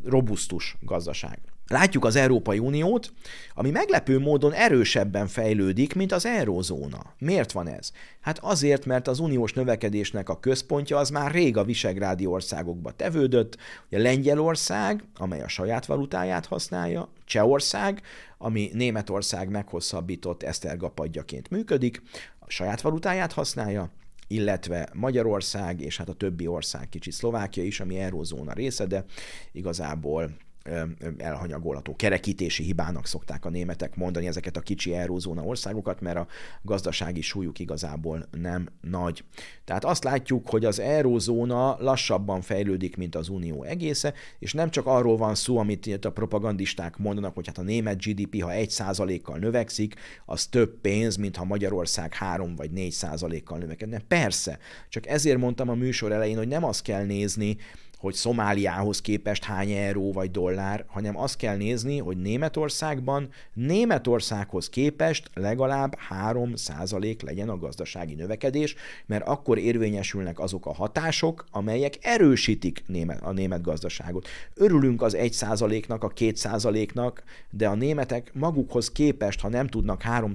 robusztus 0.05 0.77
gazdaság. 0.81 1.39
Látjuk 1.69 2.05
az 2.05 2.17
Európai 2.17 2.59
Uniót, 2.59 3.13
ami 3.55 3.71
meglepő 3.71 4.19
módon 4.19 4.53
erősebben 4.53 5.27
fejlődik, 5.27 5.95
mint 5.95 6.13
az 6.13 6.27
eurózóna. 6.27 7.15
Miért 7.19 7.53
van 7.53 7.69
ez? 7.69 7.93
Hát 8.21 8.39
azért, 8.39 8.87
mert 8.87 9.09
az 9.09 9.19
uniós 9.19 9.53
növekedésnek 9.53 10.29
a 10.29 10.41
központja 10.41 10.97
az 10.99 11.11
már 11.11 11.31
rég 11.31 11.57
a 11.57 11.65
visegrádi 11.65 12.27
országokba 12.27 12.91
tevődött, 12.91 13.57
ugye 13.87 14.03
Lengyelország, 14.03 15.05
amely 15.17 15.43
a 15.43 15.49
saját 15.49 15.87
valutáját 15.87 16.47
használja, 16.47 17.13
Csehország, 17.25 18.03
ami 18.39 18.71
Németország 18.73 19.49
meghosszabbított 19.49 20.43
esztergapadjaként 20.43 21.51
működik, 21.51 22.03
a 22.39 22.51
saját 22.51 22.81
valutáját 22.81 23.33
használja, 23.33 23.91
illetve 24.27 24.89
Magyarország, 24.93 25.81
és 25.81 25.97
hát 25.97 26.09
a 26.09 26.13
többi 26.13 26.47
ország, 26.47 26.89
kicsit 26.89 27.13
Szlovákia 27.13 27.63
is, 27.65 27.81
ami 27.81 27.99
eurózóna 27.99 28.53
része, 28.53 28.87
de 28.87 29.05
igazából 29.53 30.31
elhanyagolható 31.19 31.97
kerekítési 31.97 32.63
hibának 32.63 33.07
szokták 33.07 33.45
a 33.45 33.51
németek 33.51 33.97
mondani 33.97 34.27
ezeket 34.27 34.57
a 34.57 34.61
kicsi 34.61 34.95
eurózóna 34.95 35.43
országokat, 35.43 36.01
mert 36.01 36.17
a 36.17 36.27
gazdasági 36.63 37.21
súlyuk 37.21 37.59
igazából 37.59 38.29
nem 38.31 38.69
nagy. 38.81 39.25
Tehát 39.65 39.85
azt 39.85 40.05
látjuk, 40.05 40.49
hogy 40.49 40.65
az 40.65 40.79
eurózóna 40.79 41.77
lassabban 41.81 42.41
fejlődik, 42.41 42.97
mint 42.97 43.15
az 43.15 43.29
unió 43.29 43.63
egésze, 43.63 44.15
és 44.39 44.53
nem 44.53 44.71
csak 44.71 44.87
arról 44.87 45.17
van 45.17 45.35
szó, 45.35 45.59
amit 45.59 46.05
a 46.05 46.13
propagandisták 46.13 46.97
mondanak, 46.97 47.35
hogy 47.35 47.47
hát 47.47 47.59
a 47.59 47.63
német 47.63 48.03
GDP, 48.03 48.43
ha 48.43 48.51
1%-kal 48.53 49.39
növekszik, 49.39 49.95
az 50.27 50.47
több 50.47 50.81
pénz, 50.81 51.17
mint 51.17 51.37
ha 51.37 51.45
Magyarország 51.45 52.15
3 52.15 52.55
vagy 52.55 52.71
4%-kal 52.75 53.59
növekedne. 53.59 53.99
Persze, 54.09 54.59
csak 54.89 55.07
ezért 55.07 55.39
mondtam 55.39 55.69
a 55.69 55.75
műsor 55.75 56.13
elején, 56.13 56.37
hogy 56.37 56.49
nem 56.49 56.65
azt 56.65 56.83
kell 56.83 57.05
nézni, 57.05 57.57
hogy 57.99 58.15
Szomáliához 58.15 59.01
képest 59.01 59.45
hány 59.45 59.71
euró 59.71 60.13
vagy 60.13 60.31
dollár, 60.31 60.85
hanem 60.87 61.19
azt 61.19 61.37
kell 61.37 61.57
nézni, 61.57 61.99
hogy 61.99 62.17
Németországban 62.17 63.29
Németországhoz 63.53 64.69
képest 64.69 65.31
legalább 65.35 65.99
3% 66.11 67.23
legyen 67.25 67.49
a 67.49 67.59
gazdasági 67.59 68.15
növekedés, 68.15 68.75
mert 69.07 69.27
akkor 69.27 69.59
érvényesülnek 69.59 70.39
azok 70.39 70.67
a 70.67 70.75
hatások, 70.75 71.45
amelyek 71.51 71.95
erősítik 72.01 72.85
a 73.21 73.33
német 73.33 73.63
gazdaságot. 73.63 74.29
Örülünk 74.55 75.03
az 75.03 75.15
1 75.15 75.37
nak 75.89 76.05
a 76.05 76.09
2 76.09 76.33
nak 76.95 77.23
de 77.51 77.69
a 77.69 77.75
németek 77.75 78.31
magukhoz 78.35 78.93
képest, 78.93 79.41
ha 79.41 79.49
nem 79.49 79.67
tudnak 79.67 80.03
3 80.03 80.31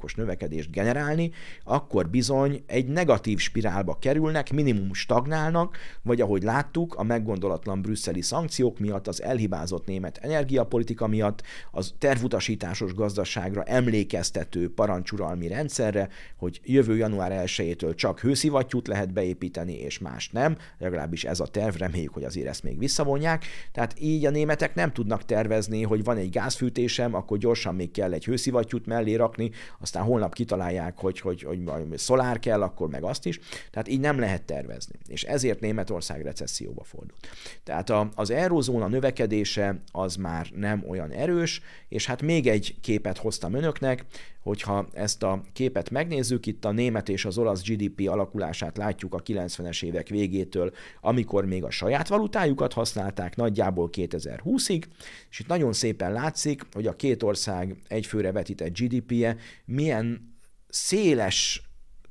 os 0.00 0.14
növekedést 0.14 0.70
generálni, 0.70 1.30
akkor 1.64 2.08
bizony 2.08 2.62
egy 2.66 2.86
negatív 2.86 3.38
spirálba 3.38 3.98
kerülnek, 3.98 4.52
minimum 4.52 4.94
stagnálnak, 4.94 5.76
vagy 6.02 6.20
ahogy 6.20 6.42
láttuk, 6.42 6.94
a 6.94 7.02
meggondolatlan 7.06 7.82
brüsszeli 7.82 8.22
szankciók 8.22 8.78
miatt, 8.78 9.08
az 9.08 9.22
elhibázott 9.22 9.86
német 9.86 10.18
energiapolitika 10.22 11.06
miatt, 11.06 11.42
az 11.70 11.94
tervutasításos 11.98 12.94
gazdaságra 12.94 13.62
emlékeztető 13.62 14.72
parancsuralmi 14.74 15.48
rendszerre, 15.48 16.08
hogy 16.36 16.60
jövő 16.64 16.96
január 16.96 17.42
1-től 17.46 17.94
csak 17.94 18.20
hőszivattyút 18.20 18.86
lehet 18.86 19.12
beépíteni, 19.12 19.72
és 19.72 19.98
más 19.98 20.30
nem, 20.30 20.56
legalábbis 20.78 21.24
ez 21.24 21.40
a 21.40 21.46
terv, 21.46 21.76
reméljük, 21.76 22.12
hogy 22.12 22.24
azért 22.24 22.46
ezt 22.46 22.62
még 22.62 22.78
visszavonják. 22.78 23.44
Tehát 23.72 23.94
így 24.00 24.26
a 24.26 24.30
németek 24.30 24.74
nem 24.74 24.92
tudnak 24.92 25.24
tervezni, 25.24 25.82
hogy 25.82 26.04
van 26.04 26.16
egy 26.16 26.30
gázfűtésem, 26.30 27.14
akkor 27.14 27.38
gyorsan 27.38 27.74
még 27.74 27.90
kell 27.90 28.12
egy 28.12 28.24
hőszivattyút 28.24 28.86
mellé 28.86 29.14
rakni, 29.14 29.50
aztán 29.80 30.02
holnap 30.02 30.34
kitalálják, 30.34 30.98
hogy, 30.98 31.20
hogy, 31.20 31.42
hogy, 31.42 31.62
hogy 31.66 31.98
szolár 31.98 32.38
kell, 32.38 32.62
akkor 32.62 32.88
meg 32.88 33.02
azt 33.02 33.26
is. 33.26 33.40
Tehát 33.70 33.88
így 33.88 34.00
nem 34.00 34.18
lehet 34.18 34.42
tervezni. 34.42 34.94
És 35.06 35.22
ezért 35.22 35.60
Németország 35.60 36.22
recesszióba 36.22 36.84
fordult. 36.96 37.28
Tehát 37.64 37.90
a, 37.90 38.10
az 38.14 38.30
eurozóna 38.30 38.86
növekedése 38.86 39.80
az 39.92 40.16
már 40.16 40.46
nem 40.54 40.84
olyan 40.88 41.10
erős, 41.10 41.60
és 41.88 42.06
hát 42.06 42.22
még 42.22 42.46
egy 42.46 42.74
képet 42.80 43.18
hoztam 43.18 43.54
önöknek, 43.54 44.04
hogyha 44.42 44.86
ezt 44.92 45.22
a 45.22 45.42
képet 45.52 45.90
megnézzük, 45.90 46.46
itt 46.46 46.64
a 46.64 46.70
német 46.70 47.08
és 47.08 47.24
az 47.24 47.38
olasz 47.38 47.62
GDP 47.62 48.08
alakulását 48.08 48.76
látjuk 48.76 49.14
a 49.14 49.22
90-es 49.22 49.82
évek 49.84 50.08
végétől, 50.08 50.72
amikor 51.00 51.44
még 51.44 51.64
a 51.64 51.70
saját 51.70 52.08
valutájukat 52.08 52.72
használták 52.72 53.36
nagyjából 53.36 53.90
2020-ig, 53.92 54.82
és 55.30 55.40
itt 55.40 55.46
nagyon 55.46 55.72
szépen 55.72 56.12
látszik, 56.12 56.62
hogy 56.72 56.86
a 56.86 56.96
két 56.96 57.22
ország 57.22 57.76
egyfőre 57.88 58.32
vetített 58.32 58.78
GDP-je 58.78 59.36
milyen 59.64 60.34
széles 60.68 61.66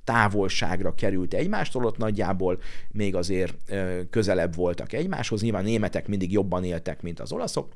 távolságra 0.06 0.96
került 0.96 1.34
egymástól, 1.34 1.86
ott 1.86 1.98
nagyjából 1.98 2.60
még 2.92 3.16
azért 3.16 3.56
közelebb 4.10 4.56
voltak 4.56 4.94
egymáshoz. 4.94 5.42
Nyilván 5.42 5.64
németek 5.64 6.08
mindig 6.08 6.32
jobban 6.32 6.64
éltek, 6.64 7.02
mint 7.02 7.20
az 7.20 7.32
olaszok, 7.32 7.74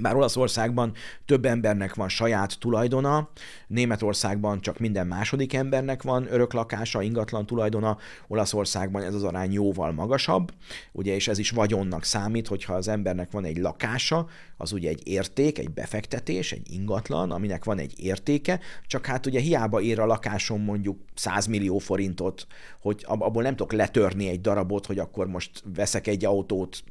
bár 0.00 0.16
Olaszországban 0.16 0.92
több 1.24 1.44
embernek 1.44 1.94
van 1.94 2.08
saját 2.08 2.58
tulajdona, 2.58 3.28
Németországban 3.66 4.60
csak 4.60 4.78
minden 4.78 5.06
második 5.06 5.54
embernek 5.54 6.02
van 6.02 6.26
örök 6.30 6.52
lakása, 6.52 7.02
ingatlan 7.02 7.46
tulajdona, 7.46 7.98
Olaszországban 8.28 9.02
ez 9.02 9.14
az 9.14 9.22
arány 9.22 9.52
jóval 9.52 9.92
magasabb, 9.92 10.52
ugye, 10.92 11.14
és 11.14 11.28
ez 11.28 11.38
is 11.38 11.50
vagyonnak 11.50 12.04
számít, 12.04 12.46
hogyha 12.46 12.74
az 12.74 12.88
embernek 12.88 13.30
van 13.30 13.44
egy 13.44 13.58
lakása, 13.58 14.26
az 14.56 14.72
ugye 14.72 14.88
egy 14.88 15.06
érték, 15.06 15.58
egy 15.58 15.70
befektetés, 15.70 16.52
egy 16.52 16.70
ingatlan, 16.70 17.30
aminek 17.30 17.64
van 17.64 17.78
egy 17.78 17.94
értéke, 17.96 18.60
csak 18.86 19.06
hát 19.06 19.26
ugye 19.26 19.40
hiába 19.40 19.80
ér 19.80 20.00
a 20.00 20.06
lakásom 20.06 20.62
mondjuk 20.62 20.98
100 21.14 21.46
millió 21.46 21.78
forintot, 21.78 22.46
hogy 22.80 23.04
abból 23.06 23.42
nem 23.42 23.56
tudok 23.56 23.72
letörni 23.72 24.28
egy 24.28 24.40
darabot, 24.40 24.86
hogy 24.86 24.98
akkor 24.98 25.26
most 25.26 25.62
veszek 25.74 26.06
egy 26.06 26.24
autót 26.24 26.84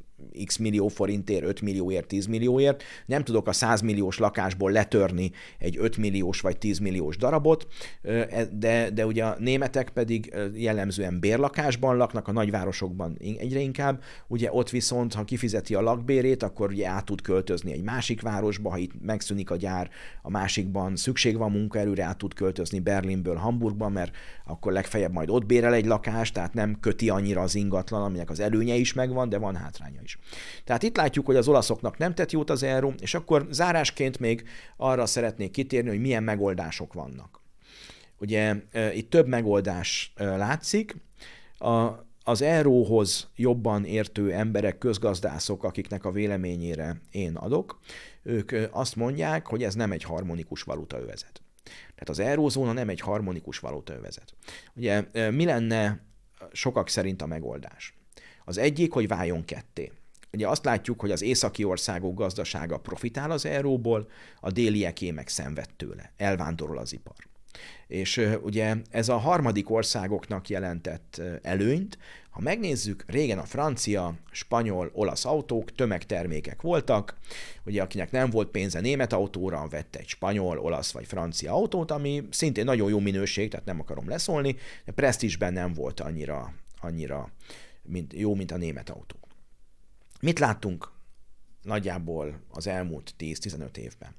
x 0.45 0.57
millió 0.57 0.87
forintért, 0.87 1.43
5 1.43 1.61
millióért, 1.61 2.07
10 2.07 2.25
millióért, 2.25 2.83
nem 3.05 3.23
tudok 3.23 3.47
a 3.47 3.53
100 3.53 3.81
milliós 3.81 4.17
lakásból 4.17 4.71
letörni 4.71 5.31
egy 5.57 5.77
5 5.79 5.97
milliós 5.97 6.41
vagy 6.41 6.57
10 6.57 6.79
milliós 6.79 7.17
darabot, 7.17 7.67
e, 8.01 8.45
de, 8.45 8.89
de 8.89 9.05
ugye 9.05 9.25
a 9.25 9.35
németek 9.39 9.89
pedig 9.89 10.35
jellemzően 10.53 11.19
bérlakásban 11.19 11.97
laknak, 11.97 12.27
a 12.27 12.31
nagyvárosokban 12.31 13.17
egyre 13.19 13.59
inkább, 13.59 14.01
ugye 14.27 14.49
ott 14.51 14.69
viszont, 14.69 15.13
ha 15.13 15.23
kifizeti 15.23 15.75
a 15.75 15.81
lakbérét, 15.81 16.43
akkor 16.43 16.69
ugye 16.69 16.87
át 16.87 17.05
tud 17.05 17.21
költözni 17.21 17.71
egy 17.71 17.83
másik 17.83 18.21
városba, 18.21 18.69
ha 18.69 18.77
itt 18.77 18.91
megszűnik 19.01 19.51
a 19.51 19.55
gyár, 19.55 19.89
a 20.21 20.29
másikban 20.29 20.95
szükség 20.95 21.37
van 21.37 21.51
munkaerőre, 21.51 22.03
át 22.03 22.17
tud 22.17 22.33
költözni 22.33 22.79
Berlinből 22.79 23.35
Hamburgba, 23.35 23.89
mert 23.89 24.15
akkor 24.45 24.71
legfeljebb 24.71 25.11
majd 25.11 25.29
ott 25.29 25.45
bérel 25.45 25.73
egy 25.73 25.85
lakást, 25.85 26.33
tehát 26.33 26.53
nem 26.53 26.79
köti 26.79 27.09
annyira 27.09 27.41
az 27.41 27.55
ingatlan, 27.55 28.03
aminek 28.03 28.29
az 28.29 28.39
előnye 28.39 28.75
is 28.75 28.93
megvan, 28.93 29.29
de 29.29 29.37
van 29.37 29.55
hátránya 29.55 30.01
is. 30.03 30.10
Tehát 30.63 30.83
itt 30.83 30.95
látjuk, 30.97 31.25
hogy 31.25 31.35
az 31.35 31.47
olaszoknak 31.47 31.97
nem 31.97 32.13
tett 32.13 32.31
jót 32.31 32.49
az 32.49 32.63
euró, 32.63 32.93
és 32.99 33.13
akkor 33.13 33.47
zárásként 33.49 34.19
még 34.19 34.43
arra 34.77 35.05
szeretnék 35.05 35.51
kitérni, 35.51 35.89
hogy 35.89 35.99
milyen 35.99 36.23
megoldások 36.23 36.93
vannak. 36.93 37.41
Ugye 38.21 38.55
e, 38.71 38.93
itt 38.93 39.09
több 39.09 39.27
megoldás 39.27 40.13
e, 40.15 40.25
látszik. 40.25 40.95
A, 41.57 41.89
az 42.23 42.41
euróhoz 42.41 43.29
jobban 43.35 43.85
értő 43.85 44.31
emberek, 44.31 44.77
közgazdászok, 44.77 45.63
akiknek 45.63 46.05
a 46.05 46.11
véleményére 46.11 47.01
én 47.11 47.35
adok, 47.35 47.79
ők 48.23 48.51
e, 48.51 48.69
azt 48.71 48.95
mondják, 48.95 49.47
hogy 49.47 49.63
ez 49.63 49.75
nem 49.75 49.91
egy 49.91 50.03
harmonikus 50.03 50.61
valutaövezet. 50.61 51.41
Tehát 51.63 52.09
az 52.09 52.19
eurózóna 52.19 52.71
nem 52.71 52.89
egy 52.89 52.99
harmonikus 52.99 53.59
valutaövezet. 53.59 54.33
Ugye 54.75 55.03
mi 55.31 55.45
lenne 55.45 55.99
sokak 56.51 56.89
szerint 56.89 57.21
a 57.21 57.25
megoldás? 57.25 57.93
Az 58.45 58.57
egyik, 58.57 58.93
hogy 58.93 59.07
váljon 59.07 59.45
ketté. 59.45 59.91
Ugye 60.33 60.47
azt 60.47 60.65
látjuk, 60.65 60.99
hogy 61.01 61.11
az 61.11 61.21
északi 61.21 61.63
országok 61.63 62.15
gazdasága 62.15 62.77
profitál 62.77 63.31
az 63.31 63.45
euróból, 63.45 64.09
a 64.39 64.51
délieké 64.51 65.11
meg 65.11 65.27
szenved 65.27 65.69
tőle, 65.77 66.11
elvándorol 66.17 66.77
az 66.77 66.93
ipar. 66.93 67.29
És 67.87 68.27
ugye 68.43 68.75
ez 68.89 69.09
a 69.09 69.17
harmadik 69.17 69.69
országoknak 69.69 70.49
jelentett 70.49 71.21
előnyt, 71.41 71.97
ha 72.29 72.41
megnézzük, 72.41 73.03
régen 73.07 73.37
a 73.37 73.43
francia, 73.43 74.13
spanyol, 74.31 74.89
olasz 74.93 75.25
autók 75.25 75.75
tömegtermékek 75.75 76.61
voltak, 76.61 77.17
ugye 77.65 77.81
akinek 77.81 78.11
nem 78.11 78.29
volt 78.29 78.49
pénze 78.49 78.79
német 78.79 79.13
autóra, 79.13 79.67
vette 79.67 79.99
egy 79.99 80.07
spanyol, 80.07 80.59
olasz 80.59 80.91
vagy 80.91 81.05
francia 81.05 81.53
autót, 81.53 81.91
ami 81.91 82.27
szintén 82.29 82.65
nagyon 82.65 82.89
jó 82.89 82.99
minőség, 82.99 83.49
tehát 83.49 83.65
nem 83.65 83.79
akarom 83.79 84.09
leszólni, 84.09 84.55
de 84.85 84.91
presztízsben 84.91 85.53
nem 85.53 85.73
volt 85.73 85.99
annyira, 85.99 86.53
annyira 86.79 87.31
mint, 87.83 88.13
jó, 88.13 88.35
mint 88.35 88.51
a 88.51 88.57
német 88.57 88.89
autó. 88.89 89.15
Mit 90.21 90.39
láttunk 90.39 90.91
nagyjából 91.61 92.39
az 92.49 92.67
elmúlt 92.67 93.15
10-15 93.19 93.77
évben? 93.77 94.15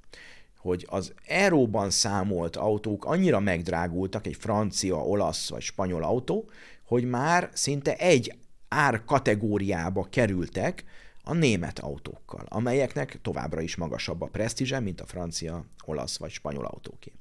Hogy 0.59 0.87
az 0.91 1.13
euróban 1.27 1.91
számolt 1.91 2.57
autók 2.57 3.05
annyira 3.05 3.41
megdrágultak, 3.41 4.27
egy 4.27 4.37
francia, 4.37 4.97
olasz 4.97 5.49
vagy 5.49 5.63
spanyol 5.63 6.03
autó, 6.03 6.51
hogy 6.85 7.05
már 7.05 7.51
szinte 7.53 7.97
egy 7.97 8.39
ár 8.69 9.05
kategóriába 9.05 10.07
kerültek 10.11 10.85
a 11.25 11.35
német 11.35 11.79
autókkal, 11.79 12.47
amelyeknek 12.49 13.19
továbbra 13.23 13.61
is 13.61 13.77
magasabb 13.77 14.21
a 14.21 14.27
presztízse, 14.27 14.81
mint 14.81 15.01
a 15.01 15.07
francia, 15.07 15.65
olasz 15.85 16.19
vagy 16.19 16.31
spanyol 16.31 16.65
autóké. 16.65 17.13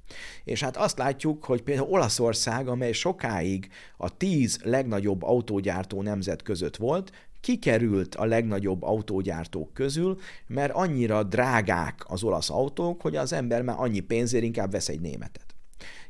És 0.43 0.63
hát 0.63 0.77
azt 0.77 0.97
látjuk, 0.97 1.43
hogy 1.45 1.61
például 1.61 1.89
Olaszország, 1.89 2.67
amely 2.67 2.91
sokáig 2.91 3.71
a 3.97 4.17
tíz 4.17 4.59
legnagyobb 4.63 5.23
autógyártó 5.23 6.01
nemzet 6.01 6.41
között 6.41 6.75
volt, 6.75 7.11
kikerült 7.41 8.15
a 8.15 8.25
legnagyobb 8.25 8.83
autógyártók 8.83 9.73
közül, 9.73 10.19
mert 10.47 10.73
annyira 10.73 11.23
drágák 11.23 12.03
az 12.07 12.23
olasz 12.23 12.49
autók, 12.49 13.01
hogy 13.01 13.15
az 13.15 13.33
ember 13.33 13.61
már 13.61 13.75
annyi 13.79 13.99
pénzért 13.99 14.43
inkább 14.43 14.71
vesz 14.71 14.89
egy 14.89 15.01
németet. 15.01 15.45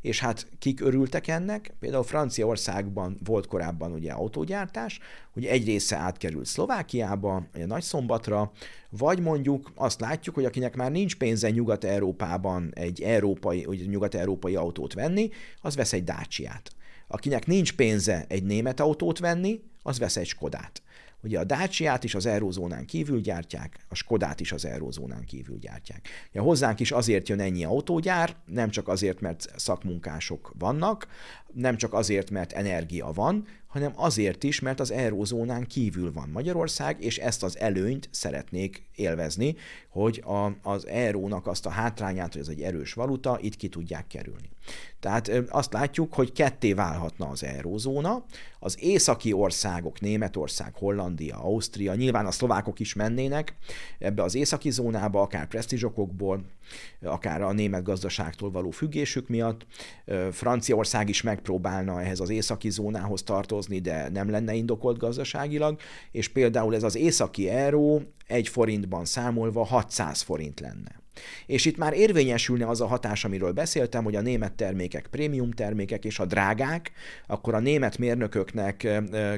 És 0.02 0.20
hát 0.20 0.48
kik 0.60 0.82
örültek 0.82 1.28
ennek? 1.28 1.74
Például 1.80 2.04
Franciaországban 2.04 3.18
volt 3.24 3.48
korábban 3.48 3.92
ugye 3.92 4.12
autógyártás, 4.12 5.00
hogy 5.34 5.46
egy 5.46 5.66
része 5.66 5.96
átkerült 5.96 6.46
Szlovákiába, 6.46 7.36
a 7.36 7.48
Nagyszombatra, 7.66 8.52
vagy 8.90 9.20
mondjuk 9.20 9.72
azt 9.76 10.00
látjuk, 10.00 10.36
hogy 10.36 10.46
akinek 10.46 10.76
már 10.76 10.92
nincs 10.92 11.16
pénze 11.16 11.50
Nyugat-Európában 11.50 12.72
egy 12.74 13.02
európai, 13.02 13.64
vagy 13.64 13.90
nyugat-európai 13.90 14.56
autót 14.56 14.94
venni, 14.94 15.30
az 15.62 15.76
vesz 15.76 15.94
egy 15.94 16.04
Dácsiát. 16.04 16.72
Akinek 17.08 17.46
nincs 17.46 17.76
pénze 17.76 18.26
egy 18.28 18.44
német 18.44 18.80
autót 18.80 19.20
venni, 19.20 19.62
az 19.82 20.00
vesz 20.00 20.18
egy 20.18 20.28
Skodát. 20.28 20.82
Ugye 21.24 21.40
a 21.40 21.44
Dacia-t 21.44 22.04
is 22.04 22.16
az 22.16 22.26
eurózónán 22.26 22.86
kívül 22.86 23.22
gyártják, 23.22 23.86
a 23.90 23.96
Skodát 23.96 24.40
is 24.40 24.52
az 24.52 24.66
eurózónán 24.66 25.26
kívül 25.26 25.58
gyártják. 25.58 26.08
Ja, 26.32 26.42
hozzánk 26.42 26.80
is 26.80 26.92
azért 26.92 27.30
jön 27.30 27.40
ennyi 27.40 27.64
autógyár, 27.64 28.36
nem 28.46 28.70
csak 28.70 28.88
azért, 28.88 29.22
mert 29.22 29.48
szakmunkások 29.56 30.54
vannak, 30.60 31.08
nem 31.54 31.78
csak 31.78 31.94
azért, 31.94 32.30
mert 32.30 32.52
energia 32.52 33.12
van, 33.12 33.46
hanem 33.68 33.92
azért 33.96 34.44
is, 34.44 34.60
mert 34.60 34.80
az 34.80 34.92
eurózónán 34.92 35.66
kívül 35.66 36.14
van 36.14 36.30
Magyarország, 36.30 37.04
és 37.04 37.18
ezt 37.18 37.44
az 37.44 37.60
előnyt 37.60 38.10
szeretnék 38.12 38.84
élvezni, 39.02 39.56
hogy 39.90 40.24
a, 40.26 40.70
az 40.70 40.88
eurónak 40.88 41.48
azt 41.48 41.66
a 41.66 41.70
hátrányát, 41.70 42.32
hogy 42.32 42.42
ez 42.42 42.48
egy 42.48 42.62
erős 42.62 42.94
valuta, 42.94 43.38
itt 43.42 43.56
ki 43.56 43.68
tudják 43.68 44.08
kerülni. 44.08 44.50
Tehát 45.00 45.32
azt 45.50 45.74
látjuk, 45.74 46.14
hogy 46.14 46.32
ketté 46.32 46.74
válhatna 46.74 47.30
az 47.30 47.44
eurózóna, 47.44 48.26
az 48.60 48.78
északi 48.80 49.34
országok, 49.34 50.00
Németország, 50.00 50.74
Hollandia, 50.76 51.38
Ausztria, 51.38 51.96
nyilván 51.96 52.26
a 52.26 52.32
szlovákok 52.32 52.80
is 52.80 52.94
mennének 52.94 53.56
ebbe 54.00 54.24
az 54.24 54.36
északi 54.36 54.70
zónába, 54.70 55.22
akár 55.22 55.48
presztízsokokból, 55.48 56.44
akár 57.02 57.42
a 57.42 57.52
német 57.52 57.84
gazdaságtól 57.84 58.52
való 58.52 58.70
függésük 58.70 59.28
miatt. 59.28 59.66
Franciaország 60.32 61.10
is 61.10 61.22
megpróbálna 61.22 62.02
ehhez 62.02 62.20
az 62.20 62.30
északi 62.30 62.70
zónához 62.70 63.24
tartozni, 63.24 63.80
de 63.80 64.10
nem 64.10 64.30
lenne 64.30 64.54
indokolt 64.54 64.98
gazdaságilag, 64.98 65.80
és 66.12 66.28
például 66.28 66.76
ez 66.76 66.84
az 66.84 66.96
északi 66.96 67.50
euró 67.50 68.02
egy 68.32 68.48
forintban 68.48 69.06
számolva 69.06 69.66
600 69.66 70.22
forint 70.22 70.60
lenne. 70.60 71.01
És 71.46 71.66
itt 71.66 71.78
már 71.78 71.94
érvényesülne 71.94 72.68
az 72.68 72.82
a 72.82 72.86
hatás, 72.86 73.26
amiről 73.26 73.52
beszéltem, 73.52 74.04
hogy 74.04 74.16
a 74.16 74.22
német 74.22 74.54
termékek 74.54 75.08
prémium 75.08 75.52
termékek, 75.52 76.06
és 76.06 76.20
a 76.20 76.26
drágák, 76.26 76.92
akkor 77.28 77.54
a 77.54 77.60
német 77.60 77.98
mérnököknek 77.98 78.88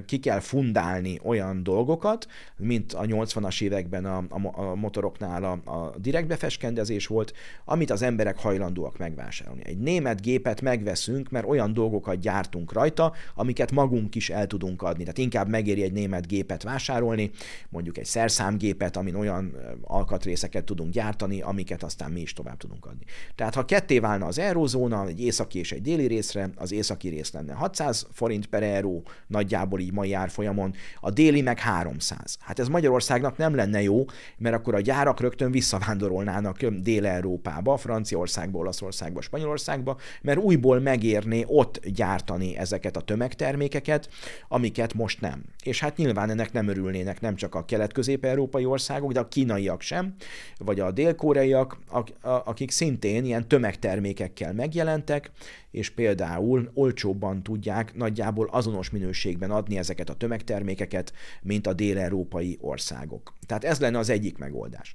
ki 0.05 0.19
kell 0.19 0.39
fundálni 0.39 1.19
olyan 1.23 1.63
dolgokat, 1.63 2.27
mint 2.57 2.93
a 2.93 3.01
80-as 3.01 3.61
években 3.61 4.05
a, 4.05 4.23
a, 4.29 4.75
motoroknál 4.75 5.43
a, 5.43 5.71
a 5.71 5.93
direktbefeskendezés 5.97 7.07
volt, 7.07 7.33
amit 7.65 7.91
az 7.91 8.01
emberek 8.01 8.37
hajlandóak 8.37 8.97
megvásárolni. 8.97 9.61
Egy 9.65 9.77
német 9.77 10.21
gépet 10.21 10.61
megveszünk, 10.61 11.29
mert 11.29 11.47
olyan 11.47 11.73
dolgokat 11.73 12.19
gyártunk 12.19 12.73
rajta, 12.73 13.13
amiket 13.35 13.71
magunk 13.71 14.15
is 14.15 14.29
el 14.29 14.47
tudunk 14.47 14.81
adni. 14.81 15.03
Tehát 15.03 15.17
inkább 15.17 15.47
megéri 15.47 15.83
egy 15.83 15.93
német 15.93 16.27
gépet 16.27 16.63
vásárolni, 16.63 17.31
mondjuk 17.69 17.97
egy 17.97 18.05
szerszámgépet, 18.05 18.97
amin 18.97 19.15
olyan 19.15 19.55
alkatrészeket 19.81 20.63
tudunk 20.63 20.91
gyártani, 20.91 21.41
amiket 21.41 21.62
amiket 21.63 21.83
aztán 21.83 22.11
mi 22.11 22.21
is 22.21 22.33
tovább 22.33 22.57
tudunk 22.57 22.85
adni. 22.85 23.03
Tehát 23.35 23.55
ha 23.55 23.65
ketté 23.65 23.99
válna 23.99 24.25
az 24.25 24.39
eurózóna, 24.39 25.07
egy 25.07 25.21
északi 25.21 25.59
és 25.59 25.71
egy 25.71 25.81
déli 25.81 26.07
részre, 26.07 26.49
az 26.55 26.71
északi 26.71 27.09
rész 27.09 27.31
lenne 27.31 27.53
600 27.53 28.07
forint 28.11 28.45
per 28.45 28.63
euró, 28.63 29.03
nagyjából 29.27 29.79
így 29.79 29.91
mai 29.91 30.13
árfolyamon, 30.13 30.73
a 30.99 31.09
déli 31.09 31.41
meg 31.41 31.59
300. 31.59 32.37
Hát 32.39 32.59
ez 32.59 32.67
Magyarországnak 32.67 33.37
nem 33.37 33.55
lenne 33.55 33.81
jó, 33.81 34.05
mert 34.37 34.55
akkor 34.55 34.75
a 34.75 34.79
gyárak 34.79 35.19
rögtön 35.19 35.51
visszavándorolnának 35.51 36.63
Dél-Európába, 36.63 37.77
Franciaországba, 37.77 38.59
Olaszországba, 38.59 39.21
Spanyolországba, 39.21 39.97
mert 40.21 40.39
újból 40.39 40.79
megérné 40.79 41.43
ott 41.47 41.87
gyártani 41.87 42.57
ezeket 42.57 42.97
a 42.97 43.01
tömegtermékeket, 43.01 44.09
amiket 44.47 44.93
most 44.93 45.21
nem. 45.21 45.43
És 45.63 45.79
hát 45.79 45.97
nyilván 45.97 46.29
ennek 46.29 46.51
nem 46.51 46.67
örülnének 46.67 47.21
nem 47.21 47.35
csak 47.35 47.55
a 47.55 47.65
kelet-közép-európai 47.65 48.65
országok, 48.65 49.11
de 49.11 49.19
a 49.19 49.27
kínaiak 49.27 49.81
sem, 49.81 50.15
vagy 50.57 50.79
a 50.79 50.91
dél-koreaiak, 50.91 51.52
olyanosak, 51.53 51.77
akik 52.21 52.71
szintén 52.71 53.25
ilyen 53.25 53.47
tömegtermékekkel 53.47 54.53
megjelentek, 54.53 55.31
és 55.71 55.89
például 55.89 56.71
olcsóbban 56.73 57.43
tudják 57.43 57.95
nagyjából 57.95 58.47
azonos 58.51 58.89
minőségben 58.89 59.51
adni 59.51 59.77
ezeket 59.77 60.09
a 60.09 60.15
tömegtermékeket, 60.15 61.13
mint 61.41 61.67
a 61.67 61.73
dél-európai 61.73 62.57
országok. 62.61 63.33
Tehát 63.45 63.63
ez 63.63 63.79
lenne 63.79 63.97
az 63.97 64.09
egyik 64.09 64.37
megoldás. 64.37 64.93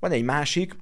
Van 0.00 0.10
egy 0.10 0.24
másik, 0.24 0.76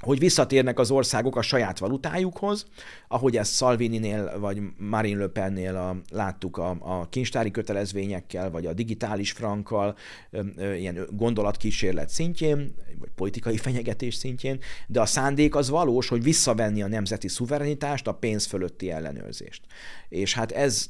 hogy 0.00 0.18
visszatérnek 0.18 0.78
az 0.78 0.90
országok 0.90 1.36
a 1.36 1.42
saját 1.42 1.78
valutájukhoz, 1.78 2.66
ahogy 3.08 3.36
ezt 3.36 3.54
Salvini-nél 3.54 4.38
vagy 4.38 4.60
Marine 4.76 5.20
Le 5.20 5.26
Pennél 5.26 5.76
a, 5.76 5.96
láttuk 6.10 6.56
a, 6.56 6.76
a 6.80 7.08
kincstári 7.08 7.50
kötelezvényekkel, 7.50 8.50
vagy 8.50 8.66
a 8.66 8.72
digitális 8.72 9.32
frankkal, 9.32 9.96
ilyen 10.56 11.06
gondolatkísérlet 11.10 12.08
szintjén, 12.08 12.74
vagy 12.98 13.08
politikai 13.14 13.56
fenyegetés 13.66 14.14
szintjén, 14.14 14.58
de 14.86 15.00
a 15.00 15.06
szándék 15.06 15.54
az 15.54 15.68
valós, 15.68 16.08
hogy 16.08 16.22
visszavenni 16.22 16.82
a 16.82 16.88
nemzeti 16.88 17.28
szuverenitást, 17.28 18.06
a 18.06 18.14
pénz 18.14 18.46
fölötti 18.46 18.90
ellenőrzést. 18.90 19.62
És 20.08 20.34
hát 20.34 20.52
ezt 20.52 20.88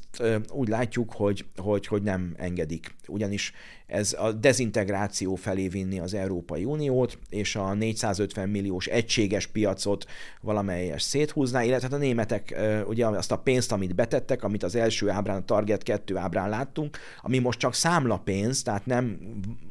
úgy 0.49 0.67
látjuk, 0.67 1.13
hogy, 1.13 1.45
hogy, 1.57 1.87
hogy 1.87 2.01
nem 2.01 2.33
engedik. 2.37 2.95
Ugyanis 3.07 3.53
ez 3.91 4.15
a 4.19 4.31
dezintegráció 4.31 5.35
felé 5.35 5.67
vinni 5.67 5.99
az 5.99 6.13
Európai 6.13 6.65
Uniót, 6.65 7.17
és 7.29 7.55
a 7.55 7.73
450 7.73 8.49
milliós 8.49 8.87
egységes 9.01 9.47
piacot 9.47 10.05
valamelyes 10.41 11.01
széthúzná, 11.01 11.63
illetve 11.63 11.87
hát 11.87 11.97
a 11.97 12.01
németek 12.01 12.55
ugye 12.87 13.07
azt 13.07 13.31
a 13.31 13.37
pénzt, 13.37 13.71
amit 13.71 13.95
betettek, 13.95 14.43
amit 14.43 14.63
az 14.63 14.75
első 14.75 15.09
ábrán, 15.09 15.37
a 15.37 15.45
Target 15.45 15.83
2 15.83 16.17
ábrán 16.17 16.49
láttunk, 16.49 16.97
ami 17.21 17.39
most 17.39 17.59
csak 17.59 17.73
számlapénz, 17.73 18.61
tehát 18.61 18.85
nem 18.85 19.19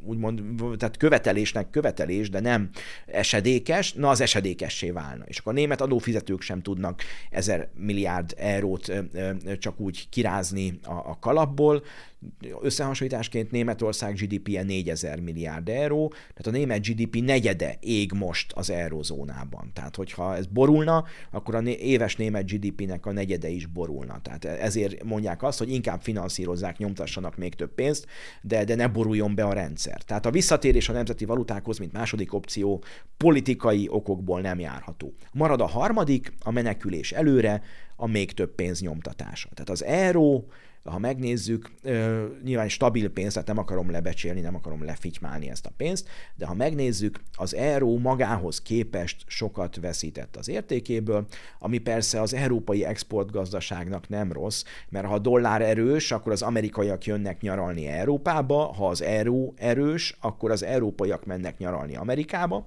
úgymond, 0.04 0.42
tehát 0.78 0.96
követelésnek 0.96 1.70
követelés, 1.70 2.30
de 2.30 2.40
nem 2.40 2.70
esedékes, 3.06 3.92
na 3.92 4.08
az 4.08 4.20
esedékessé 4.20 4.90
válna. 4.90 5.24
És 5.26 5.38
akkor 5.38 5.52
a 5.52 5.56
német 5.56 5.80
adófizetők 5.80 6.40
sem 6.40 6.62
tudnak 6.62 7.02
ezer 7.30 7.68
milliárd 7.74 8.34
eurót 8.36 8.92
csak 9.58 9.80
úgy 9.80 10.08
kirázni 10.08 10.78
a, 10.82 11.18
kalapból, 11.18 11.82
Összehasonlításként 12.60 13.50
Németország 13.50 14.14
GDP-je 14.14 14.62
4000 14.62 15.20
milliárd 15.20 15.68
euró, 15.68 16.08
tehát 16.08 16.46
a 16.46 16.50
német 16.50 16.86
GDP 16.86 17.16
negyede 17.16 17.76
ég 17.80 18.12
most 18.12 18.52
az 18.52 18.70
eurozónában. 18.70 19.70
Tehát, 19.72 19.96
hogyha 19.96 20.36
ez 20.36 20.46
borulna, 20.46 21.04
akkor 21.30 21.54
a 21.54 21.62
éves 21.62 22.16
német 22.16 22.50
GDP-nek 22.50 23.06
a 23.06 23.12
negyede 23.12 23.48
is 23.48 23.66
borulna. 23.66 24.20
Tehát 24.22 24.44
ezért 24.44 25.04
mondják 25.04 25.42
azt, 25.42 25.58
hogy 25.58 25.72
inkább 25.72 26.02
finanszírozzák, 26.02 26.78
nyomtassanak 26.78 27.36
még 27.36 27.54
több 27.54 27.74
pénzt, 27.74 28.06
de, 28.42 28.64
de 28.64 28.74
ne 28.74 28.88
boruljon 28.88 29.34
be 29.34 29.44
a 29.44 29.52
rendszer. 29.52 30.02
Tehát 30.02 30.26
a 30.26 30.30
visszatérés 30.30 30.88
a 30.88 30.92
nemzeti 30.92 31.24
valutákhoz, 31.24 31.78
mint 31.78 31.92
második 31.92 32.34
opció, 32.34 32.82
politikai 33.16 33.86
okokból 33.90 34.40
nem 34.40 34.60
járható. 34.60 35.14
Marad 35.32 35.60
a 35.60 35.66
harmadik, 35.66 36.32
a 36.40 36.50
menekülés 36.50 37.12
előre, 37.12 37.62
a 37.96 38.06
még 38.06 38.32
több 38.32 38.54
pénz 38.54 38.80
nyomtatása. 38.80 39.48
Tehát 39.54 39.70
az 39.70 39.84
euró 39.84 40.48
ha 40.84 40.98
megnézzük, 40.98 41.70
nyilván 42.44 42.68
stabil 42.68 43.10
pénz, 43.10 43.32
tehát 43.32 43.48
nem 43.48 43.58
akarom 43.58 43.90
lebecsélni, 43.90 44.40
nem 44.40 44.54
akarom 44.54 44.84
lefitymálni 44.84 45.50
ezt 45.50 45.66
a 45.66 45.72
pénzt, 45.76 46.08
de 46.34 46.46
ha 46.46 46.54
megnézzük, 46.54 47.20
az 47.36 47.54
euró 47.54 47.98
magához 47.98 48.62
képest 48.62 49.24
sokat 49.26 49.76
veszített 49.76 50.36
az 50.36 50.48
értékéből, 50.48 51.26
ami 51.58 51.78
persze 51.78 52.20
az 52.20 52.34
európai 52.34 52.84
exportgazdaságnak 52.84 54.08
nem 54.08 54.32
rossz, 54.32 54.64
mert 54.88 55.06
ha 55.06 55.14
a 55.14 55.18
dollár 55.18 55.62
erős, 55.62 56.12
akkor 56.12 56.32
az 56.32 56.42
amerikaiak 56.42 57.06
jönnek 57.06 57.40
nyaralni 57.40 57.86
Európába, 57.86 58.72
ha 58.72 58.88
az 58.88 59.02
euró 59.02 59.54
erős, 59.56 60.16
akkor 60.20 60.50
az 60.50 60.62
európaiak 60.62 61.24
mennek 61.24 61.58
nyaralni 61.58 61.96
Amerikába, 61.96 62.66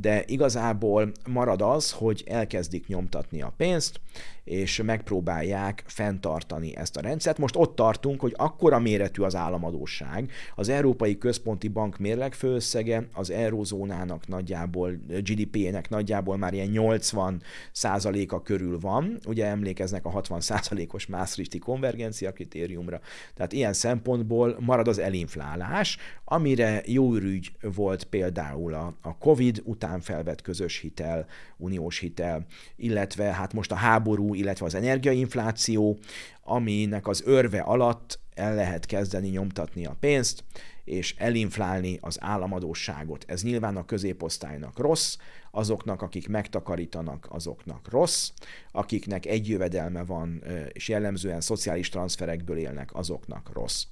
de 0.00 0.24
igazából 0.26 1.12
marad 1.28 1.62
az, 1.62 1.92
hogy 1.92 2.24
elkezdik 2.26 2.86
nyomtatni 2.86 3.42
a 3.42 3.52
pénzt, 3.56 4.00
és 4.46 4.82
megpróbálják 4.84 5.84
fenntartani 5.86 6.76
ezt 6.76 6.96
a 6.96 7.00
rendszert. 7.00 7.38
Most 7.38 7.56
ott 7.56 7.76
tartunk, 7.76 8.20
hogy 8.20 8.34
akkora 8.36 8.78
méretű 8.78 9.22
az 9.22 9.34
államadóság, 9.34 10.30
az 10.54 10.68
Európai 10.68 11.18
Központi 11.18 11.68
Bank 11.68 11.98
mérlegfőösszege 11.98 13.08
az 13.12 13.30
eurozónának 13.30 14.26
nagyjából, 14.26 14.92
GDP-nek 15.08 15.88
nagyjából 15.88 16.36
már 16.36 16.52
ilyen 16.52 16.68
80 16.68 17.42
százaléka 17.72 18.42
körül 18.42 18.78
van. 18.80 19.18
Ugye 19.26 19.46
emlékeznek 19.46 20.04
a 20.04 20.10
60 20.10 20.40
százalékos 20.40 21.06
Maastrichti 21.06 21.58
konvergencia 21.58 22.32
kritériumra. 22.32 23.00
Tehát 23.34 23.52
ilyen 23.52 23.72
szempontból 23.72 24.56
marad 24.60 24.88
az 24.88 24.98
elinflálás, 24.98 25.98
amire 26.24 26.82
jó 26.84 27.14
ürügy 27.14 27.52
volt 27.74 28.04
például 28.04 28.74
a, 28.74 28.94
a 29.02 29.18
COVID 29.18 29.62
után 29.64 29.85
felvett 30.00 30.42
közös 30.42 30.78
hitel, 30.78 31.26
uniós 31.56 31.98
hitel, 31.98 32.46
illetve 32.76 33.24
hát 33.24 33.52
most 33.52 33.72
a 33.72 33.74
háború, 33.74 34.34
illetve 34.34 34.66
az 34.66 34.74
energiainfláció, 34.74 35.98
aminek 36.42 37.06
az 37.06 37.22
örve 37.24 37.60
alatt 37.60 38.18
el 38.34 38.54
lehet 38.54 38.86
kezdeni 38.86 39.28
nyomtatni 39.28 39.86
a 39.86 39.96
pénzt, 40.00 40.44
és 40.84 41.14
elinflálni 41.18 41.98
az 42.00 42.16
államadóságot. 42.20 43.24
Ez 43.28 43.42
nyilván 43.42 43.76
a 43.76 43.84
középosztálynak 43.84 44.78
rossz, 44.78 45.16
azoknak, 45.50 46.02
akik 46.02 46.28
megtakarítanak, 46.28 47.26
azoknak 47.30 47.90
rossz, 47.90 48.30
akiknek 48.72 49.26
egy 49.26 49.48
jövedelme 49.48 50.04
van, 50.04 50.42
és 50.72 50.88
jellemzően 50.88 51.40
szociális 51.40 51.88
transferekből 51.88 52.56
élnek, 52.56 52.94
azoknak 52.94 53.50
rossz. 53.52 53.84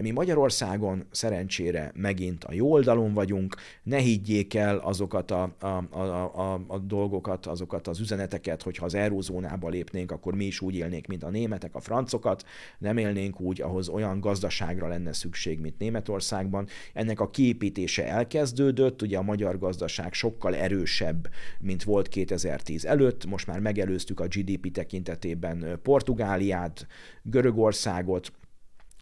Mi 0.00 0.10
Magyarországon 0.10 1.04
szerencsére 1.10 1.92
megint 1.94 2.44
a 2.44 2.52
jó 2.52 2.72
oldalon 2.72 3.14
vagyunk, 3.14 3.56
ne 3.82 3.98
higgyék 3.98 4.54
el 4.54 4.76
azokat 4.76 5.30
a, 5.30 5.54
a, 5.60 5.66
a, 5.90 6.52
a, 6.52 6.64
a 6.66 6.78
dolgokat, 6.78 7.46
azokat 7.46 7.88
az 7.88 8.00
üzeneteket, 8.00 8.62
hogy 8.62 8.76
ha 8.76 8.84
az 8.84 8.94
eurózónába 8.94 9.68
lépnénk, 9.68 10.10
akkor 10.10 10.34
mi 10.34 10.44
is 10.44 10.60
úgy 10.60 10.74
élnénk, 10.74 11.06
mint 11.06 11.22
a 11.22 11.30
németek, 11.30 11.74
a 11.74 11.80
francokat, 11.80 12.44
nem 12.78 12.96
élnénk 12.96 13.40
úgy, 13.40 13.60
ahhoz 13.60 13.88
olyan 13.88 14.20
gazdaságra 14.20 14.88
lenne 14.88 15.12
szükség, 15.12 15.60
mint 15.60 15.78
Németországban. 15.78 16.66
Ennek 16.92 17.20
a 17.20 17.30
kiépítése 17.30 18.06
elkezdődött, 18.06 19.02
ugye 19.02 19.18
a 19.18 19.22
magyar 19.22 19.58
gazdaság 19.58 20.12
sokkal 20.12 20.54
erősebb, 20.54 21.28
mint 21.60 21.82
volt 21.82 22.08
2010 22.08 22.84
előtt, 22.84 23.26
most 23.26 23.46
már 23.46 23.60
megelőztük 23.60 24.20
a 24.20 24.26
GDP 24.26 24.72
tekintetében 24.72 25.78
Portugáliát, 25.82 26.86
Görögországot, 27.22 28.32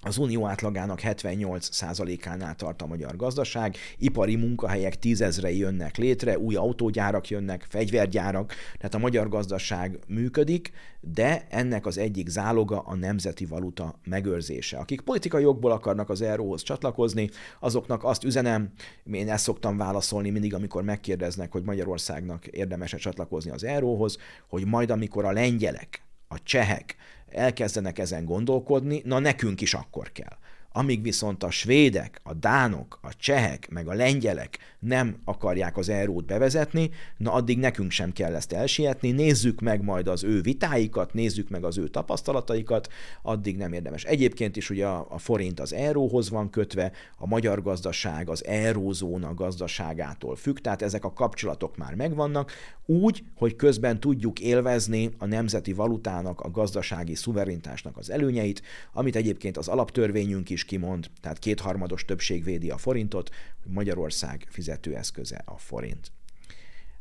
az 0.04 0.18
unió 0.18 0.46
átlagának 0.46 1.00
78%-ánál 1.02 2.54
tart 2.54 2.82
a 2.82 2.86
magyar 2.86 3.16
gazdaság, 3.16 3.76
ipari 3.98 4.36
munkahelyek 4.36 4.98
tízezrei 4.98 5.58
jönnek 5.58 5.96
létre, 5.96 6.38
új 6.38 6.54
autógyárak 6.54 7.28
jönnek, 7.28 7.66
fegyvergyárak, 7.68 8.54
tehát 8.76 8.94
a 8.94 8.98
magyar 8.98 9.28
gazdaság 9.28 9.98
működik, 10.06 10.72
de 11.00 11.46
ennek 11.50 11.86
az 11.86 11.98
egyik 11.98 12.28
záloga 12.28 12.78
a 12.78 12.94
nemzeti 12.94 13.44
valuta 13.44 13.98
megőrzése. 14.04 14.78
Akik 14.78 15.00
politikai 15.00 15.42
jogból 15.42 15.70
akarnak 15.70 16.10
az 16.10 16.22
euróhoz 16.22 16.62
csatlakozni, 16.62 17.30
azoknak 17.60 18.04
azt 18.04 18.24
üzenem, 18.24 18.72
én 19.12 19.30
ezt 19.30 19.44
szoktam 19.44 19.76
válaszolni 19.76 20.30
mindig, 20.30 20.54
amikor 20.54 20.82
megkérdeznek, 20.82 21.52
hogy 21.52 21.62
Magyarországnak 21.62 22.46
érdemes-e 22.46 22.96
csatlakozni 22.96 23.50
az 23.50 23.64
euróhoz, 23.64 24.18
hogy 24.48 24.66
majd 24.66 24.90
amikor 24.90 25.24
a 25.24 25.32
lengyelek, 25.32 26.02
a 26.28 26.42
csehek, 26.42 26.96
elkezdenek 27.34 27.98
ezen 27.98 28.24
gondolkodni, 28.24 29.02
na 29.04 29.18
nekünk 29.18 29.60
is 29.60 29.74
akkor 29.74 30.12
kell. 30.12 30.36
Amíg 30.72 31.02
viszont 31.02 31.42
a 31.42 31.50
svédek, 31.50 32.20
a 32.22 32.34
dánok, 32.34 32.98
a 33.02 33.16
csehek, 33.16 33.68
meg 33.70 33.88
a 33.88 33.94
lengyelek 33.94 34.58
nem 34.78 35.16
akarják 35.24 35.76
az 35.76 35.88
eurót 35.88 36.26
bevezetni, 36.26 36.90
na 37.16 37.32
addig 37.32 37.58
nekünk 37.58 37.90
sem 37.90 38.12
kell 38.12 38.34
ezt 38.34 38.52
elsietni, 38.52 39.10
nézzük 39.10 39.60
meg 39.60 39.82
majd 39.82 40.08
az 40.08 40.24
ő 40.24 40.40
vitáikat, 40.40 41.12
nézzük 41.12 41.48
meg 41.48 41.64
az 41.64 41.78
ő 41.78 41.88
tapasztalataikat, 41.88 42.88
addig 43.22 43.56
nem 43.56 43.72
érdemes. 43.72 44.04
Egyébként 44.04 44.56
is 44.56 44.70
ugye 44.70 44.86
a, 44.86 45.18
forint 45.18 45.60
az 45.60 45.72
euróhoz 45.72 46.30
van 46.30 46.50
kötve, 46.50 46.92
a 47.18 47.26
magyar 47.26 47.62
gazdaság 47.62 48.28
az 48.28 48.44
eurózóna 48.44 49.34
gazdaságától 49.34 50.36
függ, 50.36 50.58
tehát 50.58 50.82
ezek 50.82 51.04
a 51.04 51.12
kapcsolatok 51.12 51.76
már 51.76 51.94
megvannak, 51.94 52.52
úgy, 52.86 53.24
hogy 53.36 53.56
közben 53.56 54.00
tudjuk 54.00 54.40
élvezni 54.40 55.10
a 55.18 55.26
nemzeti 55.26 55.72
valutának, 55.72 56.40
a 56.40 56.50
gazdasági 56.50 57.14
szuverenitásnak 57.14 57.96
az 57.96 58.10
előnyeit, 58.10 58.62
amit 58.92 59.16
egyébként 59.16 59.56
az 59.56 59.68
alaptörvényünk 59.68 60.50
is 60.62 60.68
kimond, 60.68 61.10
tehát 61.20 61.38
kétharmados 61.38 62.04
többség 62.04 62.44
védi 62.44 62.70
a 62.70 62.76
forintot, 62.76 63.30
hogy 63.62 63.72
Magyarország 63.72 64.46
fizetőeszköze 64.50 65.42
a 65.44 65.58
forint. 65.58 66.12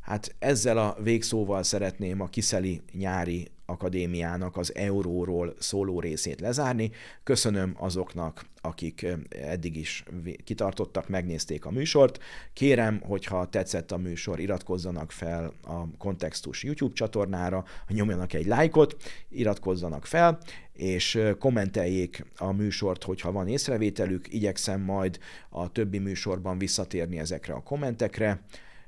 Hát 0.02 0.36
ezzel 0.40 0.78
a 0.78 0.98
végszóval 1.04 1.64
szeretném 1.64 2.22
a 2.22 2.28
Kiszeli 2.28 2.82
nyári 2.92 3.52
akadémiának 3.66 4.58
az 4.58 4.76
euróról 4.76 5.54
szóló 5.60 6.00
részét 6.00 6.40
lezárni. 6.40 6.92
Köszönöm 7.24 7.76
azoknak, 7.78 8.46
akik 8.62 9.08
eddig 9.30 9.76
is 9.78 10.04
kitartottak, 10.44 11.10
megnézték 11.10 11.66
a 11.66 11.72
műsort. 11.72 12.20
Kérem, 12.54 13.02
hogyha 13.02 13.50
tetszett 13.50 13.92
a 13.92 13.98
műsor, 13.98 14.40
iratkozzanak 14.40 15.12
fel 15.12 15.54
a 15.64 15.98
Kontextus 15.98 16.64
YouTube 16.64 16.94
csatornára, 16.94 17.64
nyomjanak 17.88 18.34
egy 18.34 18.46
lájkot, 18.46 18.96
iratkozzanak 19.30 20.06
fel, 20.06 20.40
és 20.74 21.20
kommenteljék 21.40 22.26
a 22.38 22.52
műsort, 22.52 23.04
hogyha 23.04 23.32
van 23.32 23.48
észrevételük, 23.48 24.34
igyekszem 24.34 24.82
majd 24.82 25.20
a 25.50 25.72
többi 25.72 25.98
műsorban 25.98 26.58
visszatérni 26.58 27.20
ezekre 27.20 27.54
a 27.54 27.64
kommentekre. 27.64 28.42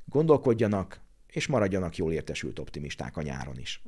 Gondolkodjanak, 0.05 1.01
és 1.33 1.47
maradjanak 1.47 1.95
jól 1.95 2.11
értesült 2.11 2.59
optimisták 2.59 3.17
a 3.17 3.21
nyáron 3.21 3.59
is. 3.59 3.81